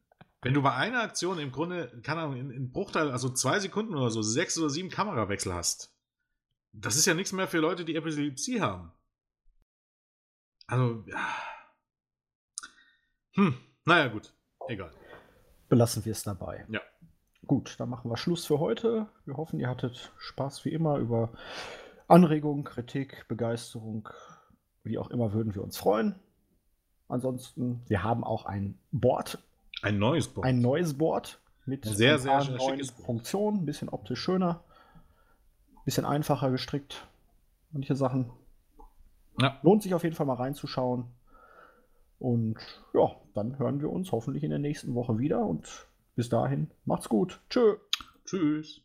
Wenn 0.43 0.55
du 0.55 0.63
bei 0.63 0.73
einer 0.73 1.03
Aktion 1.03 1.41
im 1.41 1.51
Grunde, 1.51 2.01
keine 2.05 2.21
Ahnung, 2.21 2.37
in, 2.37 2.51
in 2.53 2.71
Bruchteil, 2.71 3.11
also 3.11 3.29
zwei 3.29 3.59
Sekunden 3.59 3.97
oder 3.97 4.11
so, 4.11 4.23
sechs 4.23 4.57
oder 4.57 4.71
sieben 4.71 4.89
Kamerawechsel 4.89 5.53
hast, 5.53 5.93
das 6.71 6.95
ist 6.95 7.07
ja 7.07 7.15
nichts 7.15 7.33
mehr 7.33 7.49
für 7.49 7.59
Leute, 7.59 7.85
die 7.85 7.97
Epilepsie 7.97 8.61
haben. 8.61 8.93
Also, 10.69 11.05
ja. 11.09 11.29
Hm, 13.33 13.59
naja, 13.85 14.07
gut. 14.07 14.33
Egal. 14.69 14.93
Belassen 15.69 16.05
wir 16.05 16.13
es 16.13 16.23
dabei. 16.23 16.65
Ja. 16.69 16.81
Gut, 17.47 17.75
dann 17.79 17.89
machen 17.89 18.11
wir 18.11 18.17
Schluss 18.17 18.47
für 18.47 18.61
heute. 18.61 19.07
Wir 19.25 19.37
hoffen, 19.37 19.59
ihr 19.59 19.69
hattet 19.69 20.13
Spaß 20.19 20.65
wie 20.65 20.71
immer 20.71 20.99
über 20.99 21.31
Anregungen, 22.09 22.65
Kritik, 22.65 23.27
Begeisterung, 23.29 24.09
wie 24.85 24.99
auch 24.99 25.11
immer, 25.11 25.33
würden 25.33 25.55
wir 25.55 25.63
uns 25.63 25.77
freuen. 25.77 26.15
Ansonsten, 27.09 27.83
wir 27.89 28.05
haben 28.05 28.25
auch 28.25 28.47
ein 28.47 28.79
Board. 28.91 29.43
Ein 29.83 29.99
neues 29.99 30.29
Board. 30.29 30.47
Ein 30.47 30.61
neues 30.61 30.97
Board 30.97 31.41
mit 31.67 31.85
sehr, 31.85 32.19
sehr, 32.19 32.43
sehr 32.43 32.57
neuen 32.57 32.85
Funktionen, 32.85 33.59
ein 33.59 33.67
bisschen 33.67 33.89
optisch 33.89 34.21
schöner, 34.21 34.63
ein 35.73 35.85
bisschen 35.85 36.05
einfacher 36.05 36.51
gestrickt. 36.51 37.07
Manche 37.71 37.97
Sachen. 37.97 38.31
Ja. 39.41 39.59
Lohnt 39.63 39.83
sich 39.83 39.95
auf 39.95 40.05
jeden 40.05 40.15
Fall 40.15 40.27
mal 40.27 40.35
reinzuschauen. 40.35 41.07
Und 42.19 42.59
ja, 42.95 43.17
dann 43.35 43.59
hören 43.59 43.81
wir 43.81 43.91
uns 43.91 44.13
hoffentlich 44.13 44.45
in 44.45 44.51
der 44.51 44.59
nächsten 44.59 44.95
Woche 44.95 45.19
wieder 45.19 45.45
und 45.45 45.89
bis 46.15 46.29
dahin, 46.29 46.71
macht's 46.85 47.09
gut. 47.09 47.41
Tschö. 47.49 47.77
Tschüss. 48.25 48.81